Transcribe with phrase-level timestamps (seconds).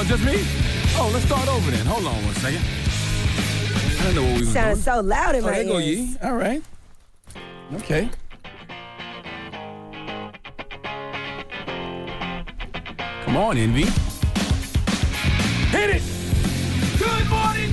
[0.00, 0.34] Oh, just me?
[0.96, 1.84] Oh, let's start over then.
[1.84, 2.60] Hold on one second.
[2.62, 5.98] I didn't know what we was Sounds so loud in Oh, my there go ears.
[5.98, 6.16] Yee.
[6.22, 6.62] All right.
[7.74, 8.08] Okay.
[13.24, 13.86] Come on, Envy.
[15.76, 16.17] Hit it!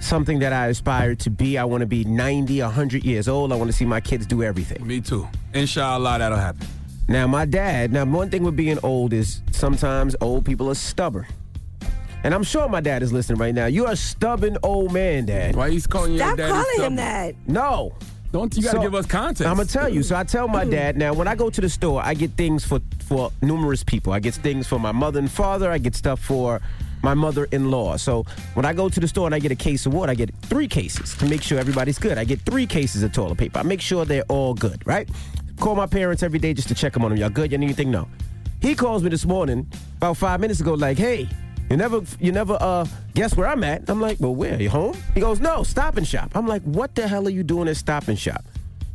[0.00, 1.58] something that I aspire to be.
[1.58, 3.52] I want to be 90, 100 years old.
[3.52, 4.84] I want to see my kids do everything.
[4.86, 5.28] Me too.
[5.54, 6.66] Inshallah, that'll happen.
[7.08, 11.26] Now, my dad, now, one thing with being old is sometimes old people are stubborn.
[12.22, 13.66] And I'm sure my dad is listening right now.
[13.66, 15.56] You're a stubborn old man, dad.
[15.56, 16.92] Why he's calling you Stop daddy calling stubborn?
[16.92, 17.34] him that.
[17.46, 17.94] No.
[18.32, 19.42] Don't you got to So, give us context?
[19.42, 20.02] I'm gonna tell you.
[20.02, 20.70] So I tell my hmm.
[20.70, 24.12] dad now when I go to the store, I get things for for numerous people.
[24.12, 25.70] I get things for my mother and father.
[25.70, 26.60] I get stuff for
[27.02, 27.96] my mother-in-law.
[27.96, 30.14] So when I go to the store and I get a case of water, I
[30.14, 32.18] get three cases to make sure everybody's good.
[32.18, 33.58] I get three cases of toilet paper.
[33.58, 34.86] I make sure they're all good.
[34.86, 35.08] Right?
[35.58, 37.18] Call my parents every day just to check them on them.
[37.18, 37.52] Y'all good?
[37.52, 37.90] You need anything?
[37.90, 38.08] No.
[38.60, 39.66] He calls me this morning
[39.96, 41.28] about five minutes ago, like, hey.
[41.70, 43.88] You never, you never uh, guess where I'm at.
[43.88, 44.60] I'm like, well, where?
[44.60, 44.96] You home?
[45.14, 46.32] He goes, no, Stop and Shop.
[46.34, 48.44] I'm like, what the hell are you doing at Stop and Shop?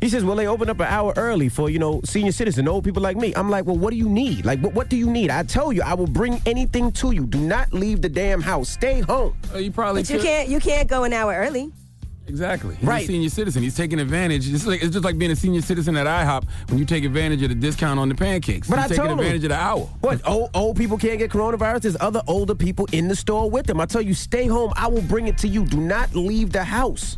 [0.05, 2.83] He says, well, they open up an hour early for, you know, senior citizen, old
[2.83, 3.33] people like me.
[3.35, 4.45] I'm like, well, what do you need?
[4.45, 5.31] Like, what, what do you need?
[5.31, 7.25] I tell you, I will bring anything to you.
[7.25, 8.69] Do not leave the damn house.
[8.69, 9.35] Stay home.
[9.51, 11.71] Uh, you probably But you can't you can't go an hour early.
[12.27, 12.75] Exactly.
[12.75, 13.03] He's Right.
[13.03, 13.63] a senior citizen.
[13.63, 14.47] He's taking advantage.
[14.53, 17.41] It's, like, it's just like being a senior citizen at IHOP when you take advantage
[17.41, 18.67] of the discount on the pancakes.
[18.67, 19.19] But He's I taking told him.
[19.21, 19.89] advantage of the hour.
[20.01, 20.21] What?
[20.27, 21.81] Old, old people can't get coronavirus?
[21.81, 23.79] There's other older people in the store with them.
[23.81, 24.71] I tell you, stay home.
[24.75, 25.65] I will bring it to you.
[25.65, 27.17] Do not leave the house.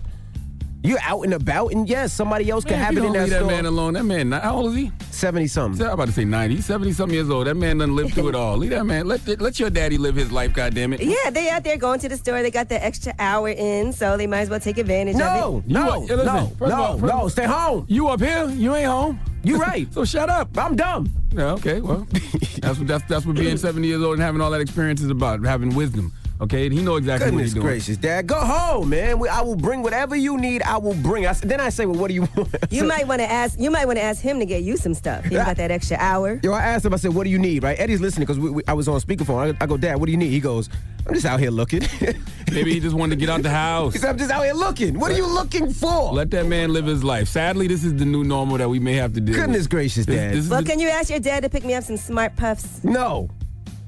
[0.83, 3.13] You're out and about, and yes, somebody else can Man, if have it in don't
[3.13, 3.47] that leave store.
[3.47, 3.93] that man alone.
[3.95, 4.91] That man, how old is he?
[5.11, 5.85] 70 something.
[5.85, 6.61] I'm about to say 90.
[6.61, 7.47] 70 something years old.
[7.47, 8.55] That man doesn't live through it all.
[8.55, 9.05] Leave that man.
[9.07, 10.99] Let, let your daddy live his life, goddammit.
[11.01, 12.41] Yeah, they out there going to the store.
[12.41, 15.57] They got the extra hour in, so they might as well take advantage of No,
[15.65, 15.67] it.
[15.69, 17.13] You no, are- yeah, listen, no, first all- no, no.
[17.13, 17.85] all- Stay home.
[17.89, 18.47] You up here?
[18.49, 19.19] You ain't home.
[19.43, 19.87] You right.
[19.93, 20.55] So shut up.
[20.57, 21.11] I'm dumb.
[21.33, 22.07] Yeah, okay, well,
[22.59, 25.09] that's what that's that's what being 70 years old and having all that experience is
[25.09, 26.13] about, having wisdom.
[26.39, 27.65] Okay, he know exactly what he's doing.
[27.65, 28.27] Goodness gracious, Dad.
[28.27, 29.17] Go home, man.
[29.17, 30.61] We, I will bring whatever you need.
[30.61, 31.25] I will bring.
[31.25, 32.53] I, s- then I say, well, what do you want?
[32.69, 33.59] You might want to ask.
[33.59, 35.25] You might want to ask him to get you some stuff.
[35.25, 36.39] He got that extra hour.
[36.43, 37.79] Yo, I asked him, I said, what do you need, right?
[37.79, 39.55] Eddie's listening because we, we, I was on speakerphone.
[39.59, 40.29] I, I go, Dad, what do you need?
[40.29, 40.69] He goes,
[41.07, 41.81] I'm just out here looking.
[42.51, 43.93] Maybe he just wanted to get out the house.
[43.93, 44.99] he said, I'm just out here looking.
[44.99, 46.13] What are you looking for?
[46.13, 47.27] Let that man live his life.
[47.29, 49.33] Sadly, this is the new normal that we may have to do.
[49.33, 49.69] Goodness with.
[49.71, 50.31] gracious, This- Dad.
[50.33, 52.35] this is Well, the- can you ask your dad to pick me up some smart
[52.35, 52.83] puffs?
[52.83, 53.29] no.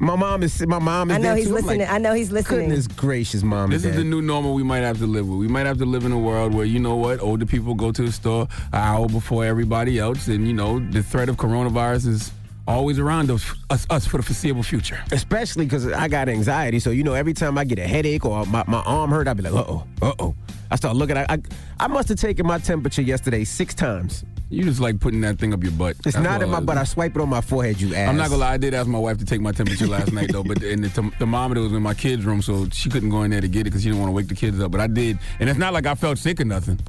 [0.02, 1.54] My mom is my mom is I know there he's too.
[1.56, 1.80] Listening.
[1.80, 2.70] like, I know he's listening.
[2.70, 3.70] Goodness gracious, mom.
[3.70, 5.40] This and is the new normal we might have to live with.
[5.40, 7.92] We might have to live in a world where, you know what, older people go
[7.92, 12.08] to the store an hour before everybody else, and, you know, the threat of coronavirus
[12.08, 12.32] is
[12.66, 15.04] always around us, us, us for the foreseeable future.
[15.12, 16.80] Especially because I got anxiety.
[16.80, 19.36] So, you know, every time I get a headache or my, my arm hurt, I'd
[19.36, 20.36] be like, uh oh, uh oh.
[20.72, 21.40] I start looking at I,
[21.80, 24.24] I must have taken my temperature yesterday six times.
[24.52, 25.92] You just like putting that thing up your butt.
[25.98, 26.78] It's That's not in my butt.
[26.78, 28.10] I swipe it on my forehead, you ass.
[28.10, 30.32] I'm not gonna lie, I did ask my wife to take my temperature last night
[30.32, 33.22] though, but and the therm- thermometer was in my kids' room, so she couldn't go
[33.24, 34.72] in there to get it because she didn't want to wake the kids up.
[34.72, 36.80] But I did, and it's not like I felt sick or nothing.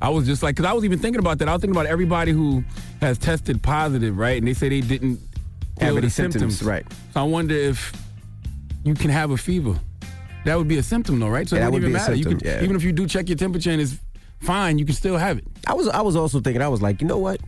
[0.00, 1.48] I was just like, because I was even thinking about that.
[1.48, 2.62] I was thinking about everybody who
[3.00, 4.38] has tested positive, right?
[4.38, 5.18] And they say they didn't
[5.80, 6.86] Have any symptoms, symptoms, right.
[7.12, 7.92] So I wonder if
[8.84, 9.78] you can have a fever.
[10.46, 11.46] That would be a symptom, though, right?
[11.46, 12.14] So Yeah, it that wouldn't would even be a matter.
[12.14, 12.64] you symptom, can, yeah.
[12.64, 13.98] even if you do check your temperature and it's
[14.40, 15.44] fine, you can still have it.
[15.66, 17.40] I was I was also thinking, I was like, you know what?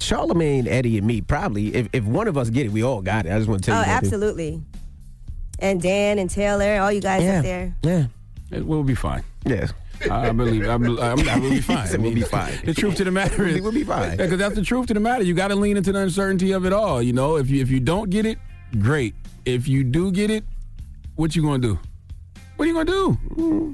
[0.00, 3.26] Charlemagne, Eddie, and me, probably, if, if one of us get it, we all got
[3.26, 3.32] it.
[3.32, 3.90] I just want to oh, tell you.
[3.90, 4.62] Oh, absolutely.
[5.58, 7.38] And Dan and Taylor, all you guys Yeah.
[7.38, 7.76] up there.
[7.82, 8.06] Yeah.
[8.50, 9.22] It will be fine.
[9.44, 9.72] Yes.
[10.10, 10.66] I I believe.
[10.66, 11.86] I, bel- I'm, I will be fine.
[11.86, 12.54] said we'll be fine.
[12.64, 14.16] The truth to the matter is, We'll be fine.
[14.16, 15.22] Because that's the truth to the matter.
[15.22, 17.02] You got to lean into the uncertainty of it all.
[17.02, 18.38] You know, if you if you don't get it,
[18.80, 19.14] great.
[19.44, 20.44] If you do get it,
[21.16, 21.78] what you gonna do?
[22.56, 23.18] What are you gonna do?
[23.34, 23.72] Mm-hmm.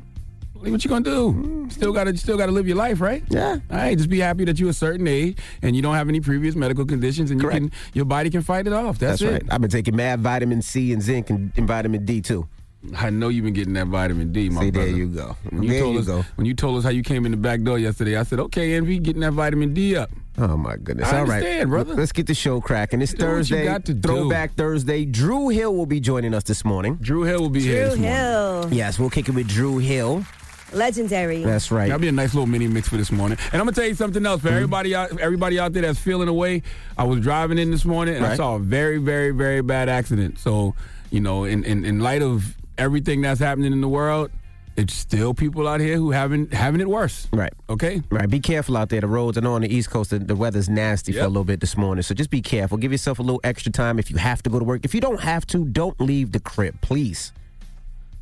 [0.73, 1.33] What you gonna do?
[1.33, 1.69] Mm-hmm.
[1.71, 3.23] Still gotta, still gotta live your life, right?
[3.29, 3.59] Yeah.
[3.71, 3.97] All right.
[3.97, 6.85] Just be happy that you're a certain age and you don't have any previous medical
[6.85, 8.99] conditions, and you can, your body can fight it off.
[8.99, 9.33] That's, That's it.
[9.45, 9.53] right.
[9.53, 12.49] I've been taking mad vitamin C and zinc and, and vitamin D too.
[12.97, 14.87] I know you've been getting that vitamin D, my See, brother.
[14.89, 15.37] there you go.
[15.51, 16.25] When you There told you us, go.
[16.37, 18.75] When you told us how you came in the back door yesterday, I said, "Okay,
[18.75, 21.09] Envy, getting that vitamin D up." Oh my goodness!
[21.09, 21.95] I All right, understand, brother.
[21.95, 23.03] Let's get the show cracking.
[23.03, 24.07] It's Do what you Thursday, got to do.
[24.07, 25.05] Throwback Thursday.
[25.05, 26.97] Dru Hill will be joining us this morning.
[27.01, 27.87] Dru Hill will be here.
[27.87, 28.15] Drew this morning.
[28.15, 30.25] Hill, Yes, we'll kick it with Dru Hill.
[30.73, 31.43] Legendary.
[31.45, 31.87] That's right.
[31.89, 33.39] That'll be a nice little mini mix for this morning.
[33.53, 34.49] And I'm gonna tell you something else Mm-hmm.
[34.49, 36.63] for everybody out everybody out there that's feeling away.
[36.99, 40.39] I was driving in this morning and I saw a very, very, very bad accident.
[40.39, 40.75] So,
[41.11, 44.31] you know, in, in, in light of everything that's happening in the world,
[44.77, 47.29] it's still people out here who haven't having it worse.
[47.33, 47.53] Right.
[47.71, 48.03] Okay?
[48.11, 49.01] Right, be careful out there.
[49.01, 51.45] The roads, I know on the East Coast, the, the weather's nasty for a little
[51.45, 52.03] bit this morning.
[52.03, 52.77] So just be careful.
[52.77, 54.85] Give yourself a little extra time if you have to go to work.
[54.85, 57.33] If you don't have to, don't leave the crib, please.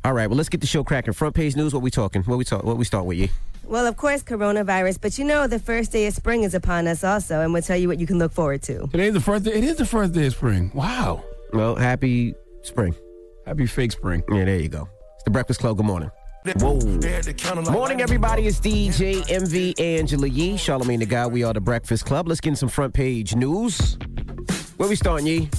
[0.05, 1.13] All right, well, let's get the show cracking.
[1.13, 1.73] Front page news.
[1.73, 2.21] What we talking?
[2.21, 2.63] What we talk?
[2.63, 3.27] What we start with you?
[3.63, 7.03] Well, of course, coronavirus, but you know the first day of spring is upon us
[7.03, 8.85] also, and we'll tell you what you can look forward to.
[8.89, 10.69] Today's the first day it is the first day of spring.
[10.75, 11.23] Wow.
[11.53, 12.93] Well, happy spring.
[13.47, 14.21] Happy fake spring.
[14.31, 14.87] Yeah, there you go.
[15.15, 15.77] It's the Breakfast Club.
[15.77, 16.11] Good morning.
[16.59, 16.79] Whoa.
[17.71, 18.45] Morning, everybody.
[18.45, 21.25] It's DJ Envy Angela Yee, Charlemagne the Guy.
[21.25, 22.27] We are the Breakfast Club.
[22.27, 23.97] Let's get in some front page news.
[24.77, 25.49] Where we starting, Yee?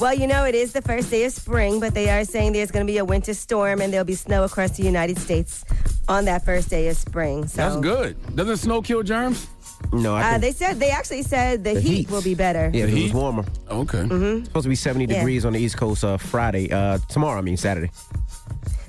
[0.00, 2.70] Well, you know, it is the first day of spring, but they are saying there's
[2.70, 5.62] going to be a winter storm and there'll be snow across the United States
[6.08, 7.46] on that first day of spring.
[7.46, 8.16] So That's good.
[8.34, 9.46] Doesn't snow kill germs?
[9.92, 12.10] No, I Uh, they said they actually said the, The heat, heat.
[12.10, 12.70] will be better.
[12.72, 13.44] yeah, The it was warmer.
[13.70, 13.98] Okay.
[13.98, 14.44] Mm-hmm.
[14.44, 15.18] supposed to be 70 Yeah.
[15.18, 16.70] degrees on the East Coast uh, Friday.
[16.72, 17.90] Uh, tomorrow, I mean Saturday.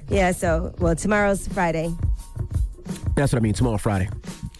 [0.10, 1.94] Yeah, so well, tomorrow's Friday.
[3.16, 3.54] That's what I mean.
[3.54, 4.10] Tomorrow, Friday.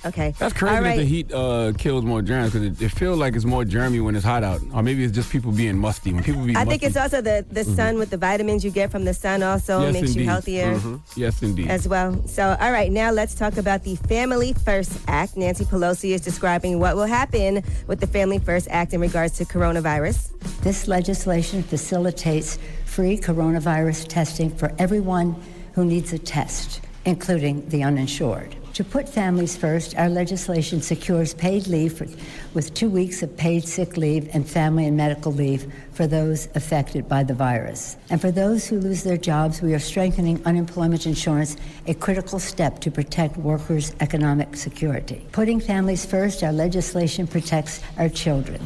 [0.04, 0.34] Okay.
[0.40, 3.36] That's crazy All that the heat uh, kills more germs because it, it feels like
[3.36, 4.62] it's more germy when it's hot out.
[4.74, 6.12] Or maybe it's just people being musty.
[6.14, 8.72] When people be I musty, think it's also the, the sun with the vitamins you
[8.72, 9.84] get from the sun also Mm-hmm.
[9.84, 10.26] Yes, makes you indeed.
[10.26, 10.76] healthier.
[10.76, 11.00] Mhm.
[11.16, 11.68] Yes, indeed.
[11.70, 12.22] as well.
[12.28, 15.38] So, all right, now let's talk about the Family First Act.
[15.38, 19.46] Nancy Pelosi is describing what will happen with the Family First Act in regards to
[19.46, 20.32] coronavirus.
[20.62, 25.36] This legislation facilitates free coronavirus testing for everyone
[25.74, 28.56] who needs a test, including the uninsured.
[28.76, 32.08] To put families first, our legislation secures paid leave for,
[32.54, 37.10] with two weeks of paid sick leave and family and medical leave for those affected
[37.10, 37.98] by the virus.
[38.10, 42.80] And for those who lose their jobs, we are strengthening unemployment insurance, a critical step
[42.80, 45.28] to protect workers' economic security.
[45.34, 48.62] Putting families first, our legislation protects our children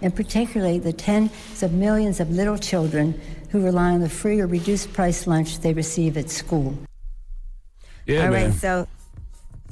[0.00, 3.20] and particularly the tens of millions of little children
[3.50, 6.76] who rely on the free or reduced price lunch they receive at school.
[8.06, 8.52] yeah, All right, man.
[8.52, 8.88] so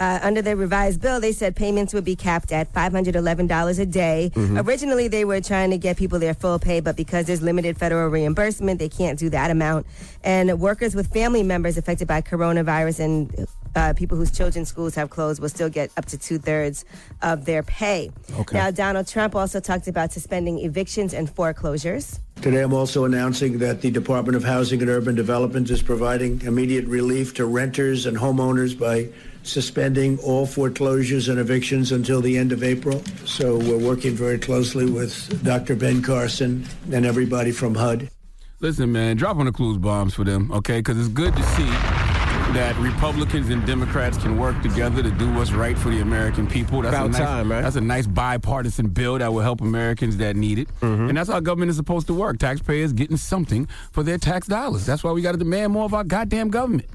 [0.00, 4.32] uh, under the revised bill, they said payments would be capped at $511 a day.
[4.34, 4.58] Mm-hmm.
[4.58, 8.08] Originally, they were trying to get people their full pay, but because there's limited federal
[8.08, 9.86] reimbursement, they can't do that amount.
[10.24, 15.10] And workers with family members affected by coronavirus and uh, people whose children's schools have
[15.10, 16.84] closed will still get up to two thirds
[17.22, 18.10] of their pay.
[18.38, 18.56] Okay.
[18.56, 22.20] Now, Donald Trump also talked about suspending evictions and foreclosures.
[22.40, 26.86] Today, I'm also announcing that the Department of Housing and Urban Development is providing immediate
[26.86, 29.10] relief to renters and homeowners by
[29.42, 33.02] suspending all foreclosures and evictions until the end of April.
[33.24, 35.76] So we're working very closely with Dr.
[35.76, 38.10] Ben Carson and everybody from HUD.
[38.60, 40.78] Listen, man, drop on the clues bombs for them, okay?
[40.78, 41.70] Because it's good to see
[42.52, 46.82] that Republicans and Democrats can work together to do what's right for the American people.
[46.82, 47.62] That's About a nice, time, right?
[47.62, 50.68] That's a nice bipartisan bill that will help Americans that need it.
[50.80, 51.08] Mm-hmm.
[51.08, 52.38] And that's how government is supposed to work.
[52.38, 54.84] Taxpayers getting something for their tax dollars.
[54.84, 56.88] That's why we got to demand more of our goddamn government.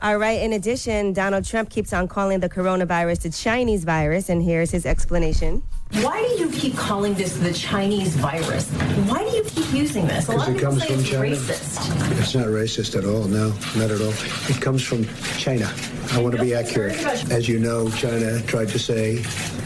[0.00, 0.40] All right.
[0.40, 4.84] In addition, Donald Trump keeps on calling the coronavirus the Chinese virus, and here's his
[4.86, 5.62] explanation.
[6.00, 8.70] Why do you keep calling this the Chinese virus?
[9.10, 10.26] Why do you keep using this?
[10.28, 11.36] A lot of Because it people comes say from it's China.
[11.36, 12.20] racist.
[12.20, 13.24] It's not racist at all.
[13.24, 14.14] No, not at all.
[14.48, 15.04] It comes from
[15.36, 15.70] China.
[16.12, 16.96] I want to be accurate.
[17.30, 19.16] As you know, China tried to say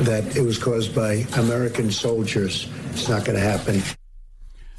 [0.02, 2.68] that it was caused by American soldiers.
[2.90, 3.80] It's not going to happen.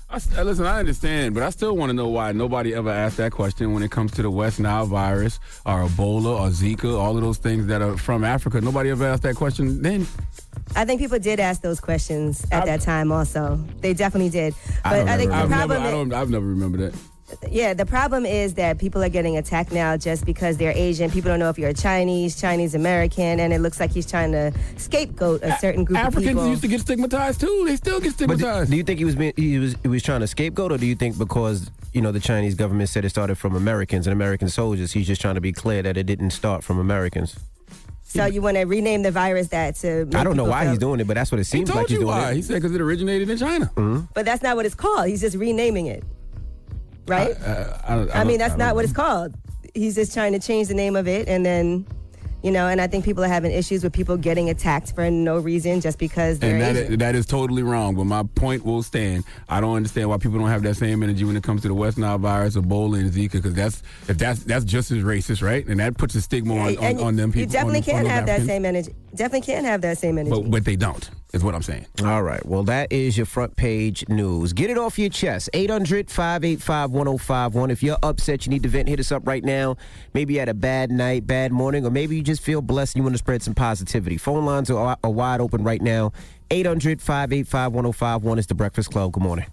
[0.09, 3.33] I, listen, I understand, but I still want to know why nobody ever asked that
[3.33, 7.21] question when it comes to the West Nile virus or Ebola or Zika, all of
[7.21, 8.61] those things that are from Africa.
[8.61, 10.07] Nobody ever asked that question then.
[10.75, 13.11] I think people did ask those questions at that time.
[13.11, 14.55] Also, they definitely did.
[14.83, 16.99] But don't I, think the I've never, problem, I don't, I've never remembered that.
[17.49, 21.11] Yeah, the problem is that people are getting attacked now just because they're Asian.
[21.11, 24.31] People don't know if you're a Chinese, Chinese American, and it looks like he's trying
[24.31, 26.47] to scapegoat a certain group of Africans people.
[26.47, 27.65] used to get stigmatized too.
[27.67, 28.71] They still get But do, stigmatized.
[28.71, 30.85] do you think he was being, he was he was trying to scapegoat, or do
[30.85, 34.47] you think because you know the Chinese government said it started from Americans and American
[34.49, 37.35] soldiers, he's just trying to be clear that it didn't start from Americans?
[38.09, 40.05] so you want to rename the virus that to?
[40.05, 41.69] make I don't know why feel- he's doing it, but that's what it he seems
[41.69, 42.31] told like he's doing why.
[42.31, 42.35] it.
[42.37, 43.65] He said because it originated in China.
[43.75, 44.05] Mm-hmm.
[44.13, 45.07] But that's not what it's called.
[45.09, 46.03] He's just renaming it,
[47.07, 47.39] right?
[47.41, 47.77] Uh,
[48.13, 49.35] I, I, mean, that's not what it's called.
[49.73, 51.85] he's just trying to change the name of it, and then.
[52.43, 55.39] You know, and I think people are having issues with people getting attacked for no
[55.39, 57.95] reason just because they're And that is, that is totally wrong.
[57.95, 59.23] But my point will stand.
[59.49, 61.73] I don't understand why people don't have that same energy when it comes to the
[61.73, 65.65] West Nile virus, Ebola, and Zika, because that's if that's that's just as racist, right?
[65.65, 67.41] And that puts a stigma on, on, on them people.
[67.41, 68.93] You definitely can't have that same energy.
[69.17, 70.29] Definitely can't have that same energy.
[70.29, 71.09] But but they don't.
[71.33, 71.87] Is what I'm saying.
[72.05, 72.43] All right.
[72.45, 74.53] Well, that is your front page news.
[74.53, 75.49] Get it off your chest.
[75.53, 77.69] 800 585 1051.
[77.69, 79.75] If you're upset, you need to vent, hit us up right now.
[80.13, 83.01] Maybe you had a bad night, bad morning, or maybe you just feel blessed and
[83.01, 84.15] you want to spread some positivity.
[84.15, 86.13] Phone lines are, are wide open right now.
[86.49, 89.11] 800 585 1051 is the Breakfast Club.
[89.11, 89.47] Good morning.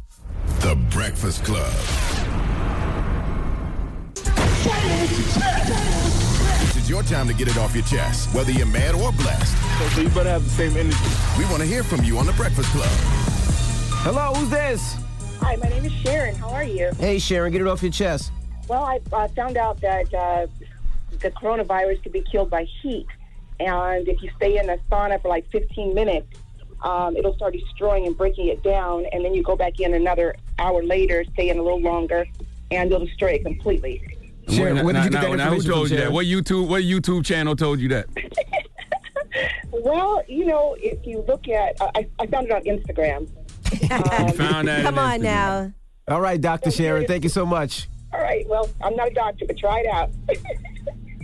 [0.61, 2.14] The Breakfast Club.
[6.95, 9.57] Your time to get it off your chest, whether you're mad or blessed.
[9.95, 10.97] So you better have the same energy.
[11.37, 12.87] We want to hear from you on The Breakfast Club.
[14.05, 14.95] Hello, who's this?
[15.41, 16.37] Hi, my name is Sharon.
[16.37, 16.93] How are you?
[17.01, 18.31] Hey, Sharon, get it off your chest.
[18.69, 20.47] Well, I uh, found out that uh,
[21.19, 23.09] the coronavirus could be killed by heat.
[23.59, 26.29] And if you stay in the sauna for like 15 minutes,
[26.83, 29.05] um, it'll start destroying and breaking it down.
[29.07, 32.25] And then you go back in another hour later, stay in a little longer,
[32.71, 34.01] and you'll destroy it completely.
[34.49, 36.13] Sharon, where did you get now, that now, who told from, you that?
[36.13, 36.69] What YouTube?
[36.69, 38.07] What YouTube channel told you that?
[39.73, 43.29] Well, you know, if you look at, uh, I, I found it on Instagram.
[43.91, 44.83] Um, found that.
[44.83, 45.73] Come on on now.
[46.09, 46.71] All right, Dr.
[46.71, 47.89] Sharon, thank you so much.
[48.13, 50.11] All right, well, I'm not a doctor, but try it out.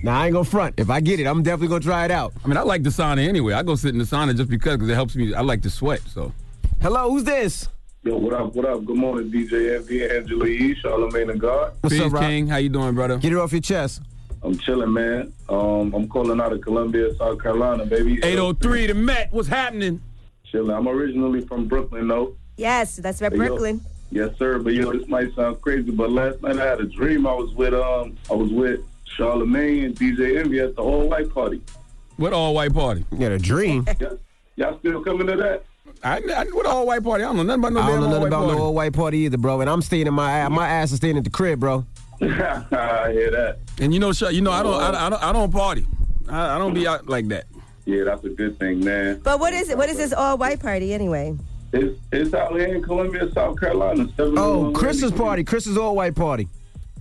[0.03, 0.81] Now, I ain't going to front.
[0.81, 2.33] If I get it, I'm definitely going to try it out.
[2.43, 3.53] I mean, I like the sauna anyway.
[3.53, 5.35] I go sit in the sauna just because because it helps me.
[5.35, 6.00] I like to sweat.
[6.09, 6.33] So
[6.81, 7.69] Hello, who's this?
[8.02, 8.83] Yo, what up, what up?
[8.87, 11.75] Good morning, DJ Envy, Angela E, Charlemagne and God.
[11.83, 12.23] What's Peace, up, Rob?
[12.23, 12.47] King.
[12.47, 13.19] How you doing, brother?
[13.19, 14.00] Get it off your chest.
[14.42, 15.30] I'm chilling, man.
[15.50, 18.14] Um, I'm calling out of Columbia, South Carolina, baby.
[18.25, 19.30] 803, the Met.
[19.33, 20.00] What's happening?
[20.50, 20.75] Chilling.
[20.75, 22.37] I'm originally from Brooklyn, though.
[22.57, 23.47] Yes, that's right, Hey, yo.
[23.49, 23.80] Brooklyn.
[24.11, 24.59] Yes, sir.
[24.61, 27.26] But yo, this might sound crazy, but last night I had a dream.
[27.26, 31.30] I was with um, I was with Charlemagne and DJ Envy at the all white
[31.33, 31.61] party.
[32.16, 33.04] What all white party?
[33.12, 33.87] You got a dream.
[34.00, 34.19] Y'all,
[34.57, 35.64] y'all still coming to that?
[36.02, 37.25] I, I what all white party?
[37.25, 38.59] I don't know nothing about no I don't know all nothing white about party.
[38.59, 39.61] no old white party either, bro.
[39.61, 41.85] And I'm staying in my my ass is staying at the crib, bro.
[42.23, 43.59] I hear that.
[43.80, 45.87] And you know, you know, I don't, I, I don't, I don't party.
[46.28, 47.45] I, I don't be out like that.
[47.87, 49.21] Yeah, that's a good thing, man.
[49.23, 49.76] But what is it?
[49.78, 51.37] What is this all white party anyway?
[51.73, 54.09] It's it's out here in Columbia, South Carolina.
[54.19, 55.45] Oh, Chris's party.
[55.45, 56.49] Chris's all white party.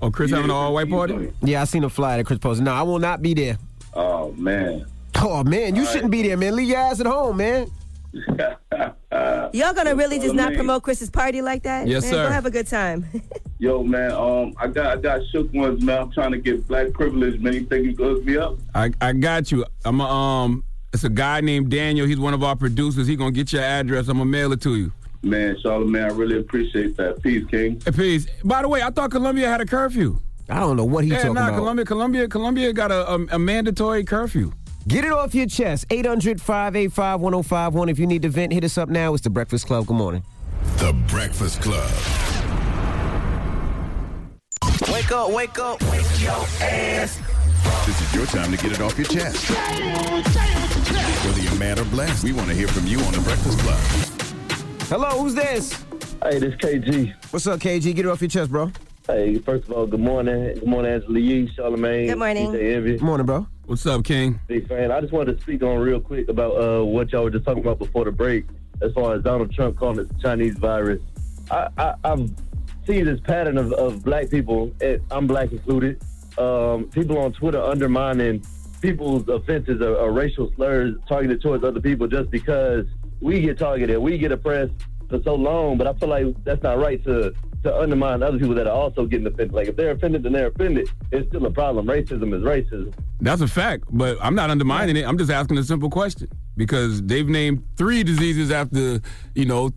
[0.01, 1.33] Oh, Chris having an all white party?
[1.41, 2.63] Yeah, I seen a flyer that Chris posted.
[2.65, 3.57] No, I will not be there.
[3.93, 4.85] Oh man.
[5.15, 6.55] Oh man, you shouldn't be there, man.
[6.55, 7.69] Leave your ass at home, man.
[9.53, 11.87] Y'all gonna really just not promote Chris's party like that?
[11.87, 12.25] Yes, man, sir.
[12.27, 13.05] Go have a good time.
[13.59, 16.01] Yo, man, um, I got I got shook ones, man.
[16.03, 17.53] I'm trying to get black privilege, man.
[17.53, 18.57] You think you can hook me up?
[18.73, 19.65] I, I got you.
[19.85, 20.63] I'm a, um.
[20.91, 22.07] It's a guy named Daniel.
[22.07, 23.05] He's one of our producers.
[23.05, 24.07] He's gonna get your address.
[24.07, 24.91] I'm gonna mail it to you.
[25.21, 27.21] Man, Charlemagne, I really appreciate that.
[27.21, 27.81] Peace, King.
[27.85, 28.27] Hey, peace.
[28.43, 30.19] By the way, I thought Columbia had a curfew.
[30.49, 31.57] I don't know what he's yeah, talking nah, about.
[31.57, 34.51] Columbia, Columbia, Columbia got a, a, a mandatory curfew.
[34.87, 35.85] Get it off your chest.
[35.89, 37.89] 800 585 1051.
[37.89, 39.13] If you need to vent, hit us up now.
[39.13, 39.85] It's the Breakfast Club.
[39.85, 40.23] Good morning.
[40.77, 41.89] The Breakfast Club.
[44.91, 45.81] Wake up, wake up.
[45.91, 46.31] Wake your
[46.61, 47.19] ass.
[47.85, 49.49] This is your time to get it off your chest.
[51.25, 53.79] Whether you're mad or blessed, we want to hear from you on The Breakfast Club.
[54.87, 55.73] Hello, who's this?
[56.23, 57.13] Hey, this is KG.
[57.31, 57.93] What's up, KG?
[57.93, 58.71] Get it off your chest, bro.
[59.07, 60.53] Hey, first of all, good morning.
[60.55, 62.07] Good morning, Angela Yee, Charlemagne.
[62.07, 62.51] Good morning.
[62.51, 62.91] DJ Envy.
[62.93, 63.45] Good morning, bro.
[63.69, 64.39] What's up, King?
[64.47, 64.91] Big fan.
[64.91, 67.61] I just wanted to speak on real quick about uh, what y'all were just talking
[67.61, 68.47] about before the break,
[68.81, 70.99] as far as Donald Trump calling it the Chinese virus.
[71.51, 72.31] I, I, I've
[72.87, 76.01] seen this pattern of, of black people, and I'm black included,
[76.39, 78.43] um, people on Twitter undermining
[78.81, 82.87] people's offenses or, or racial slurs targeted towards other people just because
[83.21, 84.73] we get targeted, we get oppressed
[85.09, 85.77] for so long.
[85.77, 89.05] But I feel like that's not right to to undermine other people that are also
[89.05, 89.51] getting offended.
[89.51, 90.89] Like if they're offended, then they're offended.
[91.11, 91.87] It's still a problem.
[91.87, 92.93] Racism is racism.
[93.19, 95.05] That's a fact, but I'm not undermining it.
[95.05, 99.01] I'm just asking a simple question because they've named three diseases after,
[99.35, 99.71] you know,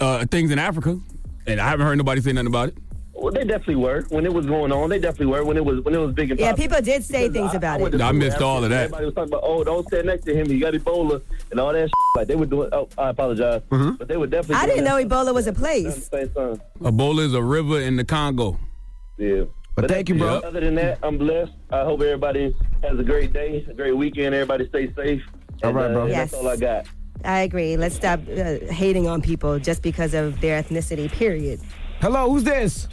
[0.00, 0.98] uh, things in Africa,
[1.46, 2.78] and I haven't heard nobody say nothing about it.
[3.14, 4.88] Well, they definitely were when it was going on.
[4.88, 6.68] They definitely were when it was when it was big and yeah, popular.
[6.68, 7.98] people did say things about went it.
[7.98, 8.84] to I missed all of that.
[8.84, 10.48] Everybody was talking about, oh, don't stand next to him.
[10.48, 11.88] He got Ebola and all that.
[11.88, 11.92] Shit.
[12.16, 12.70] Like they were doing.
[12.72, 14.56] Oh, I apologize, but they were definitely.
[14.62, 16.08] I didn't know that Ebola was a place.
[16.80, 18.58] Ebola is a river in the Congo.
[19.18, 19.44] Yeah.
[19.74, 20.38] But thank you, bro.
[20.40, 21.52] Other than that, I'm blessed.
[21.70, 24.34] I hope everybody has a great day, a great weekend.
[24.34, 25.22] Everybody stay safe.
[25.62, 26.02] All And, right, bro.
[26.02, 26.30] uh, Yes.
[26.32, 26.86] That's all I got.
[27.24, 27.76] I agree.
[27.76, 31.10] Let's stop uh, hating on people just because of their ethnicity.
[31.10, 31.60] Period.
[32.00, 32.88] Hello, who's this?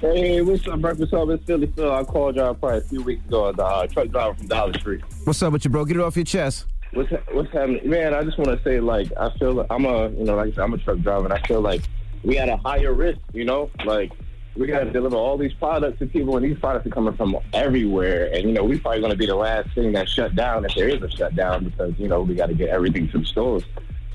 [0.00, 1.30] Hey, what's up, Breakfast Club?
[1.30, 1.90] It's Philly Phil.
[1.90, 3.50] I called y'all probably a few weeks ago.
[3.52, 5.02] The uh, truck driver from Dollar Tree.
[5.24, 5.86] What's up with you, bro?
[5.86, 6.66] Get it off your chest.
[6.92, 8.12] What's what's happening, man?
[8.12, 10.50] I just want to say, like, I feel like I'm a, you know, like I
[10.50, 11.80] said, I'm a truck driver, and I feel like
[12.22, 13.20] we at a higher risk.
[13.32, 14.12] You know, like
[14.54, 17.34] we got to deliver all these products to people, and these products are coming from
[17.54, 18.30] everywhere.
[18.34, 20.74] And you know, we probably going to be the last thing that shut down if
[20.74, 23.64] there is a shutdown because you know we got to get everything to the stores.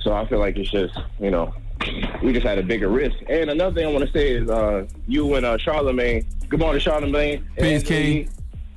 [0.02, 1.56] So I feel like it's just you know
[2.24, 3.16] we just had a bigger risk.
[3.28, 6.26] And another thing I want to say is uh, you and uh, Charlemagne.
[6.50, 7.48] Good morning, Charlemagne.
[7.58, 8.30] Peace, And King.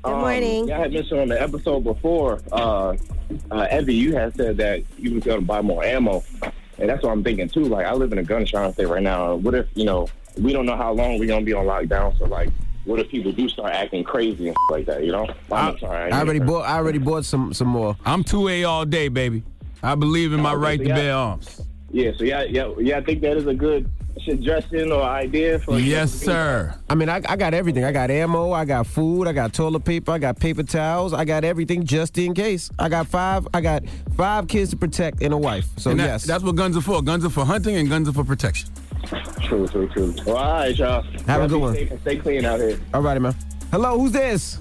[0.04, 0.68] um, morning.
[0.68, 2.96] Y'all had mentioned on the episode before, uh,
[3.50, 6.22] uh, Evie, you had said that you was going to buy more ammo.
[6.78, 7.64] And that's what I'm thinking, too.
[7.64, 9.34] Like, I live in a gun shop state right now.
[9.36, 10.08] What if, you know,
[10.38, 12.18] we don't know how long we're going to be on lockdown.
[12.18, 12.50] So, like,
[12.84, 15.26] what if people do start acting crazy and like that, you know?
[15.50, 16.10] I'm sorry.
[16.12, 16.62] I already bought.
[16.68, 17.96] I already bought some some more.
[18.04, 19.42] I'm two A all day, baby.
[19.82, 21.60] I believe in my Okay, right to bear arms.
[21.94, 23.88] Yeah, so yeah, yeah, yeah, I think that is a good
[24.24, 26.74] suggestion or idea for Yes, sir.
[26.90, 27.84] I mean, I, I got everything.
[27.84, 28.50] I got ammo.
[28.50, 29.28] I got food.
[29.28, 30.10] I got toilet paper.
[30.10, 31.12] I got paper towels.
[31.14, 32.68] I got everything just in case.
[32.80, 33.46] I got five.
[33.54, 33.84] I got
[34.16, 35.68] five kids to protect and a wife.
[35.76, 37.00] So and that- yes, that's what guns are for.
[37.00, 38.70] Guns are for hunting and guns are for protection.
[39.42, 40.12] True, true, true.
[40.26, 41.02] Well, all right, y'all.
[41.02, 41.74] Have a Y'all good be one.
[41.74, 42.80] safe and Stay clean out here.
[42.92, 43.36] all righty, man.
[43.70, 44.58] Hello, who's this?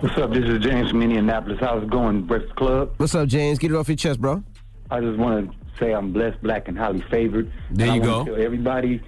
[0.00, 0.32] What's up?
[0.34, 1.58] This is James from Indianapolis.
[1.60, 2.92] How's it going, Breakfast Club?
[2.98, 3.58] What's up, James?
[3.58, 4.42] Get it off your chest, bro.
[4.90, 7.50] I just want to say I'm blessed, black, and highly favored.
[7.70, 8.24] There And you go.
[8.24, 9.00] tell everybody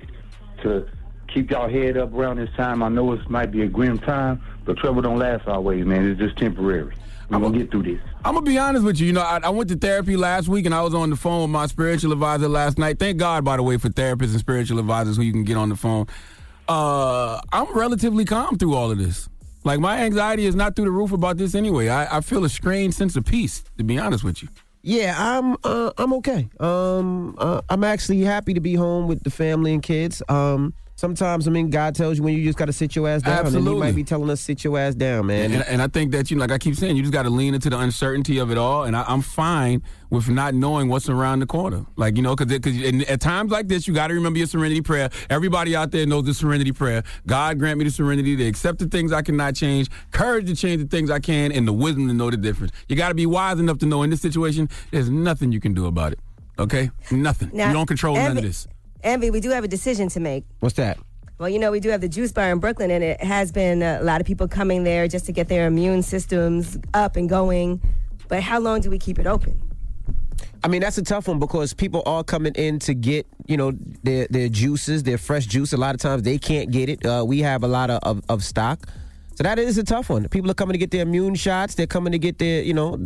[0.62, 0.86] to
[1.28, 2.82] keep y'all head up around this time.
[2.82, 6.08] I know it might be a grim time, but trouble don't last always, man.
[6.08, 6.94] It's just temporary.
[7.30, 8.00] We're going to get through this.
[8.24, 9.06] I'm gonna be honest with you.
[9.08, 11.42] You know, I, I went to therapy last week, and I was on the phone
[11.42, 12.98] with my spiritual advisor last night.
[12.98, 15.68] Thank God, by the way, for therapists and spiritual advisors who you can get on
[15.70, 16.06] the phone.
[16.68, 19.28] Uh, I'm relatively calm through all of this.
[19.64, 21.88] Like my anxiety is not through the roof about this anyway.
[21.88, 24.48] I, I feel a strange sense of peace, to be honest with you.
[24.86, 25.56] Yeah, I'm.
[25.64, 26.50] Uh, I'm okay.
[26.60, 30.22] Um, uh, I'm actually happy to be home with the family and kids.
[30.28, 33.22] Um, sometimes I mean, God tells you when you just got to sit your ass
[33.22, 33.80] down, and He Absolutely.
[33.80, 35.52] might be telling us sit your ass down, man.
[35.52, 37.54] And, and I think that you, like I keep saying, you just got to lean
[37.54, 38.84] into the uncertainty of it all.
[38.84, 41.84] And I, I'm fine with not knowing what's around the corner.
[41.96, 44.80] Like you know, because because at times like this, you got to remember your serenity
[44.80, 45.10] prayer.
[45.30, 47.02] Everybody out there knows the serenity prayer.
[47.26, 50.82] God grant me the serenity to accept the things I cannot change, courage to change
[50.82, 52.72] the things I can, and the wisdom to know the difference.
[52.88, 55.74] You got to be wise enough to know in this situation, there's nothing you can
[55.74, 56.20] do about it.
[56.58, 57.50] Okay, nothing.
[57.52, 58.68] Now, you don't control none of this.
[59.04, 60.44] Envy, we do have a decision to make.
[60.60, 60.98] What's that?
[61.38, 63.82] Well, you know, we do have the juice bar in Brooklyn, and it has been
[63.82, 67.82] a lot of people coming there just to get their immune systems up and going.
[68.28, 69.60] But how long do we keep it open?
[70.62, 73.72] I mean, that's a tough one because people are coming in to get, you know,
[74.02, 75.74] their their juices, their fresh juice.
[75.74, 77.04] A lot of times they can't get it.
[77.04, 78.88] Uh, we have a lot of, of, of stock.
[79.34, 80.26] So that is a tough one.
[80.28, 81.74] People are coming to get their immune shots.
[81.74, 82.98] They're coming to get their, you know,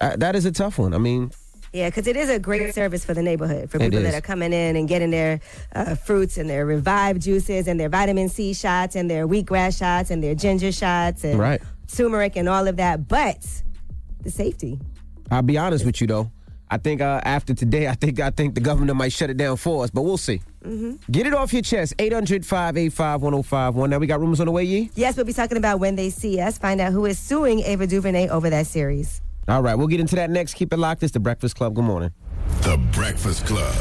[0.00, 0.94] uh, that is a tough one.
[0.94, 1.32] I mean,
[1.72, 4.04] Yeah, because it is a great service for the neighborhood for It people is.
[4.04, 5.38] that are coming in and getting their
[5.74, 10.10] uh, fruits and their revived juices and their vitamin C shots and their wheatgrass shots
[10.10, 11.62] and their ginger shots and Right.
[11.92, 13.06] turmeric and all of that.
[13.06, 13.46] But
[14.22, 14.80] the safety.
[15.30, 16.30] I'll be honest with you though.
[16.72, 19.56] I think uh, after today, I think I think the governor might shut it down
[19.56, 20.40] for us, but we'll see.
[21.10, 21.94] Get it off your chest.
[21.98, 23.88] 800-585-1051.
[23.90, 24.90] Now we got rumors on the way, Yee?
[24.94, 26.58] Yes, we'll be talking about when they see us.
[26.58, 29.20] Find out who is suing Ava DuVernay over that series.
[29.50, 30.54] All right, we'll get into that next.
[30.54, 31.02] Keep it locked.
[31.02, 31.74] It's the Breakfast Club.
[31.74, 32.12] Good morning.
[32.62, 33.74] The Breakfast Club.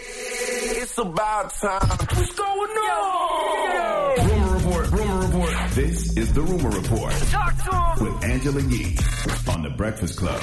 [0.00, 1.88] It's about time.
[1.88, 4.28] What's going on?
[4.28, 5.50] Rumor report, rumor report.
[5.74, 7.54] This is the rumor report Talk
[7.98, 8.14] to him.
[8.14, 8.96] with Angela Yee
[9.48, 10.40] on the Breakfast Club.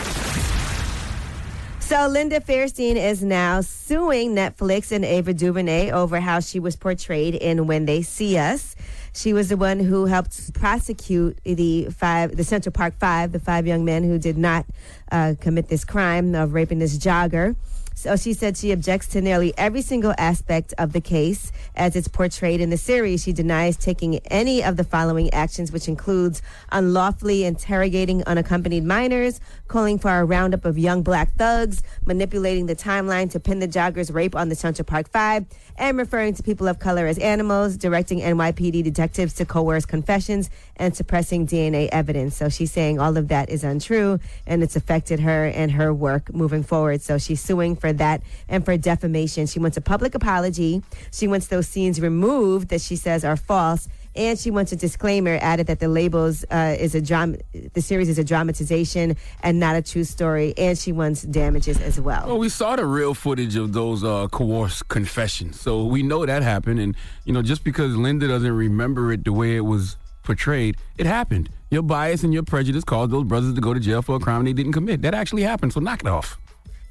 [1.90, 7.34] So Linda Fairstein is now suing Netflix and Ava DuVernay over how she was portrayed
[7.34, 8.76] in When They See Us.
[9.12, 13.66] She was the one who helped prosecute the five, the Central Park Five, the five
[13.66, 14.68] young men who did not
[15.12, 17.56] uh, commit this crime of raping this jogger.
[18.00, 22.08] So she said she objects to nearly every single aspect of the case as it's
[22.08, 23.22] portrayed in the series.
[23.22, 30.00] She denies taking any of the following actions, which includes unlawfully interrogating unaccompanied minors, calling
[30.00, 34.34] for a roundup of young black thugs, manipulating the timeline to pin the jogger's rape
[34.34, 38.82] on the Central Park Five, and referring to people of color as animals, directing NYPD
[38.82, 42.36] detectives to coerce confessions, and suppressing DNA evidence.
[42.36, 46.34] So she's saying all of that is untrue and it's affected her and her work
[46.34, 47.02] moving forward.
[47.02, 49.46] So she's suing for that and for defamation.
[49.46, 50.82] She wants a public apology.
[51.12, 53.88] She wants those scenes removed that she says are false.
[54.16, 57.38] And she wants a disclaimer added that the labels uh, is a drama,
[57.74, 60.54] the series is a dramatization and not a true story.
[60.58, 62.26] And she wants damages as well.
[62.26, 66.42] Well, we saw the real footage of those uh, coerced confessions, so we know that
[66.42, 66.80] happened.
[66.80, 69.96] And you know, just because Linda doesn't remember it the way it was
[70.30, 71.50] portrayed, it happened.
[71.72, 74.46] Your bias and your prejudice caused those brothers to go to jail for a crime
[74.46, 75.02] they didn't commit.
[75.02, 75.74] That actually happened.
[75.74, 76.38] So knock it off.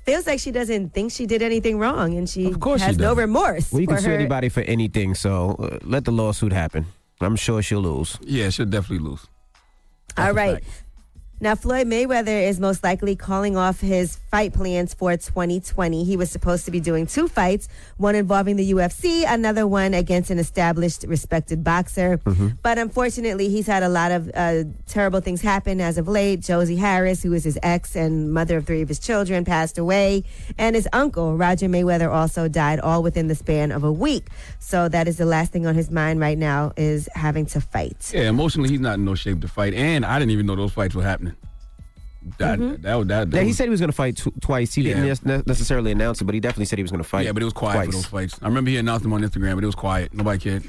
[0.05, 2.98] Feels like she doesn't think she did anything wrong, and she of course she has
[2.98, 3.70] no remorse.
[3.70, 4.14] Well, you can sue her.
[4.14, 6.87] anybody for anything, so uh, let the lawsuit happen.
[7.20, 8.18] I'm sure she'll lose.
[8.22, 9.27] Yeah, she'll definitely lose.
[10.16, 10.64] All right.
[11.40, 16.05] Now, Floyd Mayweather is most likely calling off his fight plans for 2020.
[16.05, 20.31] He was supposed to be doing two fights, one involving the UFC, another one against
[20.31, 22.19] an established, respected boxer.
[22.62, 26.41] But unfortunately, he's had a lot of uh, terrible things happen as of late.
[26.41, 30.25] Josie Harris, who is his ex and mother of three of his children, passed away.
[30.59, 34.29] And his uncle, Roger Mayweather, also died all within the span of a week.
[34.59, 38.12] So that is the last thing on his mind right now is having to fight.
[38.14, 39.75] Yeah, emotionally, he's not in no shape to fight.
[39.75, 41.35] And I didn't even know those fights were happening.
[42.38, 42.83] That, Mm-hmm.
[42.83, 44.75] that, that, that Yeah, he said he was going to fight tw- twice.
[44.75, 45.01] He Yeah.
[45.14, 47.25] didn't necessarily announce it, but he definitely said he was going to fight.
[47.27, 48.38] Yeah, but it was quiet for those fights.
[48.43, 50.12] I remember he announced them on Instagram, but it was quiet.
[50.14, 50.64] Nobody cared.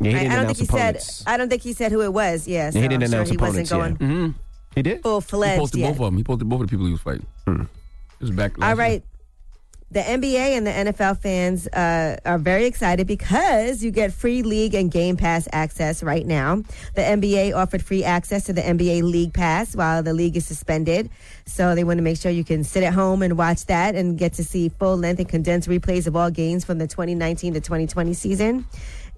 [0.00, 1.12] Yeah, he I, didn't I don't announce think he opponents.
[1.14, 1.28] said.
[1.28, 2.46] I don't think he said who it was.
[2.48, 3.70] Yeah, so Yeah, he didn't I'm sure announce he opponents.
[3.72, 4.16] wasn't going yeah.
[4.26, 4.30] Mm-hmm.
[4.74, 5.02] He did.
[5.02, 5.86] full He posted yet.
[5.88, 6.16] both of them.
[6.18, 7.26] He posted both of the people he was fighting.
[7.46, 7.62] Hmm.
[7.62, 7.68] It
[8.20, 8.62] was back.
[8.62, 9.02] All right.
[9.96, 14.74] The NBA and the NFL fans uh, are very excited because you get free league
[14.74, 16.56] and Game Pass access right now.
[16.94, 21.08] The NBA offered free access to the NBA League Pass while the league is suspended.
[21.46, 24.18] So they want to make sure you can sit at home and watch that and
[24.18, 27.60] get to see full length and condensed replays of all games from the 2019 to
[27.62, 28.66] 2020 season.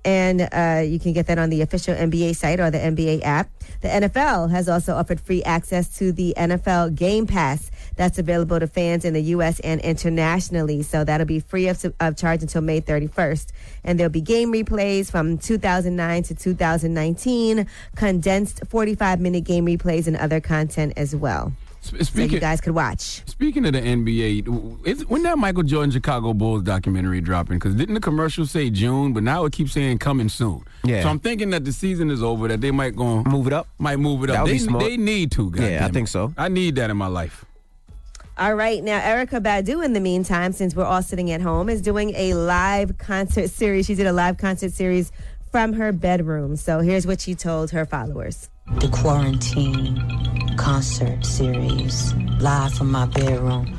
[0.05, 3.51] And uh, you can get that on the official NBA site or the NBA app.
[3.81, 8.67] The NFL has also offered free access to the NFL Game Pass that's available to
[8.67, 9.61] fans in the U.S.
[9.61, 10.83] and internationally.
[10.83, 13.49] So that'll be free of, of charge until May 31st.
[13.85, 20.17] And there'll be game replays from 2009 to 2019, condensed 45 minute game replays, and
[20.17, 21.53] other content as well.
[21.79, 23.23] Uh, so you Speaking, guys could watch.
[23.27, 27.59] speaking of the NBA, is, when that Michael Jordan Chicago Bulls documentary dropping?
[27.59, 30.63] Because didn't the commercial say June, but now it keeps saying coming soon.
[30.85, 31.03] Yeah.
[31.03, 33.69] So I'm thinking that the season is over, that they might go Move it up.
[33.79, 34.47] might move it up.
[34.47, 35.53] They, they need to.
[35.55, 36.33] Yeah, I think so.
[36.37, 37.45] I need that in my life.
[38.39, 41.83] All right, now Erykah Badu, in the meantime, since we're all sitting at home, is
[41.83, 43.87] doing a live concert series.
[43.87, 45.11] She did a live concert series
[45.51, 46.55] from her bedroom.
[46.55, 48.49] So here's what she told her followers.
[48.81, 49.99] the quarantine
[50.57, 53.77] concert series live from my bedroom.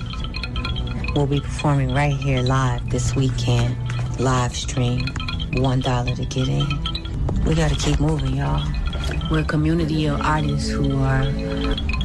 [1.16, 3.78] We'll be performing right here live this weekend.
[4.20, 5.06] Live stream,
[5.54, 6.68] one dollar to get in.
[7.46, 8.66] We gotta keep moving, y'all.
[9.32, 11.26] We're a community of artists who are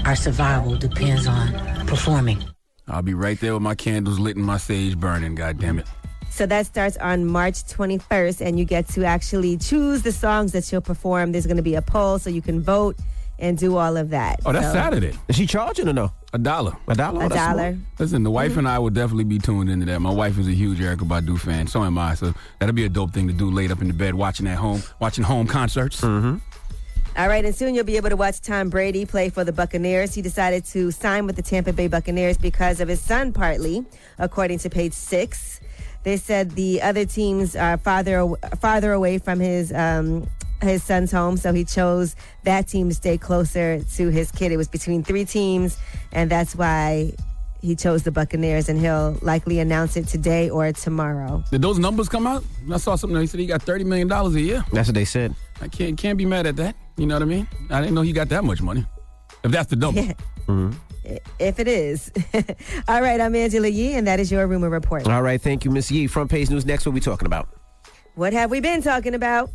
[0.04, 1.52] our survival depends on
[1.86, 2.42] performing.
[2.88, 5.34] I'll be right there with my candles lit and my sage burning.
[5.34, 5.86] God damn it.
[6.30, 10.64] So that starts on March 21st, and you get to actually choose the songs that
[10.64, 11.32] she'll perform.
[11.32, 12.96] There's going to be a poll, so you can vote
[13.38, 14.40] and do all of that.
[14.44, 15.12] Oh, that's So- Saturday.
[15.28, 16.12] Is she charging or no?
[16.32, 16.72] A dollar.
[16.88, 17.22] A dollar.
[17.22, 17.56] A Oh, that's smart.
[17.56, 17.78] dollar.
[18.00, 20.00] Listen, the wife and I will definitely be tuned into that.
[20.00, 21.68] My wife is a huge Erykah Badu fan.
[21.68, 22.14] So am I.
[22.16, 24.56] So that'll be a dope thing to do laid up in the bed, watching at
[24.58, 26.00] home, watching home concerts.
[26.00, 26.36] Mm-hmm.
[27.16, 30.14] All right, and soon you'll be able to watch Tom Brady play for the Buccaneers.
[30.14, 33.84] He decided to sign with the Tampa Bay Buccaneers because of his son, partly,
[34.18, 35.60] according to page six.
[36.02, 38.26] They said the other teams are farther
[38.60, 40.28] farther away from his um,
[40.60, 44.50] his son's home, so he chose that team to stay closer to his kid.
[44.50, 45.78] It was between three teams,
[46.10, 47.12] and that's why
[47.62, 51.44] he chose the Buccaneers, and he'll likely announce it today or tomorrow.
[51.52, 52.44] Did those numbers come out?
[52.70, 53.20] I saw something.
[53.20, 54.64] He said he got thirty million dollars a year.
[54.72, 55.32] That's what they said.
[55.62, 56.74] I can't can't be mad at that.
[56.96, 57.48] You know what I mean?
[57.70, 58.86] I didn't know he got that much money.
[59.42, 60.02] If that's the number.
[60.46, 60.76] Mm-hmm.
[61.38, 62.12] If it is.
[62.88, 65.08] All right, I'm Angela Yee, and that is your rumor report.
[65.08, 66.06] All right, thank you, Miss Yee.
[66.06, 66.84] Front page news next.
[66.84, 67.48] What we talking about?
[68.14, 69.48] What have we been talking about?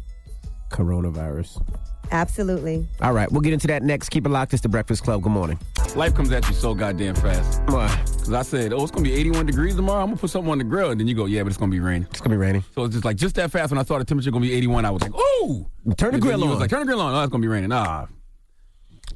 [0.72, 1.64] Coronavirus.
[2.12, 2.88] Absolutely.
[3.02, 4.10] All right, we'll get into that next.
[4.10, 4.54] Keep it locked.
[4.54, 5.22] It's the Breakfast Club.
[5.22, 5.60] Good morning.
[5.96, 7.62] Life comes at you so goddamn fast.
[7.68, 7.88] Why?
[8.06, 10.02] Because I said, oh, it's going to be 81 degrees tomorrow.
[10.02, 10.92] I'm going to put something on the grill.
[10.92, 12.08] And then you go, yeah, but it's going to be raining.
[12.10, 12.64] It's going to be raining.
[12.76, 14.56] So it's just like, just that fast when I thought the temperature going to be
[14.56, 15.68] 81, I was like, oh!
[15.98, 16.50] Turn the And grill you on.
[16.52, 17.14] was like, turn the grill on.
[17.14, 17.70] Oh, it's going to be raining.
[17.70, 18.02] Nah.
[18.02, 18.08] All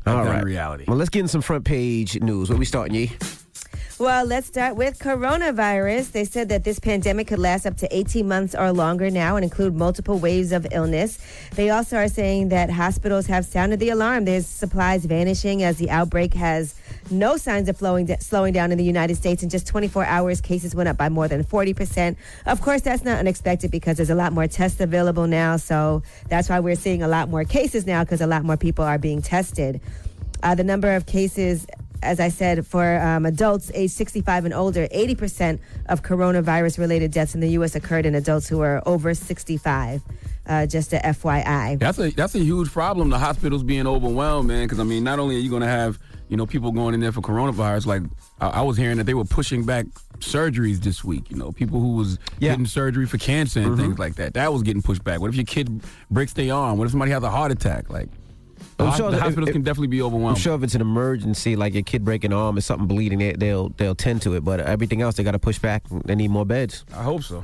[0.03, 0.39] Back down right.
[0.39, 0.85] to reality.
[0.87, 2.49] Well, let's get in some front page news.
[2.49, 3.11] What we starting, Yee?
[3.99, 6.13] Well, let's start with coronavirus.
[6.13, 9.43] They said that this pandemic could last up to 18 months or longer now and
[9.43, 11.19] include multiple waves of illness.
[11.51, 14.25] They also are saying that hospitals have sounded the alarm.
[14.25, 16.73] There's supplies vanishing as the outbreak has
[17.11, 19.43] no signs of flowing, slowing down in the United States.
[19.43, 22.15] In just 24 hours, cases went up by more than 40%.
[22.47, 25.57] Of course, that's not unexpected because there's a lot more tests available now.
[25.57, 28.85] So that's why we're seeing a lot more cases now because a lot more people
[28.85, 29.81] are being tested.
[30.41, 31.67] Uh, the number of cases,
[32.03, 37.33] as I said, for um, adults age 65 and older, 80% of coronavirus related deaths
[37.35, 37.75] in the U.S.
[37.75, 40.01] occurred in adults who are over 65.
[40.45, 41.79] Uh, just a FYI.
[41.79, 43.09] That's a that's a huge problem.
[43.09, 44.65] The hospitals being overwhelmed, man.
[44.65, 46.99] Because I mean, not only are you going to have you know people going in
[46.99, 48.01] there for coronavirus, like
[48.41, 49.85] I, I was hearing that they were pushing back
[50.19, 51.31] surgeries this week.
[51.31, 54.33] You know, people who was getting surgery for cancer and things like that.
[54.33, 55.21] That was getting pushed back.
[55.21, 56.77] What if your kid breaks their arm?
[56.77, 57.89] What if somebody has a heart attack?
[57.89, 58.09] Like.
[58.83, 60.35] The, I'm sure the that if- hospitals if- can definitely be overwhelmed.
[60.37, 63.19] I'm sure if it's an emergency, like your kid breaking an arm or something bleeding,
[63.19, 64.43] they, they'll they'll tend to it.
[64.43, 65.83] But everything else, they got to push back.
[66.05, 66.85] They need more beds.
[66.93, 67.43] I hope so.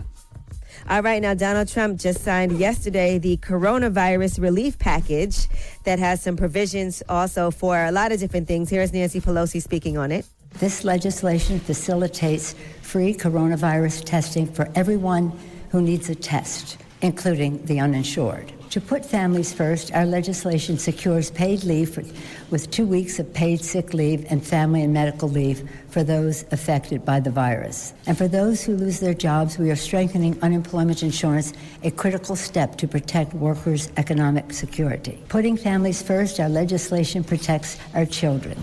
[0.90, 5.48] All right, now Donald Trump just signed yesterday the coronavirus relief package
[5.84, 8.70] that has some provisions also for a lot of different things.
[8.70, 10.26] Here's Nancy Pelosi speaking on it.
[10.60, 15.38] This legislation facilitates free coronavirus testing for everyone
[15.72, 18.52] who needs a test, including the uninsured.
[18.72, 22.04] To put families first, our legislation secures paid leave for,
[22.52, 27.04] with two weeks of paid sick leave and family and medical leave for those affected
[27.04, 27.94] by the virus.
[28.06, 31.52] And for those who lose their jobs, we are strengthening unemployment insurance,
[31.82, 35.20] a critical step to protect workers' economic security.
[35.30, 38.56] Putting families first, our legislation protects our children,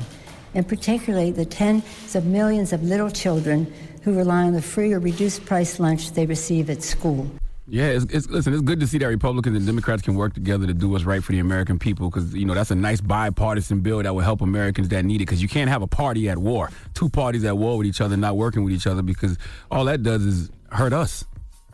[0.55, 5.01] and particularly the tens of millions of little children who rely on the free or
[5.01, 7.29] reduced price lunch they receive at school.
[7.69, 10.69] Yeah, it's, it's, listen, it's good to see that Republicans and Democrats can work together
[10.69, 13.81] to do what's right for the American people because, you know, that's a nice bipartisan
[13.81, 16.39] bill that will help Americans that need it because you can't have a party at
[16.39, 19.37] war, two parties at war with each other, not working with each other because
[19.69, 21.25] all that does is hurt us.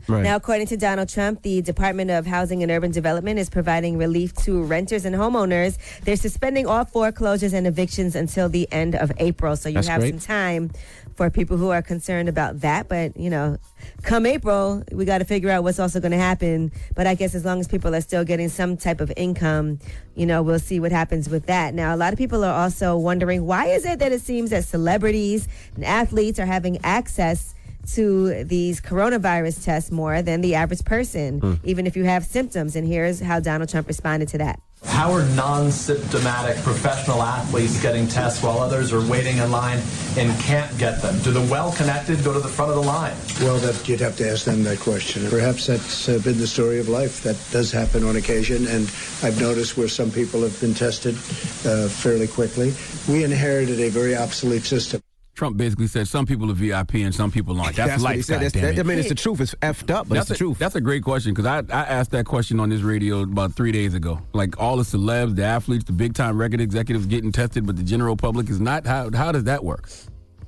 [0.09, 0.23] Right.
[0.23, 4.35] Now, according to Donald Trump, the Department of Housing and Urban Development is providing relief
[4.45, 5.79] to renters and homeowners.
[6.05, 9.57] They're suspending all foreclosures and evictions until the end of April.
[9.57, 10.11] So you That's have great.
[10.11, 10.71] some time
[11.15, 12.89] for people who are concerned about that.
[12.89, 13.59] But, you know,
[14.03, 16.73] come April, we got to figure out what's also going to happen.
[16.95, 19.79] But I guess as long as people are still getting some type of income,
[20.15, 21.75] you know, we'll see what happens with that.
[21.75, 24.65] Now, a lot of people are also wondering why is it that it seems that
[24.65, 27.55] celebrities and athletes are having access
[27.95, 31.55] to these coronavirus tests more than the average person, Hmm.
[31.65, 32.77] even if you have symptoms.
[32.77, 34.61] And here's how Donald Trump responded to that.
[34.85, 39.79] How are non-symptomatic professional athletes getting tests while others are waiting in line
[40.17, 41.19] and can't get them?
[41.21, 43.15] Do the well-connected go to the front of the line?
[43.41, 45.29] Well, that you'd have to ask them that question.
[45.31, 47.23] Perhaps that's uh, been the story of life.
[47.23, 48.91] That does happen on occasion, and
[49.23, 52.75] I've noticed where some people have been tested uh, fairly quickly.
[53.09, 55.02] We inherited a very obsolete system.
[55.35, 57.75] Trump basically said some people are VIP and some people aren't.
[57.75, 58.43] That's, That's what he said.
[58.43, 59.41] That's- that- I mean, it's the truth.
[59.41, 60.59] It's effed up, but that's it's the a, truth.
[60.59, 63.73] That's a great question because I, I asked that question on this radio about three
[63.73, 64.21] days ago.
[64.35, 67.83] Like all the celebs, the athletes, the big time record executives getting tested, but the
[67.83, 68.87] general public is not.
[68.87, 69.89] How how does that work?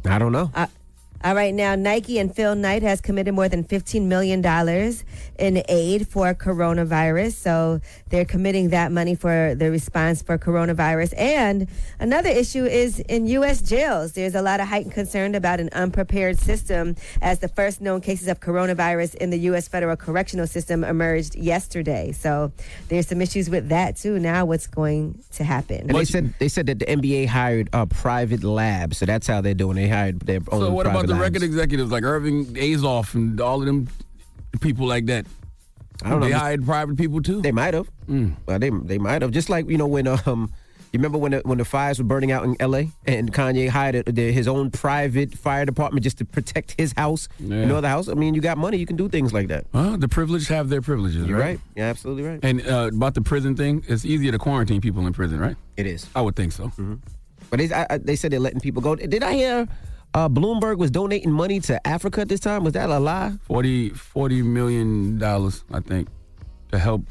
[0.04, 0.50] I don't know.
[0.54, 0.66] Uh,
[1.24, 4.44] all right, now Nike and Phil Knight has committed more than $15 million
[5.38, 7.32] in aid for coronavirus.
[7.32, 11.14] So they're committing that money for the response for coronavirus.
[11.16, 11.66] And
[11.98, 13.62] another issue is in U.S.
[13.62, 14.12] jails.
[14.12, 18.28] There's a lot of heightened concern about an unprepared system as the first known cases
[18.28, 19.66] of coronavirus in the U.S.
[19.66, 22.12] federal correctional system emerged yesterday.
[22.12, 22.52] So
[22.88, 24.18] there's some issues with that too.
[24.18, 25.88] Now, what's going to happen?
[25.88, 29.40] And they said they said that the NBA hired a private lab, so that's how
[29.40, 29.76] they're doing.
[29.76, 30.60] They hired their own.
[30.60, 33.88] So what about private the record executives like Irving Azoff and all of them
[34.60, 35.26] people like that?
[36.02, 36.26] I don't know.
[36.26, 37.40] They hired private people too.
[37.40, 37.88] They might have.
[38.08, 39.30] Well, they they might have.
[39.30, 40.52] Just like you know when um.
[40.92, 42.88] You remember when the, when the fires were burning out in L.A.
[43.04, 47.28] and Kanye hired a, the, his own private fire department just to protect his house,
[47.40, 47.62] Yeah.
[47.62, 48.06] you know the house.
[48.08, 49.66] I mean, you got money, you can do things like that.
[49.72, 51.26] Well, the privileged have their privileges.
[51.26, 51.44] You're right.
[51.46, 51.60] right.
[51.74, 52.38] You're absolutely right.
[52.44, 55.56] And uh, about the prison thing, it's easier to quarantine people in prison, right?
[55.76, 56.06] It is.
[56.14, 56.70] I would think so.
[57.50, 58.94] But they, I, I- they said they're letting people go.
[58.94, 59.66] Did I hear
[60.14, 62.64] uh, Bloomberg was donating money to Africa at this time?
[62.64, 63.32] Was that a lie?
[63.42, 66.08] 40, 40 million dollars, I think,
[66.70, 67.02] to help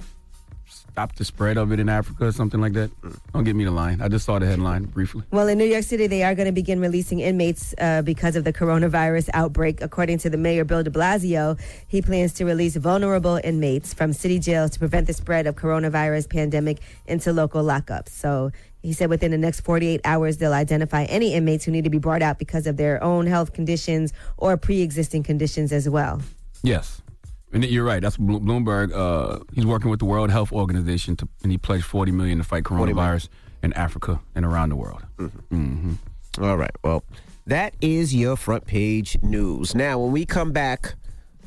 [0.94, 2.92] stop the spread of it in Africa or something like that.
[3.34, 4.00] Don't give me the line.
[4.00, 5.24] I just saw the headline briefly.
[5.32, 8.44] Well, in New York City, they are going to begin releasing inmates uh, because of
[8.44, 9.82] the coronavirus outbreak.
[9.82, 14.38] According to the mayor, Bill de Blasio, he plans to release vulnerable inmates from city
[14.38, 18.10] jails to prevent the spread of coronavirus pandemic into local lockups.
[18.10, 18.52] So
[18.84, 21.98] he said within the next 48 hours, they'll identify any inmates who need to be
[21.98, 26.22] brought out because of their own health conditions or pre-existing conditions as well.
[26.64, 27.02] Yes.
[27.54, 28.02] And you're right.
[28.02, 28.92] That's Bloomberg.
[28.94, 32.44] Uh, he's working with the World Health Organization, to, and he pledged 40 million to
[32.44, 33.30] fight coronavirus
[33.62, 35.02] in Africa and around the world.
[35.18, 35.94] Mm-hmm.
[36.42, 36.76] All right.
[36.84, 37.04] Well,
[37.46, 39.76] that is your front page news.
[39.76, 40.96] Now, when we come back,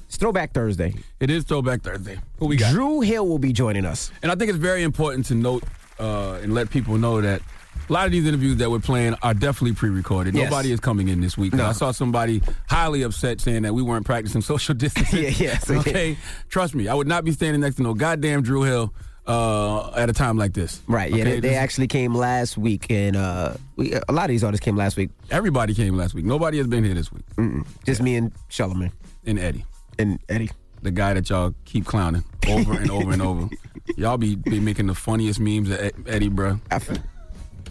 [0.06, 0.94] it's Throwback Thursday.
[1.20, 2.18] It is Throwback Thursday.
[2.38, 2.72] Who we got?
[2.72, 4.12] Dru Hill will be joining us.
[4.22, 5.64] And I think it's very important to note
[5.98, 7.40] uh, and let people know that
[7.88, 10.34] a lot of these interviews that we're playing are definitely pre-recorded.
[10.34, 10.50] Yes.
[10.50, 11.52] Nobody is coming in this week.
[11.52, 11.66] No.
[11.66, 15.22] I saw somebody highly upset saying that we weren't practicing social distancing.
[15.24, 15.70] Yeah, yes.
[15.70, 16.16] okay,
[16.48, 18.92] trust me, I would not be standing next to no goddamn Dru Hill
[19.26, 20.80] uh, at a time like this.
[20.86, 21.12] Right.
[21.12, 21.24] Yeah.
[21.24, 24.64] They, they this- actually came last week, and uh, we a lot of these artists
[24.64, 25.10] came last week.
[25.30, 26.24] Everybody came last week.
[26.24, 27.24] Nobody has been here this week.
[27.36, 27.66] Mm-mm.
[27.84, 28.92] Just me and Charlamagne
[29.24, 29.64] And Eddie.
[29.98, 30.50] and Eddie.
[30.86, 33.48] The guy that y'all keep clowning over and over and over.
[33.96, 36.60] Y'all be, be making the funniest memes of Eddie, bro.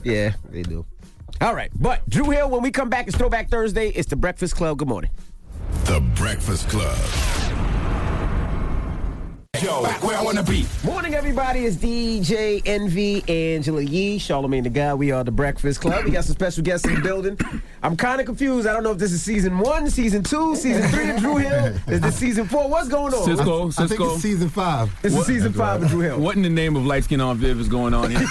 [0.04, 0.86] Yeah, they do.
[1.40, 2.50] All right, but Dru Hill.
[2.50, 3.88] When we come back, it's Throwback Thursday.
[3.88, 4.80] It's the Breakfast Club.
[4.80, 5.12] Good morning.
[5.86, 6.98] The Breakfast Club.
[9.62, 10.66] Yo, back where I wanna be.
[10.84, 11.66] Morning, everybody.
[11.66, 14.94] It's DJ Envy, Angela Yee, Charlemagne the Guy.
[14.94, 16.04] We are the Breakfast Club.
[16.04, 17.40] We got some special guests in the building.
[17.82, 18.68] I'm kind of confused.
[18.68, 21.74] I don't know if this is season one, season two, season three of Dru Hill.
[21.88, 22.68] Is this season four?
[22.68, 23.28] What's going on?
[23.28, 23.84] Sisqó, Sisqó.
[23.84, 25.02] I think it's season five.
[25.02, 26.20] This is season five of Dru Hill.
[26.20, 28.20] What in the name of light skin on Viv is going on here?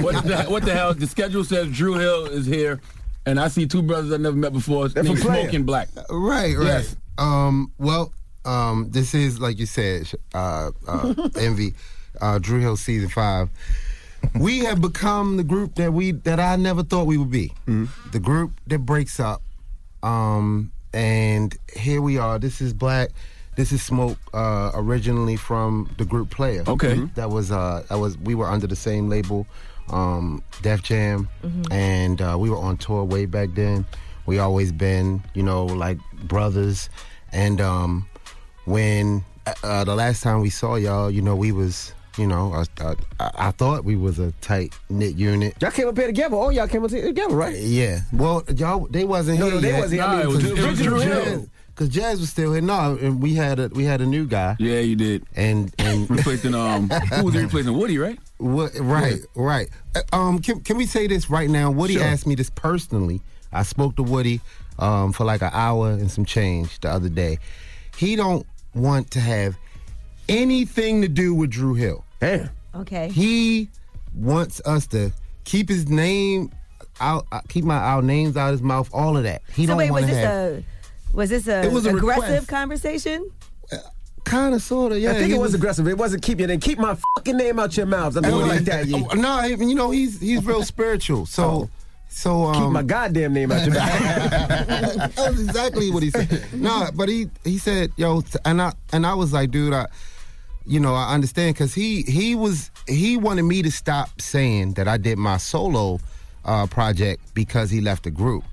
[0.00, 0.94] what, the, what the hell?
[0.94, 2.80] The schedule says Dru Hill is here,
[3.26, 5.88] and I see two brothers I never met before named Smoking Black.
[6.08, 6.66] Right, right.
[6.66, 6.96] Yes.
[7.18, 8.12] Um, well,
[8.44, 11.74] um, this is like you said, uh, uh, Envy,
[12.20, 13.48] uh, Dru Hill season five.
[14.38, 17.52] We have become the group that we that I never thought we would be.
[17.66, 19.42] The group that breaks up.
[20.02, 22.38] Um, and here we are.
[22.38, 23.10] This is Black.
[23.56, 24.18] This is Smoke.
[24.32, 26.64] Uh, originally from the group Playa.
[26.66, 27.00] Okay.
[27.14, 29.46] That was uh, that was we were under the same label,
[29.90, 31.72] um, Def Jam, Mm-hmm.
[31.72, 33.84] and uh, we were on tour way back then.
[34.26, 36.88] We always been, you know, like brothers.
[37.32, 38.06] And um,
[38.64, 39.24] when
[39.62, 43.30] uh, the last time we saw y'all, you know, we was, you know, I, I,
[43.48, 45.56] I thought we was a tight knit unit.
[45.60, 46.36] Y'all came up here together.
[46.36, 47.56] Oh, y'all came up here together, right?
[47.56, 48.00] Yeah.
[48.12, 49.80] Well, y'all they wasn't No, here no, they yet.
[49.80, 50.08] wasn't here.
[50.10, 51.46] I mean, it was- it was Dru Hill.
[51.74, 52.60] Cause Jazz was still here.
[52.60, 54.56] No, and we had a we had a new guy.
[54.58, 55.24] Yeah, you did.
[55.34, 58.18] And and replacing um who was he replacing Woody, right?
[58.36, 59.70] What, right, right.
[59.96, 61.70] Uh, Um, can, can we say this right now?
[61.70, 62.02] Woody Sure.
[62.04, 63.22] asked me this personally.
[63.54, 64.42] I spoke to Woody
[64.78, 67.38] um, for like an hour and some change the other day.
[67.96, 69.56] He don't want to have
[70.28, 72.04] anything to do with Dru Hill.
[72.20, 72.50] Damn.
[72.74, 73.08] Okay.
[73.10, 73.68] He
[74.14, 75.12] wants us to
[75.44, 76.50] keep his name
[77.00, 78.88] out, uh, keep my our names out of his mouth.
[78.92, 79.42] All of that.
[79.54, 80.52] He so don't want to this have.
[80.52, 80.64] a
[81.12, 82.48] was this a, It was a aggressive request.
[82.48, 83.30] conversation?
[84.24, 85.10] Kind of, sort of, yeah.
[85.10, 85.88] I think he it was, aggressive.
[85.88, 86.60] It wasn't keep your name.
[86.60, 88.16] Keep my fucking name out your mouths.
[88.16, 88.86] I mean, And like like- that.
[88.86, 89.02] Yeah.
[89.10, 91.26] oh, no, you know he's he's real spiritual.
[91.26, 91.68] So
[92.12, 93.98] so um, Keep my goddamn name out your mouth.
[95.16, 96.46] that was exactly what he said.
[96.52, 99.86] No, but he he said, yo, and I and I was like, dude, I,
[100.66, 104.86] you know, I understand because he he was he wanted me to stop saying that
[104.88, 106.00] I did my solo
[106.44, 108.44] uh, project because he left the group,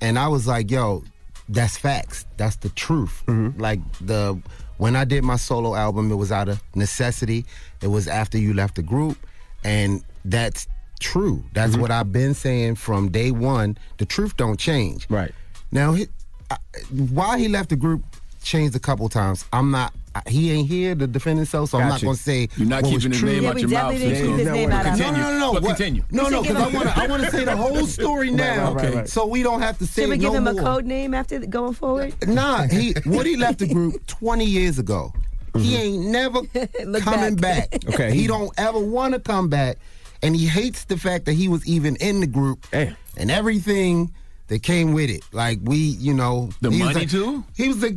[0.00, 1.04] and I was like, yo,
[1.48, 2.26] that's facts.
[2.36, 3.22] That's the truth.
[3.28, 4.40] Like the
[4.78, 7.44] when I did my solo album, it was out of necessity.
[7.80, 9.16] It was after you left the group,
[9.64, 10.66] and that's
[10.98, 11.44] true.
[11.52, 11.82] That's mm-hmm.
[11.82, 13.78] what I've been saying from day one.
[13.98, 15.06] The truth don't change.
[15.10, 15.32] Right.
[15.70, 16.06] Now, he,
[16.50, 16.56] I,
[16.90, 18.02] why he left the group
[18.42, 19.44] changed a couple times.
[19.52, 19.92] I'm not.
[20.26, 22.04] He ain't here to defend himself, so I'm not Gotcha.
[22.06, 23.30] going to say You're not what was keeping his true.
[23.30, 23.92] name Yeah, out your mouth.
[23.92, 24.28] definitely didn't Sisqó.
[24.30, 25.20] keep his name out our No, Continue.
[25.20, 25.52] no, no, no.
[25.60, 26.02] But continue.
[26.10, 26.98] No, no, because I want to.
[26.98, 29.08] I want to say the whole story now, right, right.
[29.08, 30.62] so we don't have to say Should we give no him a more.
[30.62, 32.14] code name after going forward?
[32.26, 35.12] Nah, he Woody left the group 20 years ago.
[35.54, 35.76] He mm-hmm.
[35.76, 37.70] ain't never coming back.
[37.70, 37.88] back.
[37.88, 38.12] Okay.
[38.12, 39.78] He don't ever want to come back,
[40.22, 42.96] and he hates the fact that he was even in the group Damn.
[43.16, 44.12] and everything
[44.48, 45.22] that came with it.
[45.32, 47.44] Like we, you know, The he was money like- too?
[47.56, 47.96] He was like,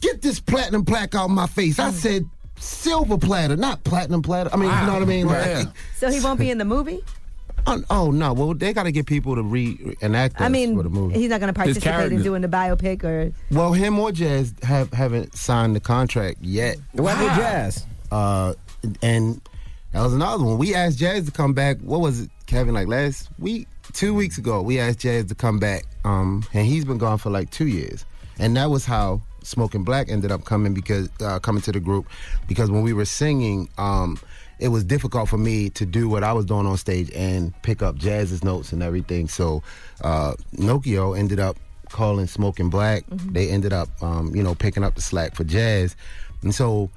[0.00, 2.24] "Get this platinum plaque out my face." I said.
[2.56, 4.48] Silver platter, not platinum platter.
[4.52, 5.26] I mean, you know what I mean?
[5.26, 5.64] Like, Yeah.
[5.96, 7.02] So he won't be in the movie?
[7.66, 8.32] oh, oh, no.
[8.32, 11.18] Well, they got to get people to reenact I mean, for the movie.
[11.18, 13.32] he's not going to participate in doing the biopic or.
[13.50, 16.76] Well, him or Jazz have haven't signed the contract yet.
[16.92, 17.86] What happened Jazz?
[18.12, 18.54] Uh,
[19.02, 19.40] and
[19.92, 20.58] that was another one.
[20.58, 21.78] We asked Jazz to come back.
[21.80, 22.74] What was it, Kevin?
[22.74, 25.84] Like last week, two weeks ago, we asked Jazz to come back.
[26.04, 28.04] Um, and he's been gone for like two years.
[28.38, 32.06] And that was how Smoking Black ended up coming because uh, coming to the group
[32.48, 34.18] because when we were singing, um,
[34.58, 37.82] it was difficult for me to do what I was doing on stage and pick
[37.82, 39.28] up Jazz's notes and everything.
[39.28, 39.62] So
[40.02, 41.56] uh, Nokio ended up
[41.90, 43.04] calling Smoking Black.
[43.08, 45.96] They ended up, um, you know, picking up the slack for Jazz.
[46.42, 46.90] And so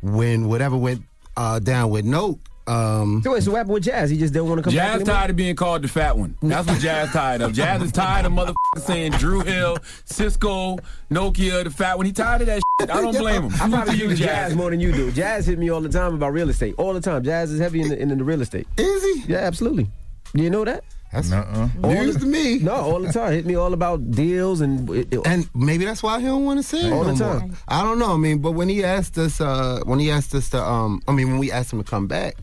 [0.00, 1.02] when whatever went
[1.38, 4.10] uh, down with Note, um, So wait, so what happened with Jazz?
[4.10, 5.14] He just didn't want to come back Jazz anymore?
[5.14, 6.36] tired of being called the fat one.
[6.42, 7.52] That's what Jazz tired of.
[7.54, 10.76] Jazz is tired of motherfuckers saying Dru Hill, Cisco,
[11.10, 12.04] Nokio, the fat one.
[12.06, 12.90] He tired of that shit.
[12.90, 13.52] I don't blame him.
[13.54, 15.10] I probably You, use Jazz more than you do.
[15.12, 16.74] Jazz hit me all the time about real estate.
[16.76, 17.22] All the time.
[17.24, 18.66] Jazz is heavy in the, in the real estate.
[18.76, 19.32] is he?
[19.32, 19.88] Yeah, absolutely.
[20.34, 20.84] Do You know that?
[21.12, 21.68] That's Nuh-uh.
[21.88, 22.58] news to me.
[22.58, 23.32] No, all the time.
[23.32, 24.88] Hit me all about deals and.
[24.90, 27.40] It, it- And maybe that's why he don't want to sing All no the more.
[27.40, 27.56] time.
[27.66, 28.12] I don't know.
[28.12, 31.12] I mean, but when he asked us, uh, when he asked us to, um, I
[31.12, 32.36] mean, when we asked him to come back,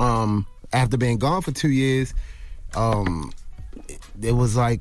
[0.00, 2.14] um, after being gone for two years,
[2.76, 3.30] um,
[3.88, 4.80] it, it was like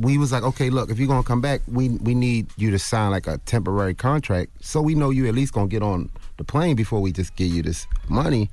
[0.00, 2.78] we was like, okay, look, if you're gonna come back, we we need you to
[2.78, 6.44] sign like a temporary contract, so we know you at least gonna get on the
[6.44, 8.50] plane before we just give you this money.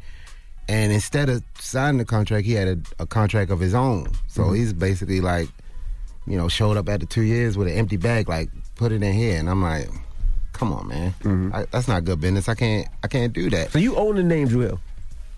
[0.67, 4.07] And instead of signing the contract, he had a, a contract of his own.
[4.27, 5.47] So he's basically like,
[6.25, 9.13] you know, showed up after two years with an empty bag, like put it in
[9.13, 9.87] here, and I'm like,
[10.53, 12.49] come on, man, I, that's not good business.
[12.49, 13.71] I can't, I can't do that.
[13.71, 14.79] so you own the name Dru Hill?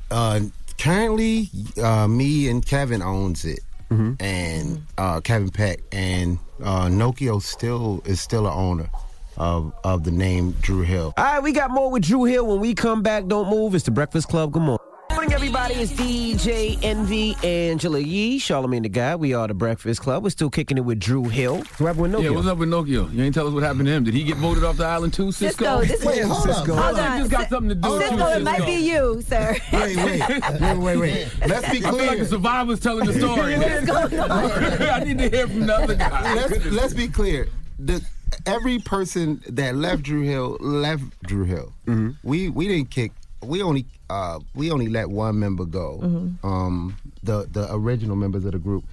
[0.09, 0.39] Uh,
[0.77, 1.49] currently,
[1.83, 3.59] uh, me and Kevin owns it,
[3.89, 8.89] and uh, Kevin Peck and uh, Nokio still is still an owner.
[9.37, 11.13] of of the name Dru Hill.
[11.17, 13.27] All right, we got more with Dru Hill when we come back.
[13.27, 13.75] Don't move.
[13.75, 14.51] It's the Breakfast Club.
[14.53, 14.79] Good morning.
[15.17, 15.73] Morning, everybody.
[15.73, 19.15] It's DJ Envy, Angela Yee, Charlemagne the Guy.
[19.15, 20.23] We are the Breakfast Club.
[20.23, 21.55] We're still kicking it with Dru Hill.
[21.55, 22.23] What happened with Nokio?
[22.23, 23.11] Yeah, what's up with Nokio?
[23.11, 24.03] You ain't tell us what happened to him.
[24.03, 25.81] Did he get voted off the island too, Sisqó?
[25.81, 26.67] Sisqó, this Wait, hold up.
[26.67, 27.11] Hold Hold on.
[27.13, 27.17] on.
[27.17, 29.57] just got something to do with you, Sisqó, it might be you, sir.
[29.73, 30.21] Wait, wait,
[30.61, 31.27] wait, wait, wait.
[31.47, 33.57] Let's be I feel like the survivor's telling the story.
[33.57, 34.51] What's going on?
[34.83, 36.35] I need to hear from the other guy.
[36.35, 37.47] let's let's be clear.
[37.79, 38.05] The,
[38.45, 41.73] every person that left Dru Hill left Dru Hill.
[41.87, 42.11] Mm-hmm.
[42.21, 43.13] We we didn't kick.
[43.43, 45.99] We only uh, we only let one member go.
[46.43, 48.83] Um, the the original members of the group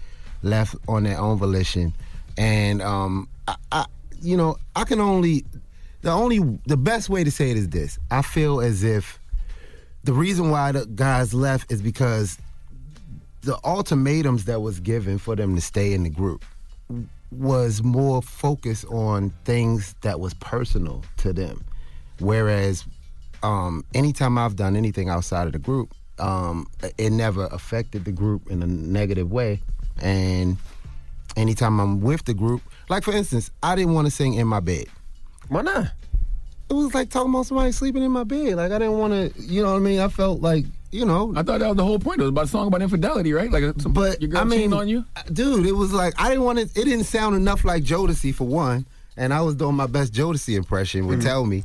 [0.43, 1.95] left on their own volition,
[2.37, 3.87] and um, I, I
[4.21, 5.45] you know I can only
[6.03, 7.99] the only the best way to say it is this.
[8.11, 9.19] I feel as if
[10.05, 12.37] the reason why the guys left is because
[13.41, 16.45] the ultimatums that was given for them to stay in the group
[17.31, 21.65] was more focused on things that was personal to them
[22.21, 22.85] whereas
[23.45, 26.67] um, anytime i've done anything outside of the group um,
[26.97, 29.61] it never affected the group in a negative way
[30.01, 30.57] and
[31.37, 34.61] anytime i'm with the group like for instance i didn't want to sing in my
[34.61, 34.87] bed
[35.49, 35.87] Why not?
[36.71, 39.43] it was like talking about somebody sleeping in my bed like i didn't want to
[39.43, 41.85] you know what i mean i felt like you know I thought that was the
[41.85, 42.21] whole point.
[42.21, 43.51] It was about a song about infidelity, right?
[43.51, 45.05] Like, some, But your girl I mean, on you.
[45.33, 46.71] dude, it was like I didn't want it.
[46.77, 48.87] It didn't sound enough like Jodeci for one,
[49.17, 51.01] and I was doing my best Jodeci impression.
[51.01, 51.09] Mm-hmm.
[51.11, 51.65] Would tell me,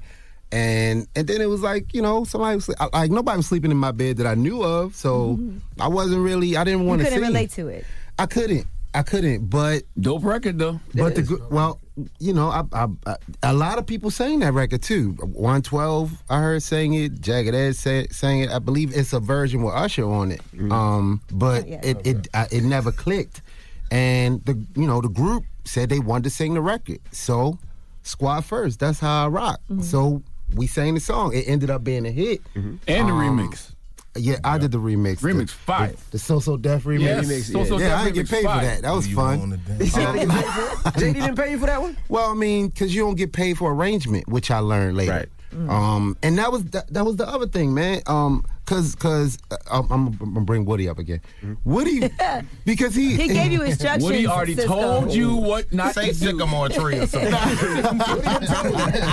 [0.51, 3.71] and and then it was like you know somebody was I- like nobody was sleeping
[3.71, 5.39] in my bed that I knew of, so
[5.79, 6.57] I wasn't really.
[6.57, 7.27] I didn't want to couldn't sing.
[7.27, 7.85] relate to it.
[8.17, 8.65] I couldn't.
[8.93, 9.49] I couldn't.
[9.49, 10.79] But Dope record though.
[10.95, 11.79] but the gr- well,
[12.17, 15.11] you know, I, I, I, a lot of people sang that record too.
[15.21, 17.21] One Twelve, I heard sang it.
[17.21, 18.49] Jagged Edge say, sang it.
[18.49, 20.41] I believe it's a version with Usher on it.
[20.71, 21.81] Um, but yeah.
[21.83, 23.43] it it uh, it never clicked,
[23.91, 27.59] and the you know the group said they wanted to sing the record, so
[28.01, 28.79] squad first.
[28.79, 29.59] That's how I rock.
[29.81, 30.23] So
[30.55, 31.33] we sang the song.
[31.33, 32.41] It ended up being a hit.
[32.55, 33.71] And the Um, remix.
[34.15, 35.19] Yeah, I did the remix.
[35.21, 35.87] Remix the, fire.
[35.89, 37.01] The, the So So Def remix.
[37.01, 38.65] Yes, Remix, So So yeah, Def I didn't get remix paid for fire.
[38.65, 38.81] that.
[38.81, 39.39] That was You fun.
[39.41, 39.79] on the dance.
[39.83, 40.93] He said I didn't get paid for it?
[40.93, 41.97] JD didn't pay you for that one?
[42.09, 45.11] Well, I mean, because you don't get paid for arrangement, which I learned later.
[45.11, 45.29] Right.
[45.51, 48.01] Um, and that was that, that was the other thing, man.
[48.07, 51.21] Um, cause cause uh, I'm, I'm gonna bring Woody up again.
[51.65, 52.07] Woody,
[52.65, 54.03] because he He gave you instructions.
[54.03, 54.67] Woody already Sisqó.
[54.67, 56.25] told you what not Say to do.
[56.31, 57.33] sycamore tree or something.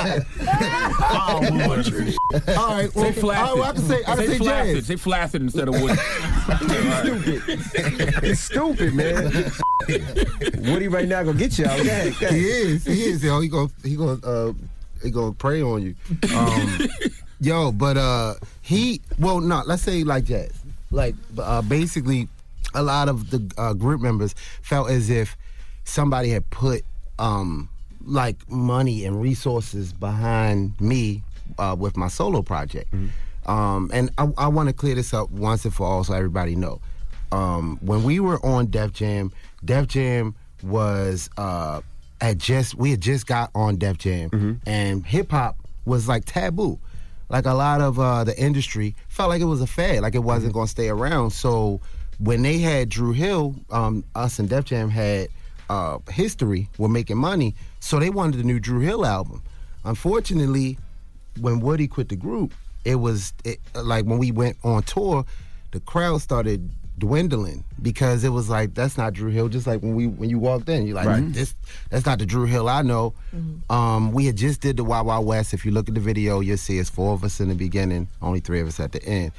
[0.06, 2.56] All right, well, Say flaccid.
[2.56, 2.94] all right,
[3.54, 4.76] well, I can say I can say, flaccid.
[4.76, 4.86] jazz.
[4.86, 5.94] Say flaccid instead of Woody.
[8.28, 9.24] It's stupid, man.
[10.72, 11.76] Woody right now gonna get you out.
[11.76, 12.38] Go ahead, go ahead.
[12.38, 12.84] He is.
[12.84, 13.22] He is.
[13.24, 14.52] Yo, he gonna he gonna uh
[15.06, 15.94] he gonna prey on you.
[16.36, 16.78] Um,
[17.40, 20.52] yo, but uh he well no, let's say like jazz.
[20.90, 22.28] Like uh basically
[22.74, 25.36] a lot of the uh, group members felt as if
[25.84, 26.82] somebody had put
[27.18, 27.68] um
[28.04, 31.22] like money and resources behind me
[31.58, 32.92] uh, with my solo project.
[33.46, 36.54] Um, and I, I want to clear this up once and for all so everybody
[36.56, 36.80] know.
[37.32, 39.32] Um, when we were on Def Jam,
[39.64, 41.80] Def Jam was uh,
[42.20, 46.78] had just we had just got on Def Jam, and hip hop was like taboo.
[47.28, 50.20] Like a lot of uh, the industry felt like it was a fad, like it
[50.22, 51.30] wasn't going to stay around.
[51.30, 51.80] So
[52.18, 55.28] when they had Dru Hill, um, us and Def Jam had
[55.68, 59.42] uh, history with making money, so they wanted the new Dru Hill album.
[59.84, 60.78] Unfortunately,
[61.40, 62.54] when Woody quit the group,
[62.84, 65.24] it was it, like when we went on tour,
[65.72, 69.48] the crowd started dwindling because it was like that's not Dru Hill.
[69.48, 71.54] Just like when we when you walked in, you're like this
[71.90, 73.12] that's not the Dru Hill I know.
[73.70, 75.52] Um, we had just did the Wild Wild West.
[75.54, 78.08] If you look at the video, you'll see it's four of us in the beginning,
[78.22, 79.32] only three of us at the end.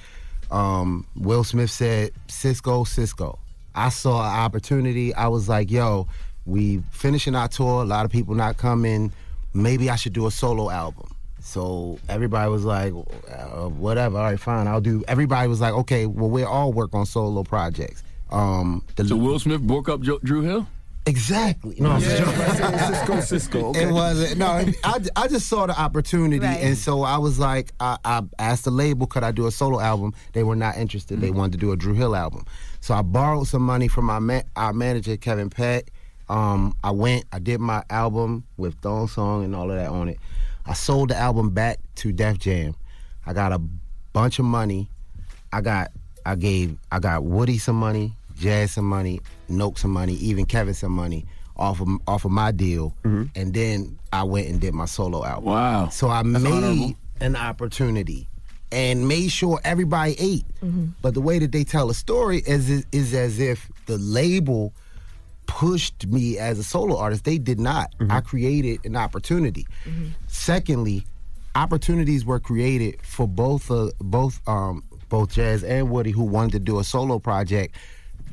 [0.52, 3.38] Um, Will Smith said, "Sisqó, Sisqó."
[3.76, 5.14] I saw an opportunity.
[5.14, 6.08] I was like, "Yo,
[6.46, 7.82] we finishing our tour.
[7.82, 9.12] A lot of people not coming.
[9.54, 14.40] Maybe I should do a solo album." So everybody was like, uh, "Whatever, all right,
[14.40, 18.84] fine, I'll do." Everybody was like, "Okay, well, we all work on solo projects." Um,
[18.96, 20.68] the, So Will Smith broke up Jo- Dru Hill.
[21.06, 21.78] Exactly.
[21.80, 22.26] No, I'm joking.
[22.26, 23.64] Sisqó, Sisqó.
[23.70, 23.84] Okay.
[23.88, 24.38] It wasn't.
[24.38, 24.48] No,
[24.84, 26.58] I, I just saw the opportunity, Right.
[26.62, 29.80] and so I was like, I, I asked the label, could I do a solo
[29.80, 30.14] album?
[30.34, 31.22] They were not interested.
[31.22, 32.46] They wanted to do a Dru Hill album.
[32.82, 35.92] So I borrowed some money from my ma- our manager Kevin Peck.
[36.28, 40.10] Um, I went, I did my album with Thong Song and all of that on
[40.10, 40.20] it.
[40.68, 42.76] I sold the album back to Def Jam.
[43.26, 43.60] I got a
[44.14, 44.90] bunch of money.
[45.54, 45.92] I got,
[46.26, 50.74] I gave, I got Woody some money, Jazz some money, Noke some money, even Kevin
[50.74, 51.26] some money
[51.58, 53.24] off of off of my deal, mm-hmm.
[53.36, 55.46] and then I went and did my solo album.
[55.46, 55.90] Wow.
[55.90, 56.96] So I That's made honorable.
[57.20, 58.28] an opportunity
[58.72, 60.46] and made sure everybody ate.
[60.64, 60.88] Mm-hmm.
[61.02, 64.74] But the way that they tell a story is is as if the label
[65.48, 67.24] pushed me as a solo artist.
[67.24, 67.94] They did not.
[68.10, 69.66] I created an opportunity.
[70.28, 71.04] Secondly,
[71.56, 76.60] opportunities were created for both uh, both um, both Jazz and Woody who wanted to
[76.60, 77.76] do a solo project,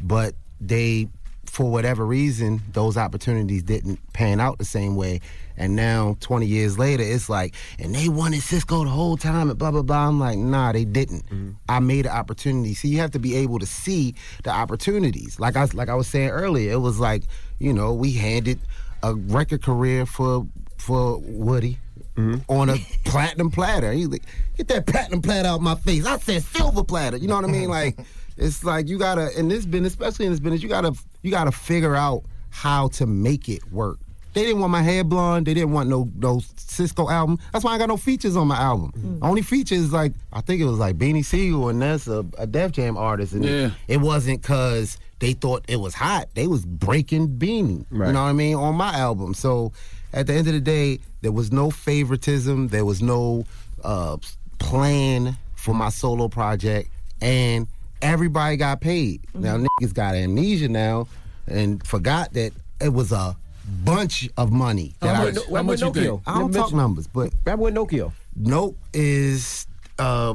[0.03, 1.09] but they
[1.47, 5.21] for whatever reason those opportunities didn't pan out the same way.
[5.57, 9.59] And now 20 years later it's like and they wanted Sisqó the whole time and
[9.59, 10.09] blah blah blah.
[10.09, 11.27] I'm like, nah, they didn't.
[11.27, 11.51] Mm-hmm.
[11.69, 12.75] I made an opportunity.
[12.75, 15.39] So you have to be able to see the opportunities.
[15.39, 17.25] Like I like I was saying earlier, it was like,
[17.59, 18.59] you know, we handed
[19.03, 20.47] a record career for
[20.79, 21.79] for Woody
[22.17, 22.39] mm-hmm.
[22.49, 23.93] on a platinum platter.
[23.93, 24.25] He's like,
[24.57, 26.07] get that platinum platter out my face.
[26.07, 27.17] I said silver platter.
[27.17, 27.69] You know what I mean?
[27.69, 27.99] Like,
[28.37, 31.53] it's like you gotta in this business, especially in this business, you gotta you gotta
[31.53, 33.99] figure out how to make it work.
[34.35, 35.47] They didn't want my hair blonde.
[35.47, 37.39] They didn't want no no Sisqó album.
[37.53, 39.19] That's why I got no features on my album.
[39.23, 42.73] Only features like I think it was like Beanie Sigel and that's a, a Def
[42.73, 43.33] Jam artist.
[43.33, 43.71] And Yeah.
[43.89, 46.29] it wasn't cause they thought it was hot.
[46.35, 47.87] They was breaking Beanie.
[47.91, 48.57] You know what I mean?
[48.57, 49.33] On my album.
[49.35, 49.73] So
[50.13, 52.69] at the end of the day, there was no favoritism.
[52.69, 53.47] There was no
[53.83, 54.17] uh,
[54.59, 57.67] plan for my solo project, and
[58.03, 59.21] everybody got paid.
[59.35, 61.07] Now niggas got amnesia now
[61.47, 63.37] and forgot that it was a
[63.85, 64.95] bunch of money.
[65.01, 66.23] That How I, much- how much you think?
[66.27, 68.13] I don't talk numbers, but Rap with Nokio.
[68.37, 69.67] Nope is
[69.99, 70.35] uh,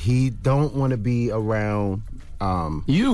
[0.00, 2.02] he don't want to be around
[2.40, 3.12] um you.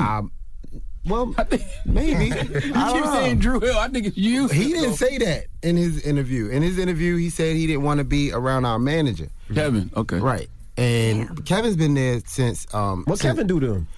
[1.07, 1.35] well,
[1.87, 2.27] maybe.
[2.27, 2.33] You
[2.75, 3.13] I keep know.
[3.13, 3.79] saying Dru Hill.
[3.79, 4.49] I think it's you.
[4.49, 6.49] He didn't say that in his interview.
[6.49, 9.91] In his interview, he said he didn't want to be around our manager, Kevin.
[9.97, 10.49] Okay, right.
[10.77, 12.67] And Kevin's been there since.
[12.75, 13.89] Um, What since- Kevin do to him?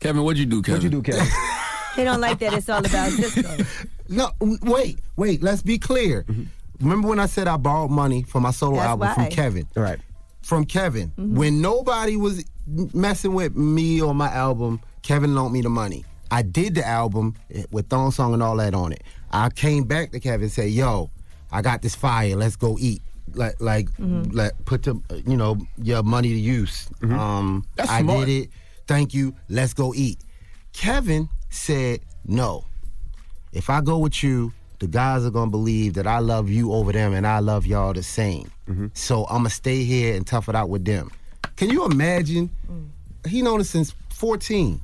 [0.00, 0.74] Kevin, what'd you do, Kevin?
[0.82, 1.26] What'd you do, Kevin?
[1.96, 3.88] They don't like that it's all about Sisqó.
[4.08, 5.42] No, wait, wait.
[5.42, 6.24] Let's be clear.
[6.24, 6.42] Mm-hmm.
[6.80, 9.14] Remember when I said I borrowed money for my solo That's album why.
[9.14, 9.66] from Kevin?
[9.74, 9.98] Right.
[10.42, 11.08] From Kevin.
[11.12, 11.36] Mm-hmm.
[11.36, 12.44] When nobody was
[12.92, 16.04] messing with me or my album, Kevin loaned me the money.
[16.30, 17.34] I did the album
[17.70, 19.02] with Thong Song and all that on it.
[19.30, 21.10] I came back to Kevin and said, "Yo,
[21.50, 22.36] I got this fire.
[22.36, 23.02] Let's go eat."
[23.34, 24.22] Like, mm-hmm.
[24.22, 26.88] like, like, put the, you know, your money to use.
[27.02, 28.26] Um, That's I smart.
[28.26, 28.50] did it.
[28.86, 29.34] Thank you.
[29.48, 30.18] Let's go eat.
[30.72, 32.64] Kevin said, "No,
[33.52, 36.92] if I go with you, the guys are gonna believe that I love you over
[36.92, 38.50] them and I love y'all the same.
[38.68, 38.88] Mm-hmm.
[38.94, 41.10] So I'm gonna stay here and tough it out with them.
[41.56, 42.50] Can you imagine?
[42.70, 42.88] Mm.
[43.28, 44.80] He known us since 14.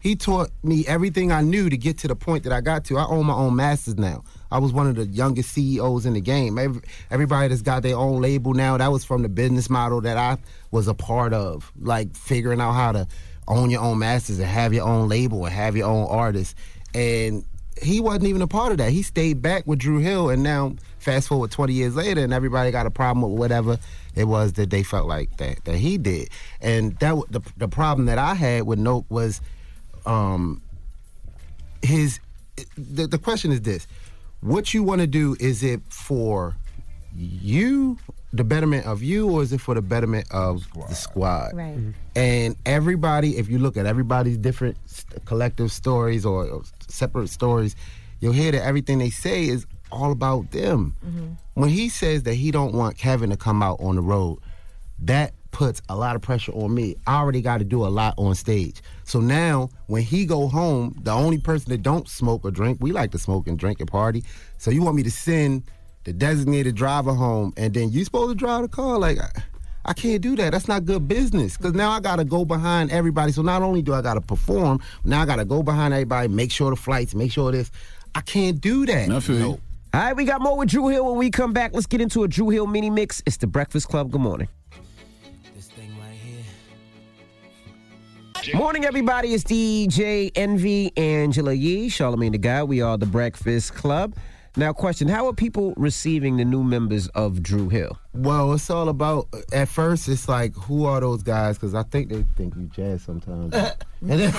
[0.00, 2.98] He taught me everything I knew to get to the point that I got to.
[2.98, 4.22] I own my own masters now.
[4.50, 6.58] I was one of the youngest CEOs in the game.
[6.58, 10.18] Every, everybody that's got their own label now, that was from the business model that
[10.18, 10.36] I
[10.70, 11.72] was a part of.
[11.80, 13.08] Like figuring out how to
[13.48, 16.56] own your own masters and have your own label and have your own artist.
[16.94, 17.44] And
[17.80, 18.90] he wasn't even a part of that.
[18.90, 22.70] He stayed back with Dru Hill, and now fast forward 20 years later, and everybody
[22.70, 23.78] got a problem with whatever
[24.14, 26.28] it was that they felt like that that he did.
[26.60, 29.40] And that the the problem that I had with Nope was,
[30.06, 30.62] um,
[31.82, 32.20] his.
[32.76, 33.86] The, the question is this:
[34.40, 35.36] What you want to do?
[35.40, 36.54] Is it for
[37.16, 37.98] you,
[38.34, 41.52] the betterment of you, or is it for the betterment of the squad?
[41.54, 41.76] Right.
[41.76, 41.90] Mm-hmm.
[42.16, 47.76] And everybody, if you look at everybody's different s- collective stories or, or separate stories,
[48.20, 50.96] you'll hear that everything they say is all about them.
[51.06, 51.26] Mm-hmm.
[51.54, 54.40] When he says that he don't want Kevin to come out on the road,
[54.98, 56.96] that puts a lot of pressure on me.
[57.06, 58.82] I already got to do a lot on stage.
[59.04, 62.90] So now when he go home, the only person that don't smoke or drink, we
[62.90, 64.24] like to smoke and drink and party.
[64.58, 65.62] So you want me to send
[66.04, 69.30] the designated driver home and then you supposed to drive the car like I,
[69.86, 70.52] I can't do that.
[70.52, 71.56] That's not good business.
[71.56, 73.32] Cause now I gotta go behind everybody.
[73.32, 76.70] So not only do I gotta perform, now I gotta go behind everybody, make sure
[76.70, 77.70] the flights, make sure this.
[78.14, 79.10] I can't do that.
[79.10, 79.42] I feel you.
[79.42, 79.60] No.
[79.92, 81.72] All right, we got more with Dru Hill when we come back.
[81.72, 83.22] Let's get into a Dru Hill mini mix.
[83.26, 84.10] It's the Breakfast Club.
[84.10, 84.48] Good morning.
[88.52, 89.32] Morning, everybody.
[89.32, 92.62] It's DJ Envy, Angela Yee, Charlemagne the Guy.
[92.62, 94.14] We are the Breakfast Club.
[94.56, 97.98] Now, question: How are people receiving the new members of Dru Hill?
[98.12, 99.26] Well, it's all about.
[99.52, 101.56] At first, it's like, who are those guys?
[101.56, 103.52] Because I think they think you jazz sometimes.
[103.52, 104.30] and then,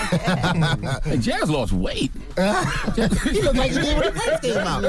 [1.03, 2.11] Hey, Jazz lost weight.
[2.37, 4.83] he looked like he did when the first came out.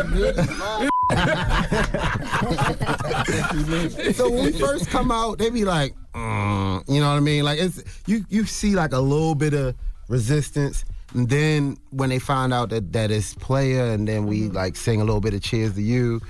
[4.15, 7.45] so when we first come out, they be like, mm, you know what I mean?
[7.45, 9.75] Like it's you you see like a little bit of
[10.09, 10.85] resistance.
[11.17, 15.01] And then when they find out that that it's Playa, and then we like sing
[15.01, 16.21] a little bit of "Cheers to You,"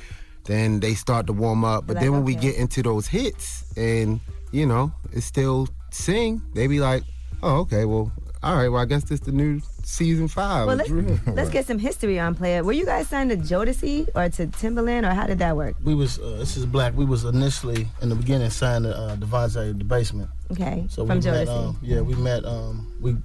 [0.45, 1.89] then they start to warm up.
[1.89, 4.21] But Like, then when we get into those hits, and
[4.53, 7.03] you know, it's still sing, they be like,
[7.43, 8.13] "Oh, okay, well,
[8.45, 10.91] all right, well, I guess this the new season five." Well, let's,
[11.27, 12.63] let's get some history on Playa.
[12.63, 15.75] Were you guys signed to Jodeci or to Timbaland, or how did that work?
[15.83, 16.95] We was uh, this is black.
[16.97, 20.31] We was initially in the beginning signed to uh, DeVante the basement.
[20.53, 21.49] Okay, So from we met.
[21.49, 21.69] Jodeci.
[21.71, 22.45] Um, yeah, we met.
[22.45, 23.17] Um, we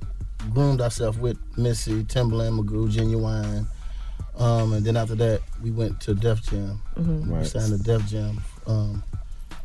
[0.53, 3.67] boomed ourselves with Missy, Timbaland, Magoo, Ginuwine.
[4.37, 6.81] Um, and then after that, we went to Def Jam.
[6.95, 7.27] Mhm.
[7.27, 8.41] We signed to Def Jam.
[8.65, 9.03] Um,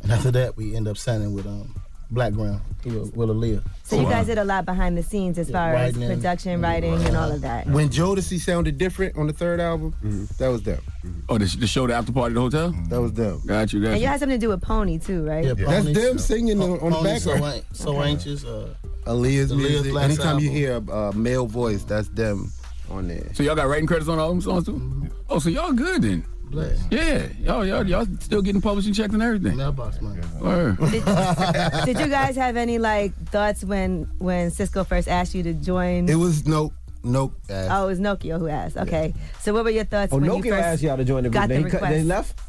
[0.03, 1.74] and after that, we end up signing with um,
[2.11, 3.63] Blackground, Willa Leah.
[3.83, 6.21] So you guys did a lot behind the scenes as Yeah, far as writing and-
[6.21, 7.67] production, writing, and all of that.
[7.67, 10.25] When Jodeci sounded different on the third album, mm-hmm.
[10.39, 10.81] that was them.
[11.29, 12.71] Oh, the, the show, the after party, at the hotel.
[12.71, 12.85] Mm-hmm.
[12.87, 13.41] That was them.
[13.47, 14.03] Got you, got And you.
[14.03, 15.45] you had something to do with Pony too, right?
[15.45, 17.55] Yeah, That's Pony, them so- singing on, on the Pony, so, background.
[17.57, 18.45] An- so anxious.
[18.45, 19.93] Uh, Aaliyah's Aaliyah's music.
[19.93, 22.51] last Anytime you hear a, a male voice, that's them
[22.91, 23.27] on there.
[23.35, 24.73] So y'all got writing credits on all them songs too?
[24.75, 25.07] Mm-hmm.
[25.29, 26.25] Oh, so y'all good then?
[26.51, 26.79] Bless.
[26.91, 29.57] Yeah, y'all, y'all, y'all still getting publishing checks and everything.
[29.57, 30.21] Mailbox money.
[30.41, 30.79] Word.
[30.79, 36.09] Did you guys have any like thoughts when when Sisqó first asked you to join?
[36.09, 36.73] It was no,
[37.03, 37.35] nope.
[37.51, 37.69] ass.
[37.71, 38.77] Oh, it was Nokio who asked.
[38.77, 41.25] Okay, so what were your thoughts Oh, when Nokio you first asked y'all to join
[41.25, 41.35] the group.
[41.43, 41.85] got They, the request?
[41.91, 42.41] they left.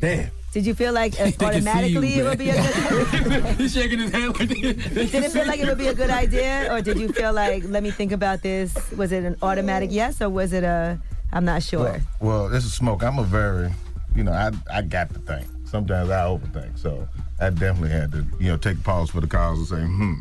[0.00, 0.30] Damn.
[0.52, 3.44] Did you feel like They can see you, automatically it would be a good?
[3.56, 6.68] He's shaking his hand like Did it feel like it would be a good idea,
[6.72, 8.72] or did you feel like let me think about this?
[8.92, 11.00] Was it an automatic yes, or was it a
[11.32, 11.80] I'm not sure?
[11.80, 13.02] Well, well, this is smoke.
[13.02, 13.72] I'm a very,
[14.14, 15.46] you know, I I got to think.
[15.64, 16.78] Sometimes I overthink.
[16.78, 17.08] So
[17.40, 20.14] I definitely had to, you know, take pause for the cause and say, hmm,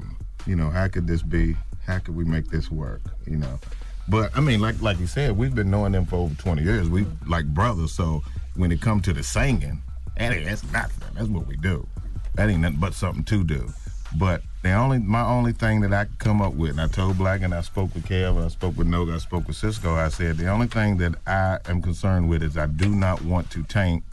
[0.45, 1.55] you know, how could this be?
[1.85, 3.01] How could we make this work?
[3.25, 3.59] You know.
[4.07, 6.89] But I mean, like like you said, we've been knowing them for over 20 years.
[6.89, 7.91] We like brothers.
[7.91, 8.23] So
[8.55, 9.81] when it comes to the singing,
[10.17, 11.07] that ain't, that's nothing.
[11.15, 11.87] That's what we do.
[12.35, 13.69] That ain't nothing but something to do.
[14.17, 17.17] But the only my only thing that I could come up with, and I told
[17.17, 20.09] Black and I spoke with Kev, I spoke with Noga, I spoke with Sisqó, I
[20.09, 23.63] said the only thing that I am concerned with is I do not want to
[23.63, 24.03] taint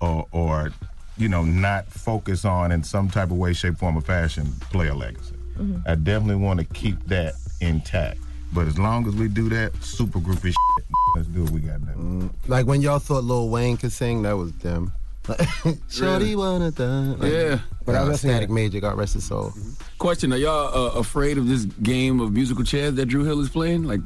[0.00, 0.72] or or
[1.18, 4.94] you know, not focus on in some type of way, shape, form, or fashion, Playa
[4.94, 5.34] legacy.
[5.58, 5.80] Mm-hmm.
[5.86, 8.20] I definitely want to keep that intact.
[8.52, 10.42] But as long as we do that, super groupie
[10.76, 10.86] shit,
[11.16, 11.92] let's do what we got to do.
[11.92, 14.92] Mm, like when y'all thought Lil Wayne could sing, that was them.
[15.88, 17.22] Shorty wanna dance.
[17.22, 17.60] Yeah.
[17.84, 19.52] But I uh, was listening Static Major got rest his soul.
[19.98, 23.48] Question: Are y'all uh, afraid of this game of musical chairs that Dru Hill is
[23.48, 23.84] playing?
[23.84, 24.00] Like,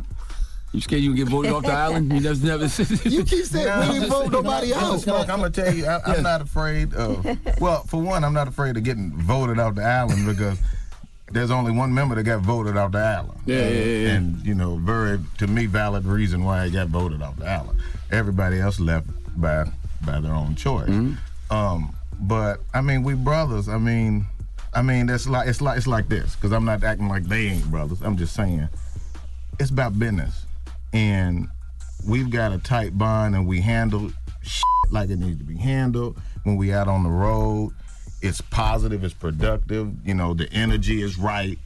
[0.72, 2.12] you scared you can get voted off the island?
[2.12, 2.64] You never, never.
[3.08, 5.00] You keep saying we didn't vote nobody out.
[5.00, 7.24] Smoke, I'm gonna tell you, I, I'm not afraid of.
[7.60, 10.58] Well, for one, I'm not afraid of getting voted off the island because
[11.32, 13.40] there's only one member that got voted off the island.
[13.46, 14.08] Yeah, yeah, yeah, yeah.
[14.14, 17.78] And you know, very to me valid reason why he got voted off the island.
[18.10, 19.06] Everybody else left
[19.40, 19.66] by
[20.04, 20.88] by their own choice.
[20.88, 21.54] Mm-hmm.
[21.54, 23.68] Um, but I mean, we brothers.
[23.68, 24.26] I mean,
[24.74, 27.48] I mean, that's like it's like it's like this because I'm not acting like they
[27.48, 28.00] ain't brothers.
[28.02, 28.68] I'm just saying
[29.58, 30.46] it's about business,
[30.92, 31.48] and
[32.06, 34.10] we've got a tight bond, and we handle
[34.42, 36.18] shit like it needs to be handled.
[36.44, 37.72] When we out on the road,
[38.20, 39.92] it's positive, it's productive.
[40.04, 41.58] You know, the energy is right.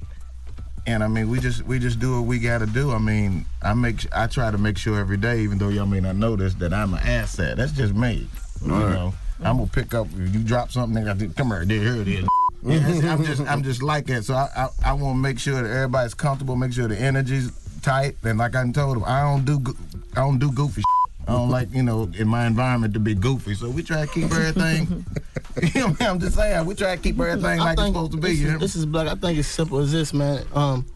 [0.86, 2.92] And I mean, we just we just do what we got to do.
[2.92, 6.00] I mean, I make I try to make sure every day, even though y'all may
[6.00, 7.56] not notice that I'm an asset.
[7.56, 8.28] That's just me.
[8.64, 8.92] You All right.
[8.92, 11.06] know, I'm gonna pick up if you drop something.
[11.08, 12.26] I think, come here, there, here it is.
[12.62, 14.24] Yeah, I'm just I'm just like that.
[14.24, 16.56] So I I, I want to make sure that everybody's comfortable.
[16.56, 18.16] Make sure the energy's tight.
[18.24, 19.76] And like I told them, I don't do
[20.12, 20.82] I don't do goofy.
[21.28, 23.54] I don't like you know in my environment to be goofy.
[23.54, 25.04] So we try to keep everything.
[25.74, 25.96] you know?
[26.00, 28.28] I'm just saying we try to keep everything I like it's supposed to be.
[28.28, 28.58] This, You is, know?
[28.58, 29.08] this is black.
[29.08, 30.44] I think it's simple as this, man.
[30.54, 30.86] Um,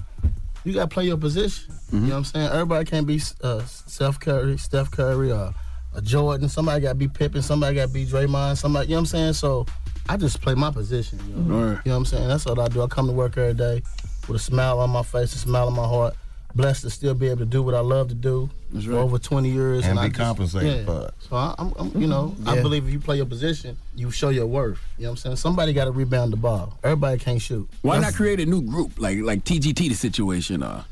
[0.64, 1.72] you gotta play your position.
[1.92, 2.48] You know what I'm saying?
[2.52, 5.52] Everybody can't be uh, Steph Curry, Steph Curry, or
[5.94, 6.48] a Jordan.
[6.48, 7.42] Somebody gotta be Pippen.
[7.42, 8.58] Somebody gotta be Draymond.
[8.58, 9.32] Somebody, you know what I'm saying?
[9.32, 9.66] So
[10.08, 11.18] I just play my position.
[11.28, 11.70] You know, Right.
[11.84, 12.28] you know what I'm saying?
[12.28, 12.82] That's all I do.
[12.82, 13.82] I come to work every day
[14.28, 16.14] with a smile on my face, a smile on my heart.
[16.54, 19.18] Blessed to still be able to do what I love to do That's for over
[19.18, 20.84] 20 years, And I be compensated yeah.
[20.84, 21.14] for it.
[21.20, 24.30] So I, I'm, I'm, you know, I believe if you play your position, you show
[24.30, 24.80] your worth.
[24.98, 25.36] You know what I'm saying?
[25.36, 26.78] Somebody got to rebound the ball.
[26.82, 27.68] Everybody can't shoot.
[27.82, 30.84] Why not create a new group like like TGT the situation or,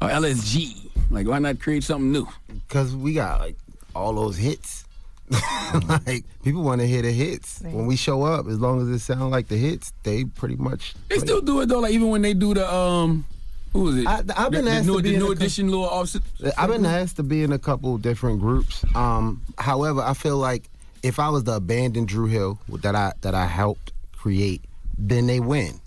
[0.00, 0.90] or LSG?
[1.10, 2.26] Like, why not create something new?
[2.68, 3.56] Because we got like
[3.94, 4.84] all those hits.
[6.06, 7.60] like people want to hear the hits.
[7.62, 10.94] When we show up, as long as it sounds like the hits, they pretty much.
[11.08, 11.80] They still do it though.
[11.80, 13.24] Like even when they do the um,
[13.72, 14.06] who is it?
[14.06, 15.68] I- I've been the, asked the new, to be the in new a co- edition
[15.68, 16.22] little offset.
[16.58, 18.84] I've been asked to be in a couple different groups.
[18.94, 20.68] Um, however, I feel like
[21.02, 24.62] if I was the abandoned Dru Hill that I that I helped create,
[24.98, 25.80] then they win.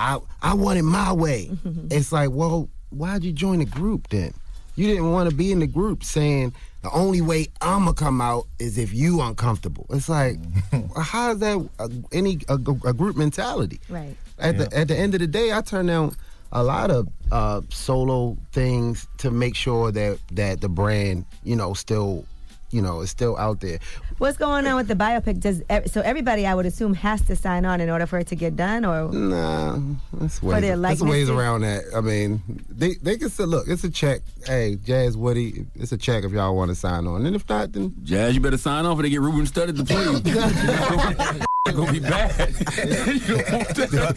[0.00, 1.50] I I want it my way.
[1.90, 4.32] it's like, well, why'd you join the group then?
[4.74, 8.46] You didn't want to be in the group saying the only way I'ma come out
[8.58, 9.86] is if you uncomfortable.
[9.90, 10.38] It's like,
[10.96, 13.80] how is that a, any a, a group mentality?
[13.88, 14.16] Right.
[14.38, 16.16] At the at the end of the day, I turn down
[16.52, 21.72] a lot of uh, solo things to make sure that that the brand, you know,
[21.74, 22.26] still,
[22.70, 23.78] you know, is still out there.
[24.18, 25.40] What's going on with the biopic?
[25.40, 28.36] Does so everybody I would assume has to sign on in order for it to
[28.36, 29.78] get done, or Nah,
[30.12, 31.84] that's For ways, their that's ways around that.
[31.96, 33.66] I mean, they they can still look.
[33.66, 34.20] It's a check.
[34.46, 37.72] Hey, Jazz Woody, it's a check if y'all want to sign on, and if not,
[37.72, 39.84] then Jazz, you better sign off or they get Ruben Studdard to
[41.38, 41.46] play.
[41.66, 42.38] It's gonna be bad.
[42.48, 44.16] you don't want that.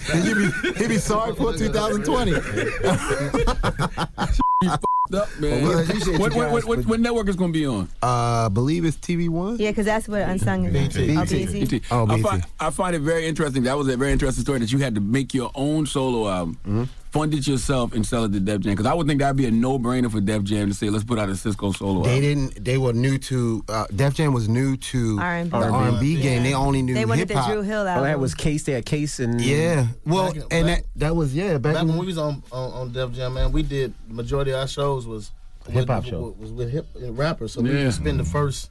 [0.63, 2.33] he, be, he be sorry for 2020.
[5.13, 5.63] Up, man.
[5.63, 5.83] Well, I
[6.17, 7.87] what, what, what, what, network is gonna be on?
[8.01, 9.57] Uh, believe it's TV One.
[9.57, 10.73] Yeah, because that's what Unsung is.
[10.73, 11.15] BT.
[11.15, 11.59] Oh, BT.
[11.59, 11.81] BT.
[11.91, 13.61] Oh, I, find, I find it very interesting.
[13.63, 16.57] That was a very interesting story that you had to make your own solo album,
[16.65, 16.83] Mm-hmm.
[17.15, 18.73] Fund it yourself, and sell it to Def Jam.
[18.73, 21.17] Because I would think that'd be a no-brainer for Def Jam to say, "Let's put
[21.17, 22.65] out a Sisqó solo They album." didn't.
[22.65, 23.63] They were new to.
[23.69, 25.49] Uh, Def Jam was new to R&B.
[25.49, 26.43] the R and B game.
[26.43, 27.47] They only knew They wanted hip hop.
[27.47, 28.09] the Dru Hill All I album.
[28.09, 28.63] had was Case.
[28.63, 29.87] They had Case and Yeah.
[30.05, 31.57] Well, Back and back- that that was yeah.
[31.57, 34.51] Back, Back in, when we was on, on on Def Jam, man, we did majority
[34.51, 35.31] of our shows was
[35.69, 36.35] Hip-hop show.
[36.37, 37.53] was with hip rappers.
[37.53, 37.85] So we Yeah.
[37.85, 38.69] would spend the first.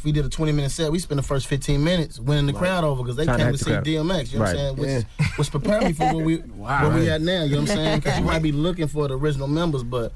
[0.00, 2.54] If we did a 20 minute set, we spent the first 15 minutes winning the
[2.54, 3.70] crowd over because they Trying came hype to see.
[3.70, 4.32] DMX.
[4.32, 4.56] You know Right.
[4.56, 5.04] what I'm saying?
[5.18, 6.88] Which, which prepared me for where we Wow.
[6.88, 7.42] where we at now.
[7.42, 7.98] You know what I'm saying?
[8.00, 10.14] Because you might be looking for the original members, but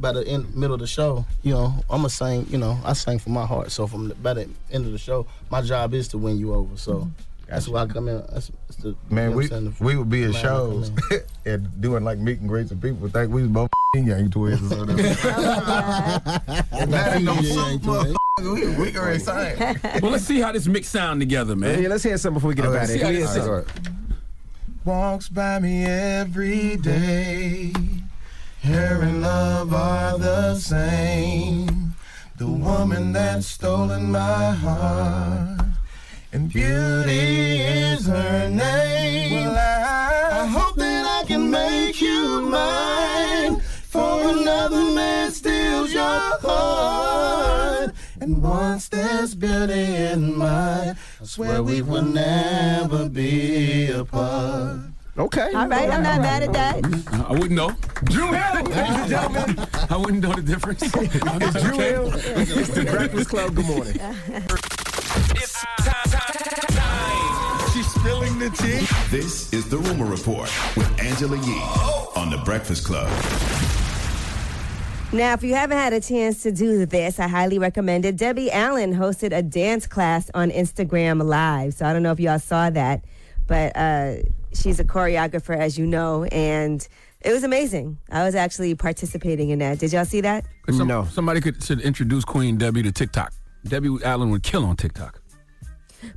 [0.00, 2.46] by the end middle of the show, you know, I'm gonna sing.
[2.48, 3.70] You know, I sing from my heart.
[3.72, 6.54] So from the, by the end of the show, my job is to win you
[6.54, 6.74] over.
[6.78, 7.10] So.
[7.48, 8.16] That's why I come in.
[8.32, 10.42] That's, that's the, Man, we what I'm saying, the- we would be at man, I
[10.42, 10.90] come shows
[11.46, 14.72] and doing like meet and greets and people would think we was both young twins
[14.72, 14.96] or something.
[14.96, 18.14] that ain't no soup, motherfucker.
[18.38, 18.44] We,
[18.76, 19.22] we can already
[20.02, 21.82] well, let's see how this mix sound together, man.
[21.82, 23.20] Yeah, let's hear something before we get All up right, out of see how here.
[23.20, 23.66] this Give me a sound.
[23.68, 23.92] second.
[24.84, 27.72] Walks by me every day.
[28.62, 31.94] Her and love are the same.
[32.36, 35.55] The woman that's stolen my heart.
[36.36, 39.32] And beauty is her name.
[39.32, 43.60] Well, I, I hope that I can make you mine.
[43.88, 47.94] For another man steals your heart.
[48.20, 54.80] And once there's beauty in mine, I swear we will never be apart.
[55.16, 55.50] Okay.
[55.54, 56.84] All right, I'm not mad at that.
[57.30, 57.70] I wouldn't know.
[58.04, 59.68] Dru Hill, ladies and gentlemen.
[59.88, 60.82] I wouldn't know the difference.
[60.82, 62.12] It's Dru Hill.
[62.14, 63.54] It's the Breakfast Club.
[63.54, 63.98] Good morning.
[68.06, 68.86] Spilling the tea.
[69.10, 71.60] This is the Rumor Report with Angela Yee
[72.14, 73.08] on the Breakfast Club.
[75.12, 78.16] Now, if you haven't had a chance to do this, I highly recommend it.
[78.16, 81.74] Debbie Allen hosted a dance class on Instagram Live.
[81.74, 83.04] So I don't know if y'all saw that,
[83.48, 84.16] but uh,
[84.54, 86.86] she's a choreographer, as you know, and
[87.22, 87.98] it was amazing.
[88.12, 89.80] I was actually participating in that.
[89.80, 90.44] Did y'all see that?
[90.70, 91.06] Some- No.
[91.06, 93.32] Somebody could should introduce Queen Debbie to TikTok.
[93.66, 95.20] Debbie Allen would kill on TikTok.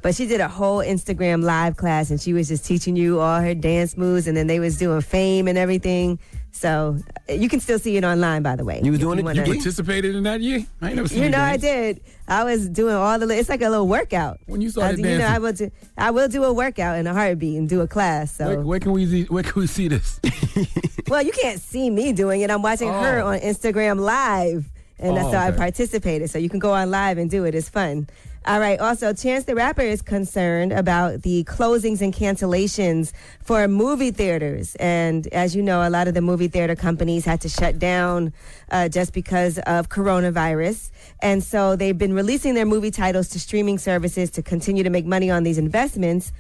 [0.02, 3.42] But she did a whole Instagram live class and she was just teaching you all
[3.42, 6.20] her dance moves and then they was doing fame and everything.
[6.52, 6.98] So
[7.30, 8.82] you can still see it online, by the way.
[8.84, 9.26] You if doing it?
[9.26, 10.42] wanna- You participated in that?
[10.42, 12.02] Yeah, I ain't never seen You you know I did.
[12.28, 13.30] I was doing all the.
[13.38, 14.40] It's like a little workout.
[14.48, 15.28] When you I, started do- you know.
[15.28, 15.72] I will do.
[15.98, 18.36] I will do a workout in a heartbeat and do a class.
[18.36, 19.24] So, Where, where can we see?
[19.26, 20.20] Where can we see this?
[21.08, 22.50] well, you can't see me doing it.
[22.52, 23.28] I'm watching her Oh.
[23.28, 24.66] on Instagram Live,
[24.98, 26.30] and Oh, that's how I participated.
[26.32, 27.54] So you can go on live and do it.
[27.56, 28.08] It's fun.
[28.46, 28.80] All right.
[28.80, 33.12] Also, Chance the Rapper is concerned about the closings and cancellations
[33.44, 34.76] for movie theaters.
[34.76, 38.34] And as you know, a lot of the movie theater companies had to shut down
[38.72, 40.90] uh, just because of coronavirus.
[41.22, 45.06] And so they've been releasing their movie titles to streaming services to continue to make
[45.06, 46.32] money on these investments.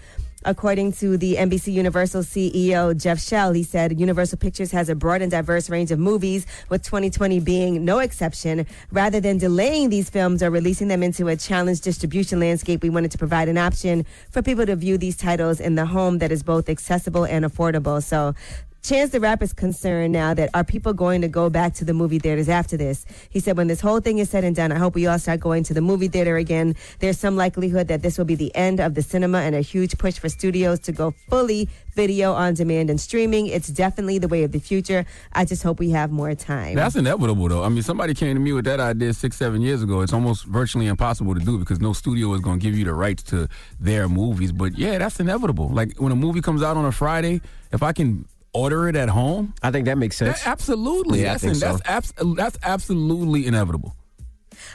[0.45, 5.21] According to the NBC Universal CEO Jeff Shell, he said Universal Pictures has a broad
[5.21, 8.65] and diverse range of movies, with 2020 being no exception.
[8.89, 13.11] Rather than delaying these films or releasing them into a challenged distribution landscape, we wanted
[13.11, 16.41] to provide an option for people to view these titles in the home that is
[16.41, 18.01] both accessible and affordable.
[18.01, 18.33] So
[18.81, 21.93] Chance the Rapper is concerned now that are people going to go back to the
[21.93, 23.05] movie theaters after this?
[23.29, 25.41] He said, when this whole thing is said and done, I hope we all start
[25.41, 26.75] going to the movie theater again.
[26.99, 29.97] There's some likelihood that this will be the end of the cinema and a huge
[29.97, 33.47] push for studios to go fully video on demand and streaming.
[33.47, 35.05] It's definitely the way of the future.
[35.33, 36.75] I just hope we have more time.
[36.75, 37.63] That's inevitable, though.
[37.63, 39.99] I mean, somebody came to me with that idea six, seven years ago.
[40.01, 42.93] It's almost virtually impossible to do because no studio is going to give you the
[42.93, 44.53] rights to their movies.
[44.53, 45.67] But yeah, that's inevitable.
[45.67, 47.41] Like when a movie comes out on a Friday,
[47.73, 50.41] if I can order it at home, I think that makes sense.
[50.41, 51.21] that- absolutely.
[51.21, 51.77] Yeah, I that's, think in- so.
[51.77, 53.95] that's, abs- that's absolutely inevitable.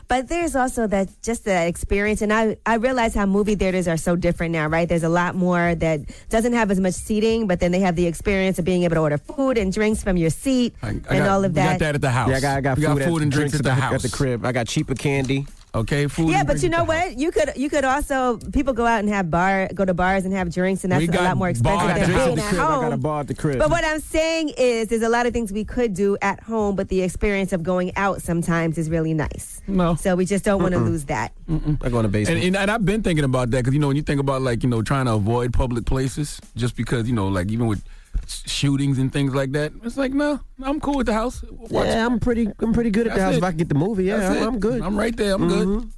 [0.09, 3.97] But there's also that just the experience, and I I realize how movie theaters are
[3.99, 4.89] so different now, right?
[4.89, 6.01] There's a lot more that
[6.31, 9.01] doesn't have as much seating, but then they have the experience of being able to
[9.01, 11.73] order food and drinks from your seat I, I and got, all of we that.
[11.75, 12.31] got that at the house.
[12.31, 13.95] Yeah, I got, I got food, got food at, and drinks at the, house.
[13.95, 14.45] At the crib.
[14.47, 15.47] I got cheaper candy.
[15.75, 16.31] Okay, food.
[16.31, 17.11] yeah, but you know the house.
[17.11, 17.19] what?
[17.19, 20.33] You could you could also people go out and have bar go to bars and
[20.33, 22.61] have drinks, and that's We a lot more expensive bar than drinks at at crib.
[22.61, 23.01] I got a home.
[23.01, 23.59] bar at the crib.
[23.59, 26.77] But what I'm saying is, there's a lot of things we could do at home,
[26.77, 29.61] but the experience of going out sometimes is really nice.
[29.67, 29.97] No.
[29.97, 31.33] So we just don't want to lose that.
[31.49, 32.39] I go in the basement.
[32.39, 34.43] And, and, and I've been thinking about that because you know when you think about
[34.43, 37.81] like you know trying to avoid public places just because you know like even with
[37.81, 37.83] sh-
[38.29, 41.43] shootings and things like that it's like no I'm cool with the house.
[41.51, 42.49] Watch- yeah, I'm pretty.
[42.61, 43.35] I'm pretty good at the That's house.
[43.35, 43.39] it.
[43.39, 44.43] If I can get the movie, yeah, I'm.
[44.49, 44.83] I'm good.
[44.83, 45.35] I'm right there.
[45.35, 45.91] I'm good.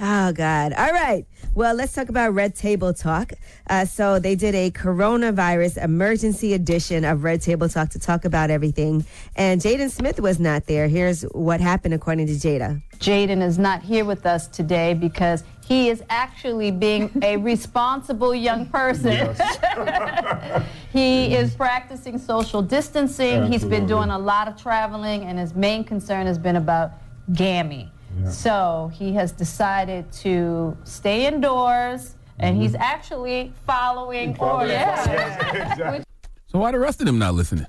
[0.00, 0.72] Oh, God.
[0.74, 1.26] All right.
[1.54, 3.32] Well, let's talk about Red Table Talk.
[3.68, 8.48] Uh, so, they did a coronavirus emergency edition of Red Table Talk to talk about
[8.50, 9.04] everything.
[9.34, 10.86] And Jaden Smith was not there.
[10.86, 12.80] Here's what happened, according to Jada.
[12.98, 18.64] Jaden is not here with us today because he is actually being a responsible young
[18.66, 19.12] person.
[20.92, 23.52] he is practicing social distancing.
[23.52, 26.92] He's been doing a lot of traveling, and his main concern has been about
[27.34, 27.92] Gammy.
[28.30, 34.70] So he has decided to stay indoors, and he's actually following orders.
[34.78, 36.02] Yeah.
[36.46, 37.66] So why the rest of them not listening?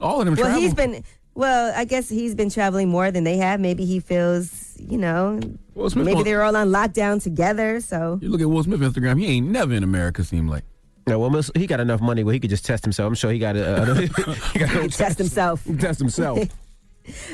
[0.00, 0.60] All of them Well, travel.
[0.62, 1.04] he's been,
[1.36, 3.60] well, I guess he's been traveling more than they have.
[3.60, 5.38] Maybe he feels, you know,
[5.74, 7.80] Will Smith maybe they're all on lockdown together.
[7.80, 9.20] So, You look at Will Smith Instagram.
[9.20, 10.24] He ain't never in America.
[10.24, 10.64] Seem like.
[11.06, 13.06] No, well, he got enough money where he could just test himself.
[13.08, 13.82] I'm sure he got a.
[13.82, 13.94] Uh,
[14.54, 15.62] he got he test himself.
[15.78, 16.40] test himself.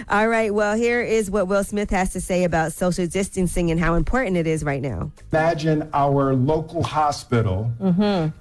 [0.08, 0.52] All right.
[0.52, 4.36] Well, here is what Will Smith has to say about social distancing and how important
[4.36, 5.12] it is right now.
[5.30, 7.70] Imagine our local hospital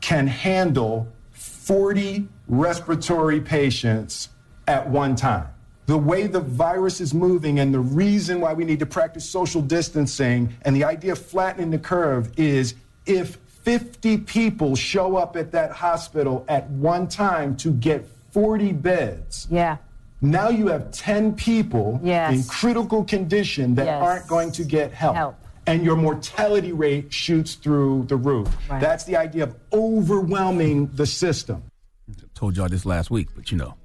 [0.02, 4.28] can handle 40 respiratory patients
[4.68, 5.48] at one time.
[5.88, 9.62] The way the virus is moving and the reason why we need to practice social
[9.62, 15.52] distancing and the idea of flattening the curve is if 50 people show up at
[15.52, 19.48] that hospital at one time to get 40 beds.
[19.52, 19.78] Yeah.
[20.22, 22.34] Now you have 10 people Yes.
[22.34, 24.02] in critical condition that Yes.
[24.04, 25.16] aren't going to get help.
[25.16, 25.36] Help.
[25.68, 28.48] And your mortality rate shoots through the roof.
[28.70, 28.80] Right.
[28.80, 31.64] That's the idea of overwhelming the system.
[32.10, 33.76] I Told y'all this last week, but you know,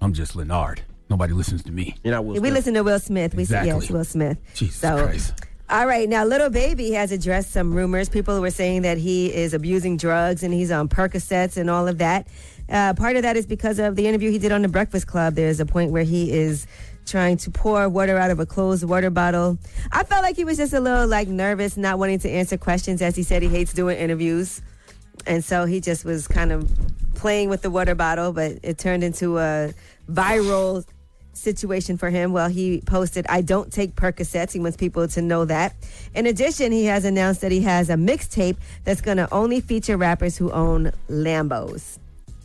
[0.00, 0.82] I'm just Leonard.
[1.08, 1.96] Nobody listens to me.
[2.04, 3.34] You know, we listen to Will Smith.
[3.34, 4.38] We said yes, Will Smith.
[4.54, 5.34] Jesus so, Christ.
[5.68, 6.08] all right.
[6.08, 8.08] Now, Lil Baby has addressed some rumors.
[8.08, 11.98] People were saying that he is abusing drugs and he's on Percocets and all of
[11.98, 12.28] that.
[12.68, 15.34] Uh, part of that is because of the interview he did on the Breakfast Club.
[15.34, 16.68] There's a point where he is
[17.06, 19.58] trying to pour water out of a closed water bottle.
[19.90, 23.02] I felt like he was just a little like nervous, not wanting to answer questions,
[23.02, 24.62] as he said he hates doing interviews.
[25.26, 26.70] And so he just was kind of
[27.20, 29.74] playing with the water bottle, but it turned into a
[30.10, 30.84] viral
[31.34, 32.32] situation for him.
[32.32, 34.52] Well, he posted, I don't take Percocets.
[34.52, 35.74] He wants people to know that.
[36.14, 39.98] In addition, he has announced that he has a mixtape that's going to only feature
[39.98, 41.98] rappers who own Lambos.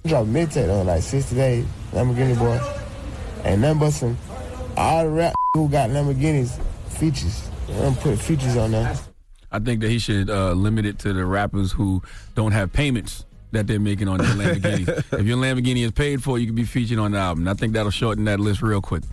[0.05, 2.59] Drop mixtape on like 60 days, Lamborghini boy.
[3.45, 4.17] And nothing but some
[4.75, 7.49] all the rap who got Lamborghinis features.
[7.67, 8.93] They don't put features on there.
[9.53, 12.03] I think that he should uh, limit it to the rappers who
[12.35, 14.87] don't have payments that they're making on their Lamborghini.
[15.19, 17.43] if your Lamborghini is paid for, you can be featured on the album.
[17.47, 19.03] And I think that'll shorten that list real quick.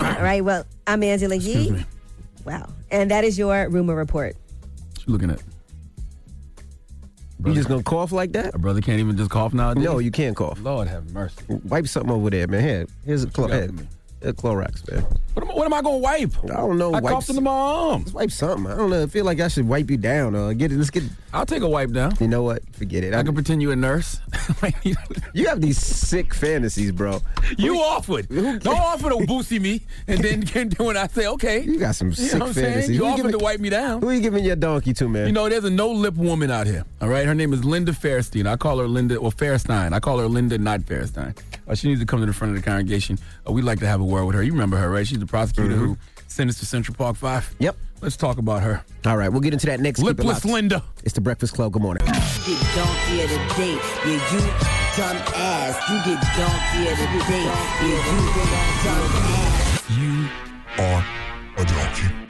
[0.00, 0.44] All right.
[0.44, 1.70] Well, I'm Angela Excuse Yee.
[1.72, 1.86] me.
[2.44, 2.68] Wow.
[2.90, 4.36] And that is your rumor report.
[4.96, 5.42] What you looking at?
[7.44, 8.54] You just gonna cough like that?
[8.54, 9.82] A brother can't even just cough nowadays.
[9.84, 10.60] No, you can't cough.
[10.60, 11.36] Lord have mercy.
[11.48, 12.62] Wipe something over there, man.
[12.62, 13.48] Here, here's a Clor-
[14.22, 14.62] got here, for me?
[14.62, 15.06] here's Clorox, man.
[15.34, 16.44] What am, I- what am I going to wipe?
[16.44, 16.88] I don't know.
[16.92, 18.02] I wipe coughed into my arm.
[18.02, 18.70] Just wipe something.
[18.70, 19.02] I don't know.
[19.04, 20.34] I feel like I should wipe you down.
[20.34, 20.76] Uh, get it.
[20.76, 21.04] Let's get.
[21.32, 22.12] I'll take a wipe down.
[22.20, 22.62] You know what?
[22.74, 23.14] Forget it.
[23.14, 24.20] I can pretend you a nurse.
[25.32, 27.20] you have these sick fantasies, bro.
[27.56, 28.28] You offered.
[28.28, 31.60] Don't offer to boosty me and then can do when I say, okay.
[31.60, 32.66] You got some You sick know what I'm saying?
[32.72, 32.96] fantasies.
[32.96, 34.00] You Who offered giving- to wipe me down.
[34.02, 35.26] Who are you giving your donkey to, man?
[35.28, 36.84] You know, there's a no lip woman out here.
[37.00, 38.46] All right, her name is Linda Fairstein.
[38.48, 39.92] I call her Linda or Fairstein.
[39.92, 41.36] I call her Linda, not Fairstein.
[41.70, 43.16] Uh, she needs to come to the front of the congregation.
[43.48, 44.42] Uh, we'd like to have a word with her.
[44.42, 45.06] You remember her, right?
[45.06, 45.96] She's the prosecutor who
[46.26, 47.44] sent us to Central Park Five.
[47.44, 47.62] Mm-hmm.
[47.64, 47.76] Yep.
[48.00, 48.82] Let's talk about her.
[49.06, 50.00] All right, we'll get into that next.
[50.00, 50.44] Keep it Lipless.
[50.44, 50.82] Linda.
[51.04, 51.72] It's the Breakfast Club.
[51.72, 52.04] Good morning.
[52.04, 52.16] get
[52.74, 53.78] donkey of the day.
[54.04, 54.40] Yeah, you
[54.96, 55.78] dumb ass.
[55.88, 57.44] You get donkey of the day.
[57.84, 58.24] Yeah, you
[58.82, 59.04] dumb
[59.36, 59.90] ass.
[59.96, 60.28] You
[60.82, 61.04] are
[61.56, 62.29] a donkey.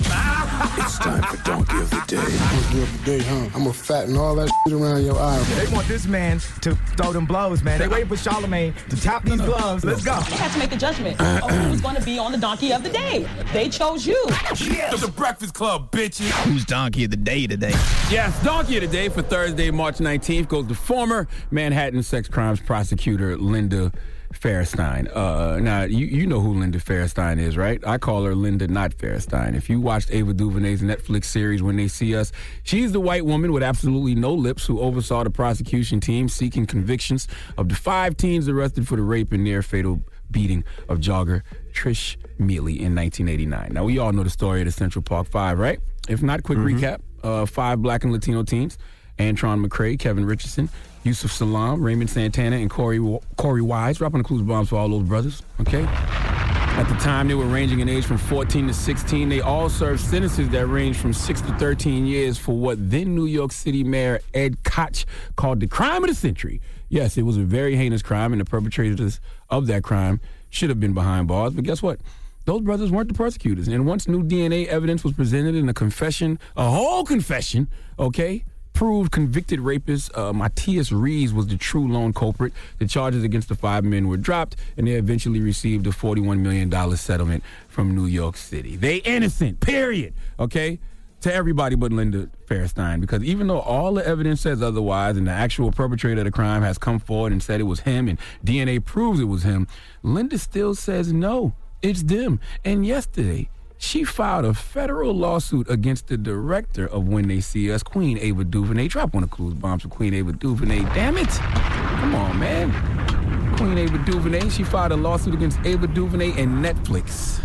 [0.78, 2.16] It's time for Donkey of the Day.
[2.16, 3.48] Donkey of the Day, huh?
[3.54, 5.38] I'm gonna fatten all that shit around your eye.
[5.56, 7.78] They want this man to throw them blows, man.
[7.78, 9.84] They waiting for Charlemagne to tap these gloves.
[9.84, 10.18] Let's go.
[10.20, 11.38] They had to make a judgment uh-uh.
[11.38, 13.26] of oh, who's going to be on the donkey of the day.
[13.52, 14.22] They chose you.
[14.50, 16.30] It's the Breakfast Club, bitches.
[16.44, 17.74] Who's donkey of the day today?
[18.10, 22.60] Yes, donkey of the day for Thursday, March 19th goes to former Manhattan sex crimes
[22.60, 23.92] prosecutor Linda
[24.32, 25.14] Fairstein.
[25.14, 27.84] Uh, now, you, you know who Linda Fairstein is, right?
[27.86, 29.54] I call her Linda Not Fairstein.
[29.56, 33.52] If you watched Ava DuVernay's Netflix series When They See Us, she's the white woman
[33.52, 37.26] with absolutely no lips who oversaw the prosecution team seeking convictions
[37.58, 40.00] of the five teens arrested for the rape and near fatal
[40.30, 43.72] beating of jogger Trish Meili in 1989.
[43.72, 45.80] Now, we all know the story of the Central Park Five, right?
[46.08, 47.00] If not, quick recap.
[47.22, 48.78] Uh, five black and Latino teens.
[49.20, 50.68] Antron McCray, Kevin Richardson,
[51.04, 53.98] Yusef Salaam, Raymond Santana, and Korey, Korey Wise.
[53.98, 55.84] Dropping the clues bombs for all those brothers, okay?
[55.84, 59.28] At the time, they were ranging in age from 14 to 16.
[59.28, 63.26] They all served sentences that ranged from 6 to 13 years for what then New
[63.26, 65.04] York City Mayor Ed Koch
[65.36, 66.60] called the crime of the century.
[66.88, 70.80] Yes, it was a very heinous crime, and the perpetrators of that crime should have
[70.80, 71.52] been behind bars.
[71.52, 72.00] But guess what?
[72.46, 73.68] Those brothers weren't the persecutors.
[73.68, 77.68] And once new DNA evidence was presented in a confession, a whole confession,
[77.98, 82.52] okay, proved convicted rapist uh, Matias Reyes was the true lone culprit.
[82.78, 86.96] The charges against the five men were dropped, and they eventually received a $41 million
[86.96, 88.76] settlement from New York City.
[88.76, 90.78] They innocent, period, okay?
[91.22, 95.32] To everybody but Linda Fairstein, because even though all the evidence says otherwise and the
[95.32, 98.82] actual perpetrator of the crime has come forward and said it was him and DNA
[98.82, 99.66] proves it was him,
[100.02, 101.52] Linda still says no,
[101.82, 102.40] it's them.
[102.64, 103.50] And yesterday,
[103.80, 108.44] she filed a federal lawsuit against the director of When They See Us, Queen Ava
[108.44, 108.88] DuVernay.
[108.88, 110.82] Drop one of Clues bombs for Queen Ava DuVernay.
[110.94, 111.30] Damn it.
[111.30, 113.56] Come on, man.
[113.56, 114.50] Queen Ava DuVernay.
[114.50, 117.40] She filed a lawsuit against Ava DuVernay and Netflix.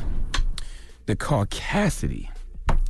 [1.06, 2.28] The caucasity,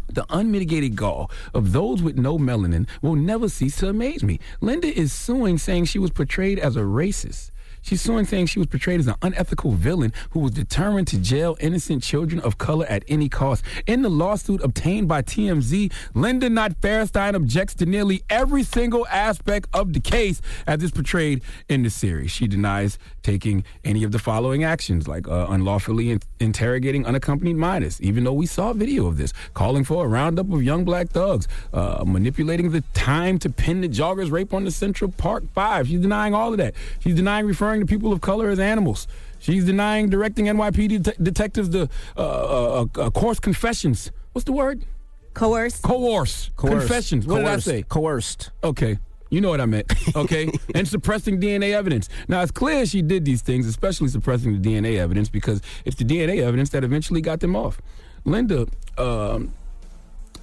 [0.10, 4.39] the unmitigated gall of those with no melanin will never cease to amaze me.
[4.60, 7.52] Linda is suing saying she was portrayed as a racist.
[7.86, 11.55] She's suing saying she was portrayed as an unethical villain who was determined to jail
[11.59, 13.63] innocent children of color at any cost.
[13.86, 19.69] In the lawsuit obtained by TMZ, Linda Not Fairstein objects to nearly every single aspect
[19.71, 22.31] of the case as is portrayed in the series.
[22.31, 27.99] She denies taking any of the following actions, like uh, unlawfully in- interrogating unaccompanied minors,
[27.99, 31.47] even though we saw video of this, calling for a roundup of young black thugs,
[31.73, 35.88] uh, manipulating the time to pin the joggers rape on the Central Park Five.
[35.88, 36.76] She's denying all of that.
[36.99, 39.07] She's denying referring to people of color as animals.
[39.39, 44.11] She's denying directing NYPD det- detectives to uh, uh, uh, coarse confessions.
[44.34, 44.86] What's the word?
[45.34, 45.82] Coerce.
[45.82, 46.51] Coerce.
[46.55, 46.71] Coerce.
[46.80, 47.26] Confessions.
[47.26, 47.65] What Coerced.
[47.65, 47.84] did I say?
[47.84, 48.51] Coerced.
[48.63, 48.97] Okay.
[49.30, 50.51] You know what I meant, okay?
[50.76, 52.09] and suppressing DNA evidence.
[52.28, 56.05] Now, it's clear she did these things, especially suppressing the DNA evidence, because it's the
[56.05, 57.82] DNA evidence that eventually got them off.
[58.23, 58.67] Linda,
[58.97, 59.53] um,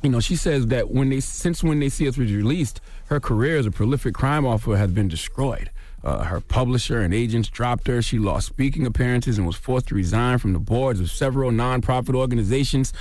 [0.02, 3.20] you know, she says that when they since when they see us was released, her
[3.20, 5.70] career as a prolific crime author has been destroyed.
[6.04, 8.02] Uh, her publisher and agents dropped her.
[8.02, 12.16] She lost speaking appearances and was forced to resign from the boards of several nonprofit
[12.16, 12.92] organizations.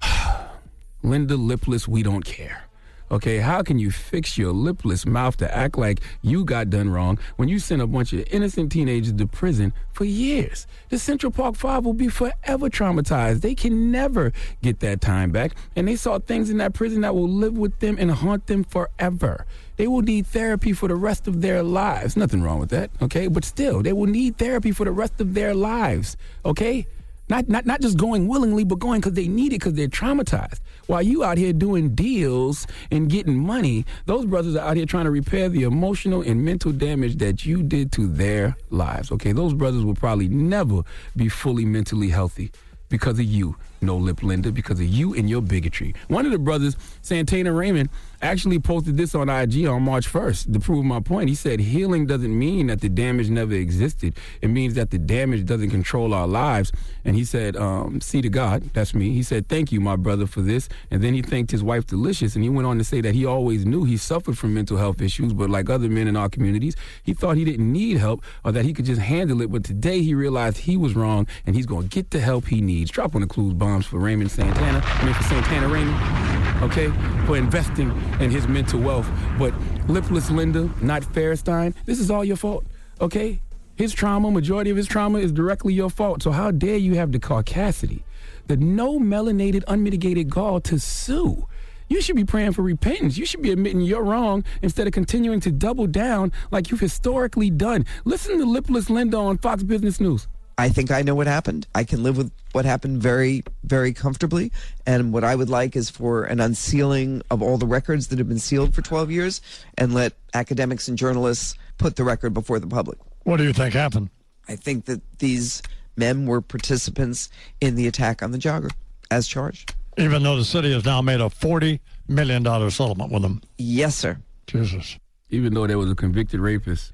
[1.02, 2.65] Linda Lipless, we don't care.
[3.08, 7.20] Okay, how can you fix your lipless mouth to act like you got done wrong
[7.36, 10.66] when you sent a bunch of innocent teenagers to prison for years?
[10.88, 13.42] The Central Park Five will be forever traumatized.
[13.42, 17.14] They can never get that time back, and they saw things in that prison that
[17.14, 19.46] will live with them and haunt them forever.
[19.76, 22.16] They will need therapy for the rest of their lives.
[22.16, 23.28] Nothing wrong with that, okay?
[23.28, 26.86] But still, they will need therapy for the rest of their lives, okay?
[27.28, 30.60] Not, not, not just going willingly, but going because they need it because they're traumatized.
[30.86, 35.06] While you out here doing deals and getting money, those brothers are out here trying
[35.06, 39.10] to repair the emotional and mental damage that you did to their lives.
[39.10, 40.82] Okay, those brothers will probably never
[41.16, 42.52] be fully mentally healthy
[42.88, 45.94] because of you, No Lip Linda, because of you and your bigotry.
[46.06, 47.88] One of the brothers, Santana Raymond,
[48.22, 51.28] actually posted this on IG on March 1st to prove my point.
[51.28, 55.44] He said, Healing doesn't mean that the damage never existed, it means that the damage
[55.44, 56.72] doesn't control our lives.
[57.04, 59.10] And he said, um, See to God, that's me.
[59.10, 60.68] He said, Thank you, my brother, for this.
[60.90, 63.24] And then he thanked his wife, Delicious, and he went on to say that he
[63.24, 66.76] always knew he suffered from mental health issues, but like other men in our communities,
[67.02, 69.50] he thought he didn't need help or that he could just handle it.
[69.50, 72.60] But today he realized he was wrong and he's going to get the help he
[72.60, 72.90] needs.
[72.90, 74.82] Drop on the clues bombs for Raymond Santana.
[74.84, 76.90] I mean, for Santana Raymond, okay,
[77.26, 77.90] for investing
[78.20, 79.08] in his mental wealth.
[79.38, 79.54] But
[79.88, 82.66] lipless Linda, not Fairstein, this is all your fault,
[83.00, 83.40] okay?
[83.76, 86.22] His trauma, majority of his trauma is directly your fault.
[86.22, 88.02] So how dare you have the caucasity,
[88.46, 91.46] the no melanated, unmitigated gall to sue?
[91.88, 93.16] You should be praying for repentance.
[93.16, 97.50] You should be admitting you're wrong instead of continuing to double down like you've historically
[97.50, 97.84] done.
[98.04, 100.26] Listen to lipless Linda on Fox Business News.
[100.58, 101.66] I think I know what happened.
[101.74, 104.52] I can live with what happened very, very comfortably.
[104.86, 108.28] And what I would like is for an unsealing of all the records that have
[108.28, 109.42] been sealed for 12 years
[109.76, 112.98] and let academics and journalists put the record before the public.
[113.24, 114.08] What do you think happened?
[114.48, 115.60] I think that these
[115.96, 117.28] men were participants
[117.60, 118.70] in the attack on the jogger
[119.10, 119.74] as charged.
[119.98, 123.42] Even though the city has now made a $40 million settlement with them.
[123.58, 124.18] Yes, sir.
[124.46, 124.98] Jesus.
[125.30, 126.92] Even though there was a convicted rapist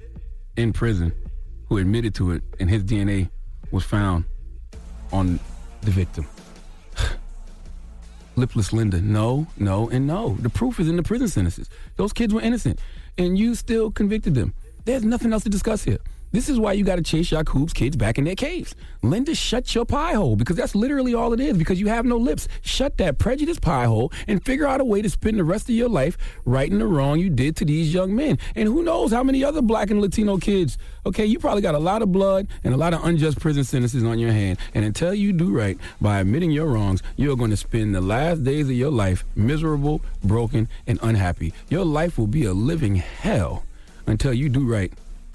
[0.57, 1.13] in prison
[1.69, 3.29] who admitted to it and his DNA
[3.73, 4.25] was found
[5.13, 5.41] on
[5.81, 6.27] the victim.
[8.37, 10.37] Lipless Linda, no, no, and no.
[10.41, 11.69] The proof is in the prison sentences.
[11.97, 12.79] Those kids were innocent,
[13.19, 14.55] and you still convicted them.
[14.85, 15.99] There's nothing else to discuss here.
[16.33, 18.75] This is why you got to chase your Yakub's kids back in their caves.
[19.03, 22.17] Linda, shut your pie hole because that's literally all it is because you have no
[22.17, 22.49] lips.
[22.63, 25.75] Shut that prejudice pie hole and figure out a way to spend the rest of
[25.75, 26.17] your life
[26.47, 28.39] righting the wrong you did to these young men.
[28.57, 30.79] And who knows how many other black and Latino kids.
[31.05, 34.03] Okay, you probably got a lot of blood and a lot of unjust prison sentences
[34.03, 34.59] on your hand.
[34.73, 38.43] And until you do right by admitting your wrongs, you're going to spend the last
[38.43, 41.53] days of your life miserable, broken, and unhappy.
[41.69, 43.65] Your life will be a living hell
[44.07, 44.93] until you do right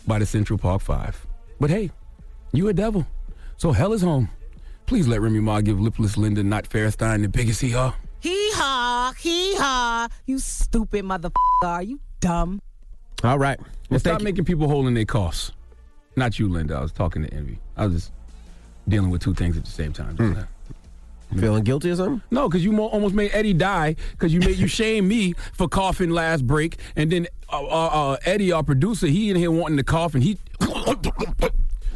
[0.08, 1.28] by the Central Park Five.
[1.60, 1.92] But hey,
[2.54, 3.06] you a devil,
[3.58, 4.30] so hell is home.
[4.86, 7.94] Please let Remy Ma give lipless Linda, not Fairstein, the biggest hee haw.
[8.22, 10.08] Hee haw, hee haw.
[10.26, 11.32] You stupid motherfucker.
[11.64, 12.62] Are you dumb?
[13.24, 13.60] All right.
[13.90, 15.52] Well, stop making people holding their coughs.
[16.16, 16.76] Not you, Linda.
[16.76, 17.60] I was talking to Envy.
[17.76, 18.12] I was just
[18.88, 20.16] dealing with two things at the same time.
[20.16, 20.34] Hmm.
[20.34, 20.48] just now.
[21.36, 22.22] Feeling guilty or something?
[22.32, 25.68] No, because you mo- almost made Eddie die because you made you shame me for
[25.68, 29.76] coughing last break, and then uh, uh, uh, Eddie, our producer, he in here wanting
[29.78, 30.38] to cough, and he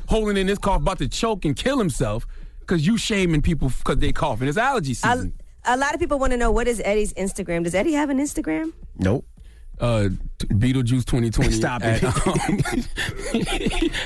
[0.09, 2.27] holding in his cough, about to choke and kill himself
[2.59, 4.47] because you shaming people because they coughing.
[4.49, 5.33] It's allergy A, season.
[5.65, 7.63] a lot of people want to know what is Eddie's Instagram.
[7.63, 8.73] Does Eddie have an Instagram?
[8.97, 9.25] Nope.
[9.79, 11.51] Uh, t- Beetlejuice 2020.
[11.53, 12.05] Stop at, it.
[12.05, 12.11] um,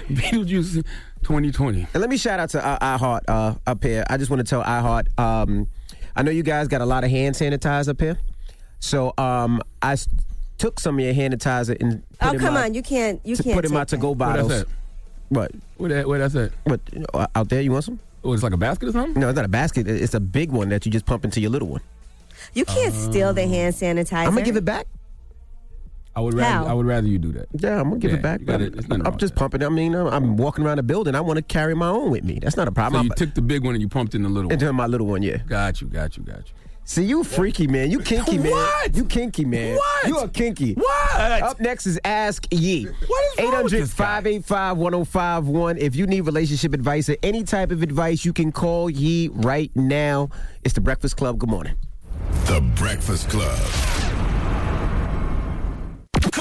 [0.08, 0.86] Beetlejuice
[1.26, 1.88] 2020.
[1.94, 4.04] And let me shout out to uh, iHeart uh, up here.
[4.10, 5.08] I just want to tell iHeart.
[5.20, 5.68] Um,
[6.16, 8.18] I know you guys got a lot of hand sanitizer up here,
[8.80, 10.08] so um, I s-
[10.60, 12.74] took some of your hand sanitizer and put Oh, in come my, on.
[12.76, 13.20] You can't.
[13.26, 13.56] You to can't.
[13.56, 14.18] put in my to-go that.
[14.18, 14.50] bottles.
[14.50, 14.76] Where that's at?
[15.30, 15.52] What?
[15.78, 16.08] Where that?
[16.08, 16.52] Where that's at?
[16.66, 16.80] What?
[16.94, 17.62] you know, uh, out there?
[17.62, 18.00] You want some?
[18.24, 19.20] Oh, it's like a basket or something?
[19.20, 19.88] No, it's not a basket.
[19.88, 21.82] It's a big one that you just pump into your little one.
[22.54, 24.26] You can't steal the hand sanitizer.
[24.28, 24.86] I'm gonna give it back.
[26.16, 26.66] I would rather.
[26.66, 26.66] How?
[26.66, 27.48] I would rather you do that.
[27.60, 28.40] Yeah, I'm gonna give Yeah, it back.
[28.40, 29.62] you gotta- there's nothing wrong I'm just pumping.
[29.62, 29.66] it.
[29.66, 31.14] I mean, I'm, I'm walking around the building.
[31.16, 32.40] I want to carry my own with me.
[32.42, 33.04] That's not a So problem.
[33.06, 34.54] you I'm- took the big one and you pumped in the little one.
[34.54, 35.38] into my little one, yeah.
[35.48, 35.88] Got you.
[35.88, 36.24] Got you.
[36.24, 36.54] Got you.
[36.88, 37.90] See, you freaky, man.
[37.90, 38.52] You kinky, man.
[38.52, 38.96] What?
[38.96, 39.76] You kinky, man.
[39.76, 40.08] What?
[40.08, 40.74] You are kinky.
[40.76, 41.16] What?
[41.42, 42.86] Up next is Ask Yee.
[42.86, 44.22] What is wrong with this guy?
[44.22, 45.78] 800-585-1051.
[45.80, 49.72] If you need relationship advice or any type of advice, you can call Yee right
[49.76, 50.30] now.
[50.64, 51.40] It's the Breakfast Club.
[51.40, 51.74] Good morning.
[52.46, 53.58] The Breakfast Club.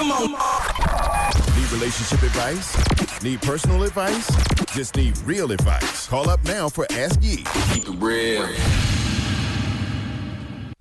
[0.07, 1.57] Come on.
[1.57, 3.23] Need relationship advice?
[3.23, 4.29] Need personal advice?
[4.75, 6.07] Just need real advice.
[6.09, 7.45] Call up now for Ask Yee.
[7.73, 8.47] Keep it real.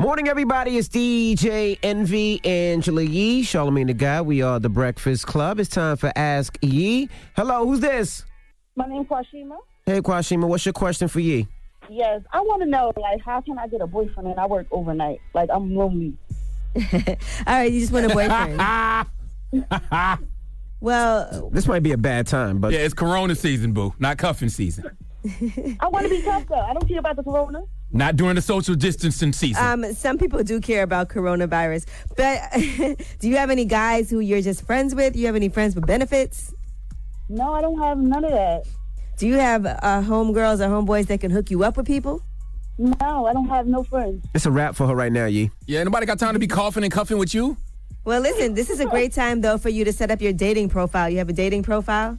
[0.02, 0.78] Morning, everybody.
[0.78, 4.22] It's DJ Envy, Angela Yee, Charlemagne the Guy.
[4.22, 5.58] We are the Breakfast Club.
[5.58, 7.08] It's time for Ask Yee.
[7.38, 8.26] Hello, who's this?
[8.76, 9.56] My name's Kwashima.
[9.86, 11.48] Hey, Kwashima, what's your question for Yee?
[11.90, 14.68] Yes, I want to know, like, how can I get a boyfriend and I work
[14.72, 15.20] overnight?
[15.34, 16.18] Like, I'm lonely.
[16.94, 17.16] All
[17.48, 18.58] right, you just want a boyfriend.
[20.80, 23.94] well, This might be a bad time, but Yeah, it's Corona season, boo.
[24.00, 24.86] Not cuffing season.
[25.80, 26.56] I want to be tough, though.
[26.56, 27.62] I don't care about the corona.
[27.92, 29.64] Not during the social distancing season.
[29.64, 31.86] um, some people do care about coronavirus,
[32.18, 32.42] but
[33.20, 35.16] do you have any guys who you're just friends with?
[35.16, 36.54] You have any friends with benefits?
[37.30, 38.64] No, I don't have none of that.
[39.18, 42.22] Do you have uh, homegirls or homeboys that can hook you up with people?
[42.78, 44.26] No, I don't have no friends.
[44.34, 45.52] it's a wrap for her right now, Yee.
[45.68, 47.56] yeah, nobody got time to be coughing and cuffing with you.
[48.06, 50.70] Well, listen, this is a great time though for you to set up your dating
[50.70, 51.10] profile.
[51.10, 52.18] You have a dating profile?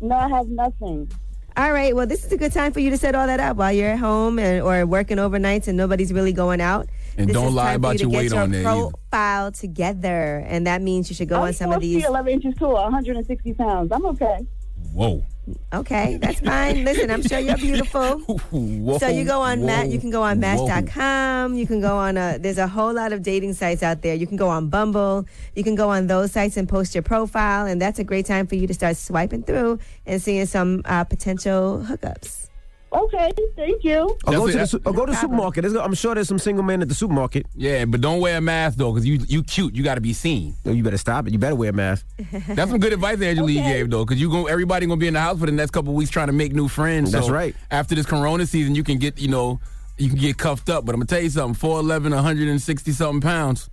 [0.00, 1.10] No, I have nothing.
[1.56, 1.94] All right.
[1.94, 3.90] Well, this is a good time for you to set all that up while you're
[3.90, 6.86] at home and, or working overnights and nobody's really going out.
[7.18, 8.60] And This don't lie time for about you to your get weight your on there
[8.68, 8.90] either.
[9.10, 11.96] profile together, and that means you should go I'm on some of four these.
[12.02, 13.90] feet, 11 inches tall, 160 pounds.
[13.90, 14.46] I'm okay.
[14.94, 15.24] Whoa.
[15.72, 16.84] Okay, that's fine.
[16.84, 18.18] Listen, I'm sure you're beautiful.
[18.50, 18.98] Whoa.
[18.98, 19.88] So you go on whoa, Matt.
[19.88, 20.40] You can go on.
[20.40, 21.54] Match.com.
[21.54, 22.38] You can go on a.
[22.38, 24.14] There's a whole lot of dating sites out there.
[24.14, 25.26] You can go on Bumble.
[25.54, 28.46] You can go on those sites and post your profile, and that's a great time
[28.46, 32.47] for you to start swiping through and seeing some uh, potential hookups.
[32.92, 34.16] Okay, thank you.
[34.26, 35.62] I'll go to the, I'll go to the supermarket.
[35.62, 37.46] There's- I'm sure there's some single men at the supermarket.
[37.54, 39.74] Yeah, but don't wear a mask though, because you you cute.
[39.74, 40.54] You got to be seen.
[40.64, 41.32] No, you better stop it.
[41.32, 42.06] You better wear a mask.
[42.48, 45.14] That's some good advice Angela you gave though, because you go everybody gonna be in
[45.14, 47.12] the house for the next couple of weeks trying to make new friends.
[47.12, 47.54] That's So right.
[47.70, 49.60] After this Corona season, you can get you know
[49.98, 50.86] you can get cuffed up.
[50.86, 53.68] But I'm gonna tell you something: 4'11", 160 something pounds.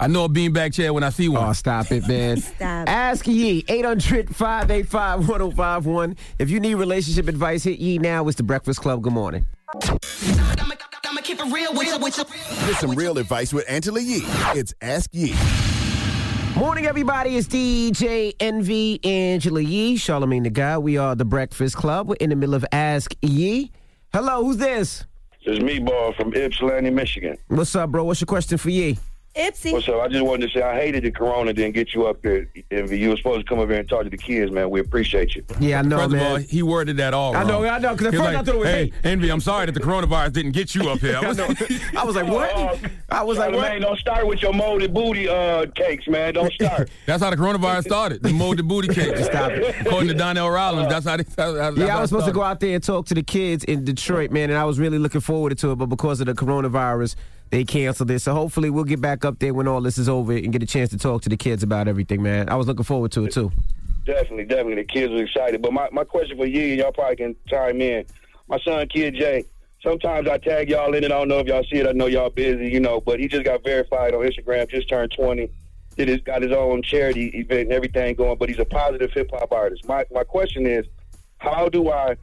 [0.00, 1.42] I know a beanbag chair when I see one.
[1.44, 2.36] Oh, stop it, man.
[2.40, 2.88] Stop.
[2.88, 6.16] Ask Yee, 800-585-1051.
[6.38, 8.28] If you need relationship advice, hit Yee now.
[8.28, 9.02] It's the Breakfast Club.
[9.02, 9.44] Good morning.
[9.74, 9.98] I'ma
[11.22, 12.24] keep it real with you, with you.
[12.66, 14.22] Get some real advice with Angela Yee.
[14.54, 15.34] It's Ask Yee.
[16.56, 17.36] Morning, everybody.
[17.36, 20.78] It's DJ Envy, Angela Yee, Charlemagne the Guy.
[20.78, 22.08] We are the Breakfast Club.
[22.08, 23.72] We're in the middle of Ask Yee.
[24.12, 25.04] Hello, who's this?
[25.44, 27.36] This is me, ball from Ypsilanti, Michigan.
[27.48, 28.04] What's up, bro?
[28.04, 28.96] What's your question for Yee?
[29.38, 29.72] Ipsy.
[29.72, 30.00] What's up?
[30.00, 32.48] I just wanted to say I hated the corona didn't get you up there.
[32.72, 32.98] Envy.
[32.98, 34.68] You were supposed to come up here and talk to the kids, man.
[34.68, 35.44] We appreciate you.
[35.60, 36.26] Yeah, I know, First man.
[36.26, 37.66] of all, he worded that all I know, wrong.
[37.66, 38.94] I know, 'cause at He was first I thought it was hey, hate.
[39.04, 41.16] Envy, I'm sorry that the coronavirus didn't get you up here.
[41.16, 41.48] I I, was, know.
[41.96, 42.80] I was like, what?
[43.10, 43.60] I was like, what?
[43.62, 46.34] Man, don't start with your molded booty uh, cakes, man.
[46.34, 46.90] Don't start.
[47.06, 48.22] That's how the coronavirus started.
[48.24, 49.24] The molded booty cakes.
[49.26, 49.86] Stop it.
[49.86, 51.16] According to Donnell Rawlings, that's how.
[51.16, 53.06] They, that's, that's Yeah, how I was it supposed to go out there and talk
[53.06, 55.86] to the kids in Detroit, man, and I was really looking forward to it, but
[55.86, 57.14] because of the coronavirus,
[57.50, 58.20] they canceled it.
[58.20, 60.66] So hopefully we'll get back up there when all this is over and get a
[60.66, 62.48] chance to talk to the kids about everything, man.
[62.48, 63.52] I was looking forward to it too.
[64.04, 64.76] Definitely, definitely.
[64.76, 65.60] The kids were excited.
[65.60, 68.04] But my, my question for you, y'all probably can chime in.
[68.48, 69.44] My son, Kid Jay,
[69.82, 71.12] sometimes I tag y'all in it.
[71.12, 71.86] I don't know if y'all see it.
[71.86, 75.12] I know y'all busy, you know, but he just got verified on Instagram, just turned
[75.12, 75.50] 20.
[75.96, 79.30] Did his, got his own charity event and everything going, but he's a positive hip
[79.32, 79.86] hop artist.
[79.86, 80.86] My, my question is,
[81.38, 82.16] how do I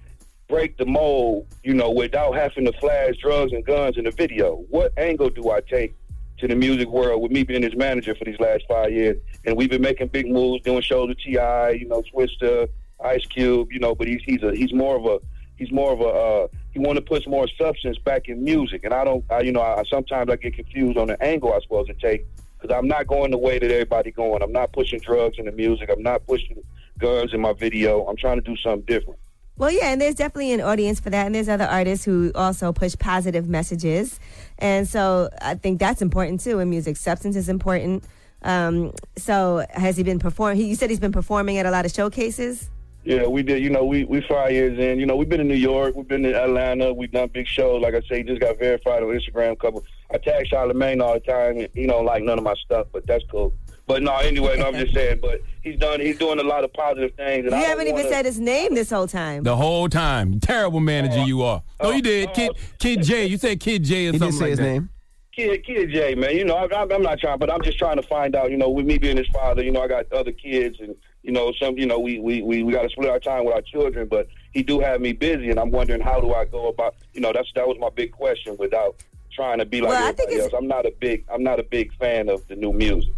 [0.48, 4.64] break the mold, you know, without having to flash drugs and guns in the video?
[4.70, 5.96] What angle do I take
[6.40, 9.18] to the music world with me being his manager for these last five years?
[9.46, 12.68] And we've been making big moves, doing shows with T.I., you know, Twista,
[13.04, 15.20] Ice Cube, you know, but he's he's a he's more of a
[15.58, 18.94] he's more of a uh, he want to put more substance back in music, and
[18.94, 21.90] I don't, I, you know, I, sometimes I get confused on the angle I'm supposed
[21.90, 22.26] to take
[22.60, 24.42] because I'm not going the way that everybody going.
[24.42, 25.90] I'm not pushing drugs in the music.
[25.92, 26.62] I'm not pushing
[26.98, 28.06] guns in my video.
[28.06, 29.20] I'm trying to do something different.
[29.58, 32.74] Well, yeah, and there's definitely an audience for that, and there's other artists who also
[32.74, 34.20] push positive messages,
[34.60, 36.98] and so I think that's important too in music.
[36.98, 38.04] Substance is important.
[38.42, 40.60] Um, so, has he been performing?
[40.68, 42.70] You said he's been performing at a lot of showcases.
[43.06, 43.64] Yeah, we did.
[43.64, 45.00] You know, we we five years in.
[45.00, 47.82] You know, we've been in New York, we've been in Atlanta, we've done big shows.
[47.82, 49.58] Like I say, just got verified on Instagram.
[49.58, 51.66] Couple, I tag Charlemagne all the time.
[51.74, 53.54] He don't like none of my stuff, but that's cool.
[53.88, 55.20] But no, anyway, no, I'm just saying.
[55.22, 56.00] But he's done.
[56.00, 57.46] He's doing a lot of positive things.
[57.46, 59.44] And You I haven't even wanna- said his name this whole time.
[59.44, 60.40] The whole time.
[60.40, 61.64] Terrible manager oh, you are.
[61.82, 62.34] No, you oh, did.
[62.34, 62.60] Kid oh.
[62.80, 63.26] Kid J.
[63.28, 64.64] You said Kid J or He did something say like his that.
[64.66, 64.90] name.
[65.36, 66.36] Kid, kid Jay, man.
[66.38, 68.52] You know, I, I'm I'm not trying, but I'm just trying to find out.
[68.52, 71.34] You know, with me being his father, you know, I got other kids, and you
[71.34, 73.62] know, some, you know, we we we, we got to split our time with our
[73.62, 74.08] children.
[74.08, 76.96] But he do have me busy, and I'm wondering how do I go about.
[77.14, 78.96] You know, that's that was my big question without
[79.34, 80.54] trying to be like Well, I think everybody else.
[80.58, 83.12] I'm not a big I'm not a big fan of the new music.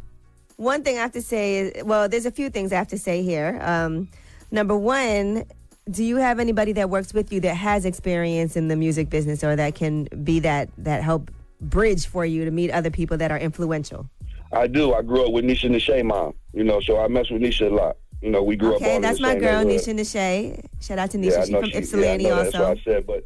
[0.57, 2.97] One thing I have to say is, well, there's a few things I have to
[2.97, 3.59] say here.
[3.61, 4.09] Um,
[4.51, 5.45] number one,
[5.89, 9.43] do you have anybody that works with you that has experience in the music business
[9.43, 11.29] or that can be that that help
[11.61, 14.09] bridge for you to meet other people that are influential?
[14.51, 14.93] I do.
[14.95, 16.33] I grew up with Nisha Nisha mom.
[16.53, 17.97] You know, so I mess with Nisha a lot.
[18.23, 18.81] You know, we grew up.
[18.81, 19.63] all Okay, that's my girl.
[19.63, 20.59] Nisha Nisha.
[20.81, 21.37] Shout out to Nisha.
[21.37, 22.69] I She's from she- Ypsilanti yeah, know, That's also.
[22.69, 23.25] what I said, but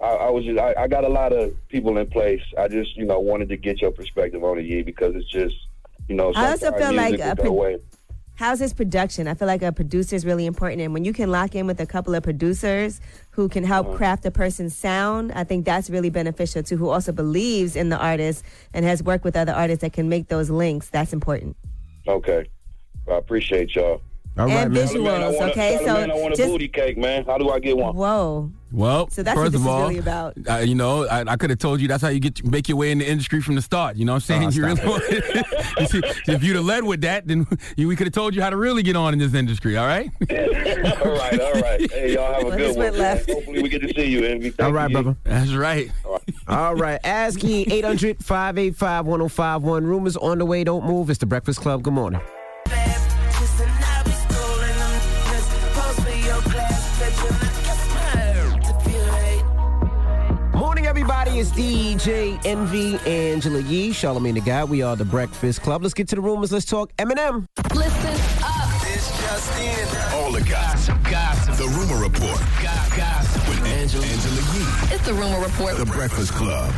[0.00, 2.42] I, I was just, I, I got a lot of people in place.
[2.56, 5.56] I just, you know, wanted to get your perspective on it, Yee, because it's just,
[6.10, 7.78] you know, I also feel like a pro-
[8.34, 9.28] How's his production?
[9.28, 10.80] I feel like a producer is really important.
[10.80, 13.00] And when you can lock in with a couple of producers
[13.32, 13.96] who can help Uh-huh.
[13.96, 17.98] craft a person's sound, I think that's really beneficial too, who also believes in the
[17.98, 18.42] artist
[18.74, 20.88] and has worked with other artists that can make those links.
[20.88, 21.54] That's important.
[22.08, 22.48] Okay,
[23.08, 24.00] I appreciate y'all.
[24.40, 24.86] All right, And man.
[24.86, 25.76] visuals, Charlemagne, I want a- okay?
[25.78, 27.24] So Charlemagne, I want a just- booty cake, man.
[27.24, 27.94] How do I get one?
[27.94, 28.50] Whoa.
[28.72, 30.34] Well, So that's first what this of is all, really about.
[30.48, 32.78] Uh, you know, I, I could have told you that's how you get make your
[32.78, 33.96] way in the industry from the start.
[33.96, 34.44] You know what I'm saying?
[34.44, 35.16] Oh, you stop really
[35.80, 36.00] you see,
[36.32, 38.56] if you'd have led with that, then you, we could have told you how to
[38.56, 39.76] really get on in this industry.
[39.76, 40.08] All right?
[40.30, 41.90] all right, all right.
[41.90, 42.96] Hey, y'all have a Well, good one.
[42.96, 43.28] left.
[43.28, 44.50] Hopefully, we get to see you, Envy.
[44.50, 45.16] Thank All right, you, brother.
[45.24, 45.90] That's right.
[46.46, 47.00] All right.
[47.02, 49.84] Ask Yee 800 585 1051.
[49.84, 50.62] Rumors on the way.
[50.62, 51.10] Don't move.
[51.10, 51.82] It's the Breakfast Club.
[51.82, 52.20] Good morning.
[52.20, 52.39] Morning,
[61.40, 61.92] everybody.
[61.92, 64.64] It's DJ Envy, Angela Yee, Charlemagne the Guy.
[64.64, 65.82] We are the Breakfast Club.
[65.82, 66.52] Let's get to the rumors.
[66.52, 67.46] Let's talk Eminem.
[67.74, 68.70] Listen up.
[68.86, 70.18] It's just in.
[70.18, 71.02] All the gossip.
[71.04, 71.56] Gossip.
[71.56, 72.40] The rumor report.
[72.62, 73.48] Gossip.
[73.48, 74.94] With Angela, Angela Yee.
[74.94, 75.76] It's the rumor report.
[75.76, 76.72] The Breakfast Club.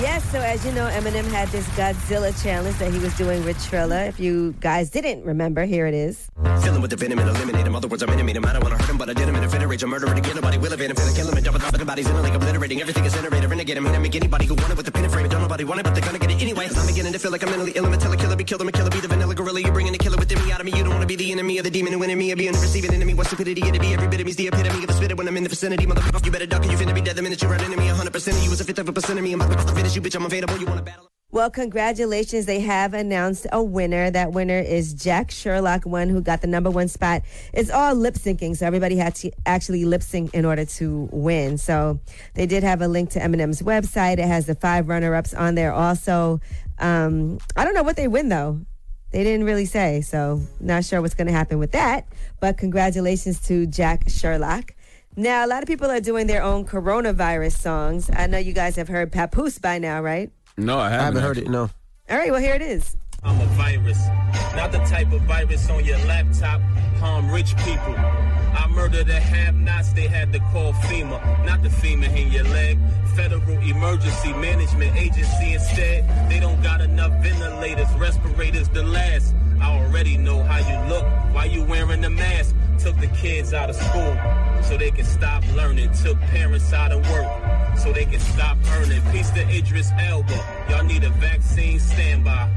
[0.00, 3.56] Yes, so as you know, Eminem had this Godzilla challenge that he was doing with
[3.64, 4.02] Triller.
[4.02, 6.28] If you guys didn't remember, here it is.
[6.60, 7.74] Fill him with the venom and eliminate him.
[7.74, 8.44] Other words, I'm intimate him.
[8.44, 9.36] I don't want to hurt him, but I did him.
[9.36, 10.34] And if it rage, I'm murdering again.
[10.34, 10.96] Nobody will evade him.
[10.96, 12.80] Finna kill him and double top of the bodies in like obliterating.
[12.80, 13.48] Everything is innovative.
[13.48, 13.86] Renegade him.
[13.86, 15.26] And I make anybody who want it with the pin and frame.
[15.26, 15.30] it.
[15.30, 16.68] Don't nobody want it, but they're gonna get it anyway.
[16.76, 17.86] I'm beginning to feel like I'm mentally ill.
[17.86, 18.60] I'm a killer, killer, be killed.
[18.62, 19.60] I'm a killer, be the vanilla gorilla.
[19.60, 20.72] You're bringing the killer within me out of me.
[20.76, 22.32] You don't want to be the enemy of the demon who me.
[22.32, 23.14] Or being receiving enemy.
[23.14, 23.94] What stupidity it'd be.
[23.94, 25.86] Every bit of me's the epitome of a spitter when I'm in the vicinity.
[25.86, 27.86] Motherfucker, you better duck or you finna be dead the minute you run into me.
[27.88, 29.34] 100% of you is a fifth of a percent of me.
[29.76, 30.16] To finish you, bitch.
[30.16, 30.56] I'm available.
[30.56, 31.06] You wanna battle?
[31.32, 32.46] Well, congratulations.
[32.46, 34.10] They have announced a winner.
[34.10, 37.20] That winner is Jack Sherlock, one who got the number one spot.
[37.52, 41.58] It's all lip syncing, so everybody had to actually lip sync in order to win.
[41.58, 42.00] So
[42.32, 44.14] they did have a link to Eminem's website.
[44.14, 46.40] It has the five runner ups on there also.
[46.78, 48.62] Um, I don't know what they win, though.
[49.10, 52.06] They didn't really say, so not sure what's going to happen with that.
[52.40, 54.72] But congratulations to Jack Sherlock.
[55.18, 58.10] Now, a lot of people are doing their own coronavirus songs.
[58.12, 60.30] I know you guys have heard Papoose by now, right?
[60.58, 61.48] No, I haven't, I haven't heard it.
[61.48, 61.70] No.
[62.10, 62.96] All right, well, here it is.
[63.26, 64.06] I'm a virus,
[64.54, 66.60] not the type of virus on your laptop.
[67.00, 67.96] Harm rich people.
[67.96, 69.92] I murder the have-nots.
[69.92, 72.78] They had to call FEMA, not the FEMA in your leg.
[73.14, 76.30] Federal Emergency Management Agency instead.
[76.30, 79.34] They don't got enough ventilators, respirators to last.
[79.60, 81.04] I already know how you look.
[81.34, 82.54] Why you wearing the mask?
[82.78, 84.16] Took the kids out of school
[84.62, 85.90] so they can stop learning.
[85.92, 89.02] Took parents out of work so they can stop earning.
[89.10, 90.66] Peace to Idris Elba.
[90.70, 92.50] Y'all need a vaccine standby.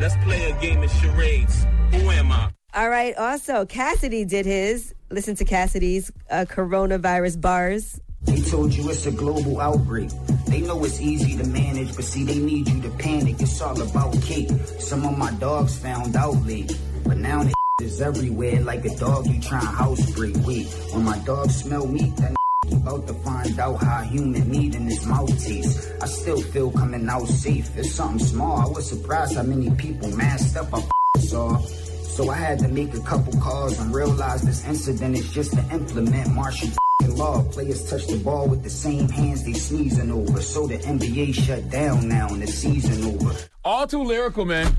[0.00, 1.64] Let's play a game of charades.
[1.92, 2.50] Who am I?
[2.74, 3.16] All right.
[3.16, 4.92] Also, Cassidy did his.
[5.10, 8.00] Listen to Cassidy's uh, coronavirus bars.
[8.22, 10.10] They told you it's a global outbreak.
[10.48, 13.36] They know it's easy to manage, but see, they need you to panic.
[13.38, 14.50] It's all about cake.
[14.80, 17.52] Some of my dogs found out late, but now they
[17.82, 20.34] is everywhere like a dog you trying house break.
[20.44, 22.43] Wait, when my dog smell meat, that you
[22.84, 25.90] about to find out how human meat in his mouth tastes.
[26.02, 27.74] I still feel coming out safe.
[27.78, 28.58] It's something small.
[28.58, 31.56] I was surprised how many people masked up I saw.
[31.60, 35.60] So I had to make a couple calls and realize this incident is just to
[35.72, 36.68] implement martial
[37.08, 37.42] law.
[37.44, 40.42] Players touch the ball with the same hands they sneezing over.
[40.42, 43.34] So the NBA shut down now and the season over.
[43.64, 44.76] All too lyrical, man.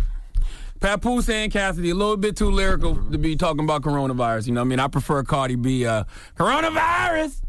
[0.80, 4.46] Papoose and Cassidy, a little bit too lyrical to be talking about coronavirus.
[4.46, 4.80] You know what I mean?
[4.80, 5.88] I prefer Cardi B.
[5.88, 6.04] Uh,
[6.38, 7.45] coronavirus!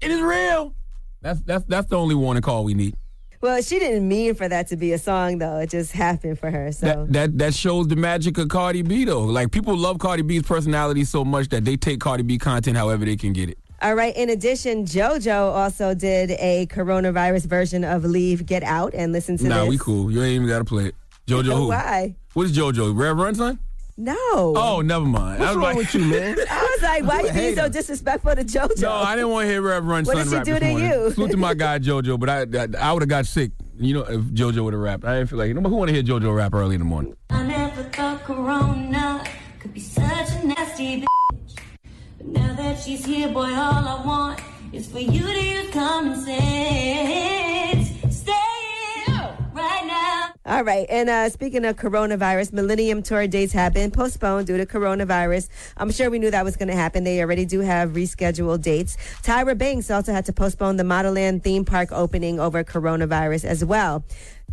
[0.00, 0.74] It is real!
[1.20, 2.96] That's, that's, that's the only warning call we need.
[3.42, 5.58] Well, she didn't mean for that to be a song, though.
[5.58, 6.72] It just happened for her.
[6.72, 9.22] So That, that that shows the magic of Cardi B, though.
[9.24, 13.06] Like, people love Cardi B's personality so much that they take Cardi B content however
[13.06, 13.58] they can get it.
[13.82, 14.14] All right.
[14.14, 19.48] In addition, JoJo also did a coronavirus version of Leave, Get Out, and listen to
[19.48, 19.70] nah, this.
[19.70, 20.10] we cool.
[20.10, 20.94] You ain't even got to play it.
[21.26, 21.68] JoJo oh, who?
[21.68, 22.14] Why?
[22.34, 22.94] What is JoJo?
[22.94, 23.58] Rev Run, son?
[24.00, 24.16] No.
[24.56, 25.40] Oh, never mind.
[25.40, 26.38] What's I was wrong like, with you, man?
[26.50, 28.80] I was like, why you being so disrespectful to JoJo?
[28.80, 30.90] No, I didn't want to hear Rev Run What did she do to morning.
[30.90, 31.10] you?
[31.10, 33.50] Salute to my guy JoJo, but I I, I would have got sick.
[33.78, 35.68] You know, if JoJo would have rapped, I didn't feel like you know.
[35.68, 37.14] Who want to hear JoJo rap early in the morning?
[37.28, 39.22] I never thought Corona
[39.58, 41.56] could be such a nasty bitch.
[42.16, 44.40] But now that she's here, boy, all I want
[44.72, 47.88] is for you to use common sense.
[48.16, 48.32] Stay
[49.08, 49.14] in
[49.52, 50.19] right now.
[50.50, 50.84] All right.
[50.90, 55.48] And uh, speaking of coronavirus, Millennium Tour dates have been postponed due to coronavirus.
[55.76, 57.04] I'm sure we knew that was going to happen.
[57.04, 58.96] They already do have rescheduled dates.
[59.22, 63.64] Tyra Banks also had to postpone the Model Land theme park opening over coronavirus as
[63.64, 64.02] well.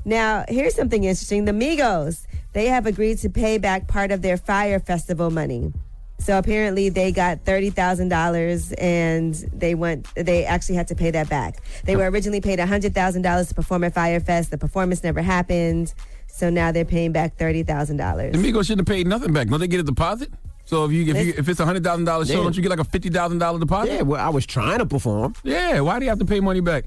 [0.05, 1.45] Now, here's something interesting.
[1.45, 5.73] The Migos, they have agreed to pay back part of their Fyre Festival money.
[6.19, 10.07] So apparently they got thirty thousand dollars, and they went.
[10.15, 11.57] They actually had to pay that back.
[11.85, 14.51] They were originally paid hundred thousand dollars to perform at Fyre Fest.
[14.51, 15.93] The performance never happened,
[16.27, 18.33] so now they're paying back thirty thousand dollars.
[18.33, 19.47] The Migos shouldn't have paid nothing back.
[19.47, 20.31] Don't they get a deposit?
[20.65, 22.43] So if you if, you, if it's a hundred thousand dollars show, Yeah.
[22.43, 23.93] don't you get like a fifty thousand dollar deposit?
[23.93, 25.33] Yeah, well, I was trying to perform.
[25.43, 26.83] Yeah, why do you have to pay money back?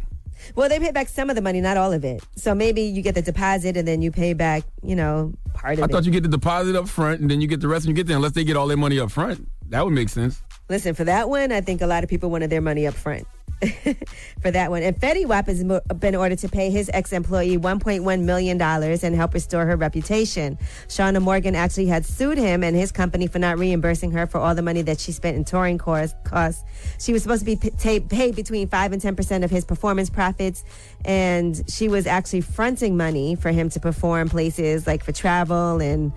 [0.54, 2.22] Well, they pay back some of the money, not all of it.
[2.36, 5.80] So maybe you get the deposit, and then you pay back, you know, part of
[5.80, 5.90] I it.
[5.90, 7.94] I thought you get the deposit up front and then you get the rest when
[7.94, 9.48] you get there, unless they get all their money up front.
[9.68, 10.42] That would make sense.
[10.68, 13.26] Listen, for that one, I think a lot of people wanted their money up front.
[14.40, 14.82] for that one.
[14.82, 19.34] And Fetty Wap has been ordered to pay his ex employee $1.1 million and help
[19.34, 20.58] restore her reputation.
[20.88, 24.54] Shauna Morgan actually had sued him and his company for not reimbursing her for all
[24.54, 26.64] the money that she spent in touring costs.
[26.98, 27.70] She was supposed to be
[28.08, 30.64] paid between 5 and 10% of his performance profits.
[31.04, 36.12] And she was actually fronting money for him to perform places like for travel and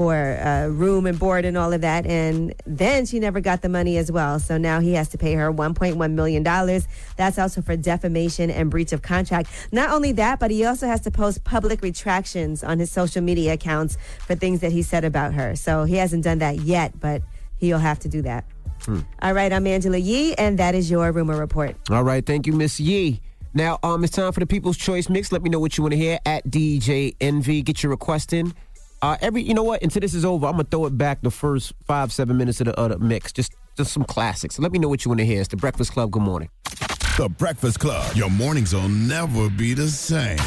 [0.00, 2.06] for uh, room and board and all of that.
[2.06, 4.40] And then she never got the money as well.
[4.40, 6.42] So now he has to pay her $1.1 million.
[6.42, 9.50] That's also for defamation and breach of contract.
[9.72, 13.52] Not only that, but he also has to post public retractions on his social media
[13.52, 15.54] accounts for things that he said about her.
[15.54, 17.20] So he hasn't done that yet, but
[17.58, 18.46] he'll have to do that.
[19.20, 21.76] All right, I'm Angela Yee, and that is your rumor report.
[21.90, 23.20] All right, thank you, Miss Yee.
[23.52, 25.32] Now, um, it's time for the People's Choice Mix.
[25.32, 27.62] Let me know what you want to hear at DJ Envy.
[27.62, 28.54] Get your request in.
[29.02, 29.82] Uh, every, you know what?
[29.82, 32.66] Until this is over, I'm gonna throw it back the first five, seven minutes of
[32.66, 33.32] the, of the mix.
[33.32, 34.58] Just, just some classics.
[34.58, 35.40] Let me know what you want to hear.
[35.40, 36.10] It's the Breakfast Club.
[36.10, 36.50] Good morning.
[37.16, 38.14] The Breakfast Club.
[38.14, 40.38] Your mornings will never be the same.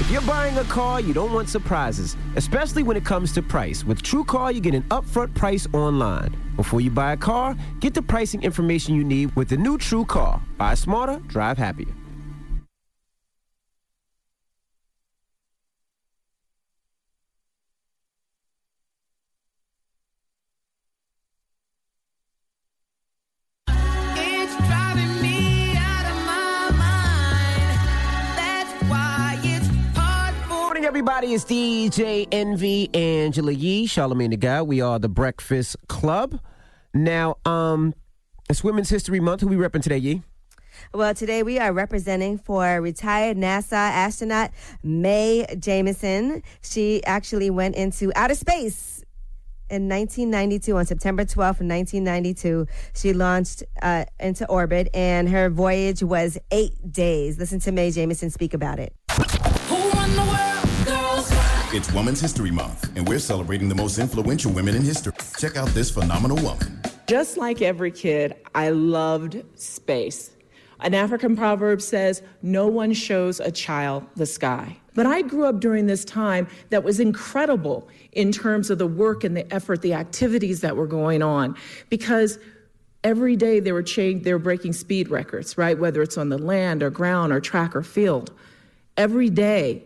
[0.00, 3.84] If you're buying a car, you don't want surprises, especially when it comes to price.
[3.84, 6.36] With TrueCar, you get an upfront price online.
[6.54, 10.40] Before you buy a car, get the pricing information you need with the new TrueCar.
[10.56, 11.92] Buy smarter, drive happier.
[30.88, 31.34] Everybody.
[31.34, 34.62] It's DJ Envy, Angela Yee, Charlemagne the Guy.
[34.62, 36.40] We are the Breakfast Club.
[36.94, 37.92] Now, um,
[38.48, 39.42] it's Women's History Month.
[39.42, 40.22] Who we repping today, Yee?
[40.94, 44.50] Well, today we are representing for retired NASA astronaut
[44.82, 46.42] Mae Jemison.
[46.62, 49.04] She actually went into outer space
[49.68, 52.66] in 1992 on September 12th, 1992.
[52.94, 57.38] She launched uh, into orbit, and her voyage was eight days.
[57.38, 58.94] Listen to Mae Jemison speak about it.
[61.70, 65.12] It's Women's History Month, and we're celebrating the most influential women in history.
[65.36, 66.80] Check out this phenomenal woman.
[67.06, 70.30] Just like every kid, I loved space.
[70.80, 74.78] An African proverb says, No one shows a child the sky.
[74.94, 79.22] But I grew up during this time that was incredible in terms of the work
[79.22, 81.54] and the effort, the activities that were going on,
[81.90, 82.38] because
[83.04, 85.78] every day they were changing, they were breaking speed records, right?
[85.78, 88.32] Whether it's on the land or ground or track or field.
[88.96, 89.84] Every day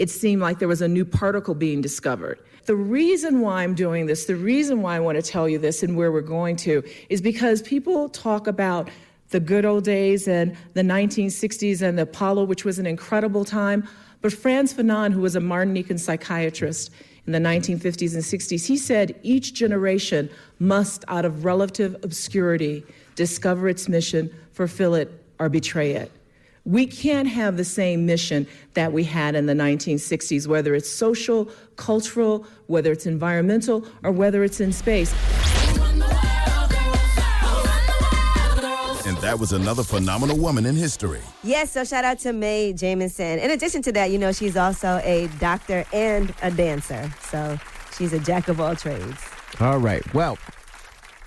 [0.00, 2.38] it seemed like there was a new particle being discovered.
[2.64, 5.82] The reason why I'm doing this, the reason why I want to tell you this
[5.82, 8.88] and where we're going to, is because people talk about
[9.28, 13.86] the good old days and the 1960s and the Apollo, which was an incredible time.
[14.22, 16.90] But Frantz Fanon, who was a Martinican psychiatrist
[17.26, 22.84] in the 1950s and 60s, he said each generation must, out of relative obscurity,
[23.16, 26.10] discover its mission, fulfill it, or betray it.
[26.64, 31.50] We can't have the same mission that we had in the 1960s, whether it's social,
[31.76, 35.12] cultural, whether it's environmental, or whether it's in space.
[39.06, 41.22] And that was another phenomenal woman in history.
[41.42, 43.42] Yes, so shout out to Mae Jemison.
[43.42, 47.10] In addition to that, you know, she's also a doctor and a dancer.
[47.22, 47.58] So
[47.96, 49.18] she's a jack of all trades.
[49.58, 50.02] All right.
[50.14, 50.38] Well,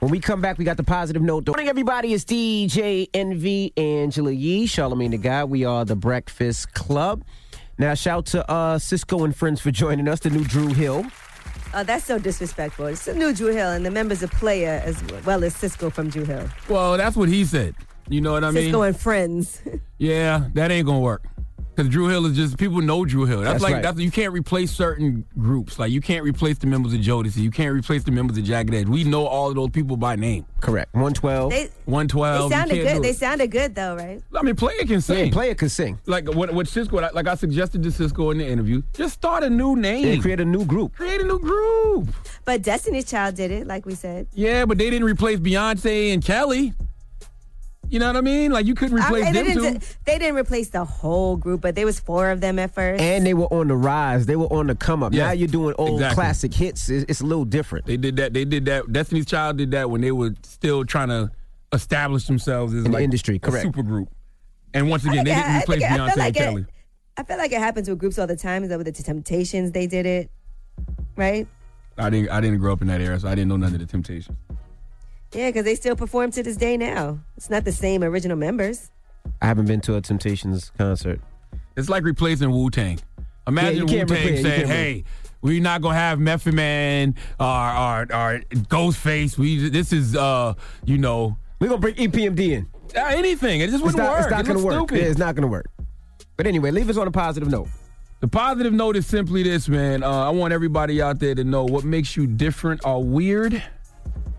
[0.04, 1.46] when we come back, we got the positive note.
[1.46, 2.14] Good morning, everybody.
[2.14, 5.46] It's DJ Envy Angela Yee, Charlemagne the Guy.
[5.46, 7.24] We are the Breakfast Club.
[7.78, 11.06] Now, shout to uh, Sisqó and friends for joining us, the new Dru Hill.
[11.74, 12.88] Oh, that's so disrespectful.
[12.88, 16.10] It's the new Dru Hill, and the member's a Playa as well as Sisqó from
[16.10, 16.50] Dru Hill.
[16.68, 17.74] Well, that's what he said.
[18.10, 18.74] You know what I mean?
[18.74, 19.62] Sisqó and friends.
[20.00, 21.24] Yeah, that ain't gonna work.
[21.76, 23.42] Because Dru Hill is just people know Dru Hill.
[23.42, 23.82] That's, That's like right.
[23.82, 25.80] that's you can't replace certain groups.
[25.80, 27.38] Like you can't replace the members of Jodeci.
[27.38, 28.88] You can't replace the members of Jagged Edge.
[28.88, 30.46] We know all of those people by name.
[30.60, 30.94] Correct.
[30.94, 31.50] One twelve.
[31.50, 33.04] They, One they sounded good.
[33.04, 34.22] They sounded good though, right?
[34.36, 35.32] I mean, Playa can sing.
[35.32, 36.00] Playa can sing.
[36.06, 36.54] Like what?
[36.54, 37.12] What Sisqó?
[37.14, 38.84] Like I suggested to Sisqó in the interview.
[38.94, 40.08] Just start a new name.
[40.08, 40.96] Yeah, create a new group.
[40.96, 42.10] Create a new group.
[42.46, 44.28] But Destiny's Child did it, like we said.
[44.34, 46.74] Yeah, but they didn't replace Beyonce and Kelly.
[47.94, 48.52] You know what I mean?
[48.52, 49.62] Like you couldn't replace I- they, them two.
[49.62, 53.00] didn't, they didn't replace the whole group, but there was four of them at first.
[53.00, 54.26] And they were on the rise.
[54.26, 55.14] They were on the come up.
[55.14, 56.16] Yeah, Now you're doing old exactly.
[56.16, 56.90] classic hits.
[56.90, 57.86] It's, it's a little different.
[57.86, 58.34] They did that.
[58.34, 58.92] They did that.
[58.92, 61.30] Destiny's Child did that when they were still trying to
[61.72, 63.62] establish themselves as In the industry, a correct.
[63.64, 64.10] super group.
[64.74, 66.40] And once I again, they think- didn't I replace I Beyonce feel like and it-
[66.40, 66.66] Kelly.
[67.16, 68.64] I feel like it happens with groups all the time.
[68.64, 70.32] Is that with the Temptations they did it,
[71.16, 71.48] right?
[71.96, 72.30] I didn't.
[72.32, 74.36] I didn't grow up in that era, so I didn't know none of the Temptations.
[75.34, 77.20] Yeah, because they still perform to this day now.
[77.38, 78.92] It's not the same original members.
[79.42, 81.20] I haven't been to a Temptations concert.
[81.76, 83.00] It's like replacing Wu Tang.
[83.48, 85.04] Imagine you Wu can't Tang replace- you said, can't "Hey,
[85.42, 88.40] we're not gonna have Method Man or or, or
[88.70, 89.38] Ghostface.
[89.38, 90.54] We this is uh
[90.86, 92.68] you know we're gonna bring E EPMD in.
[92.96, 93.62] Uh, anything.
[93.62, 94.22] It just wouldn't not, work.
[94.22, 94.76] it's not It going to work.
[94.76, 94.98] stupid.
[95.00, 95.66] Yeah, it's not going to work.
[96.38, 97.68] But anyway, leave us on a positive note.
[98.20, 100.04] The positive note is simply this, man.
[100.04, 103.64] Uh, I want everybody out there to know what makes you different or weird.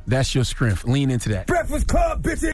[0.06, 0.84] That's your strength.
[0.84, 1.46] Lean into that.
[1.46, 2.52] Breakfast Club, bitches.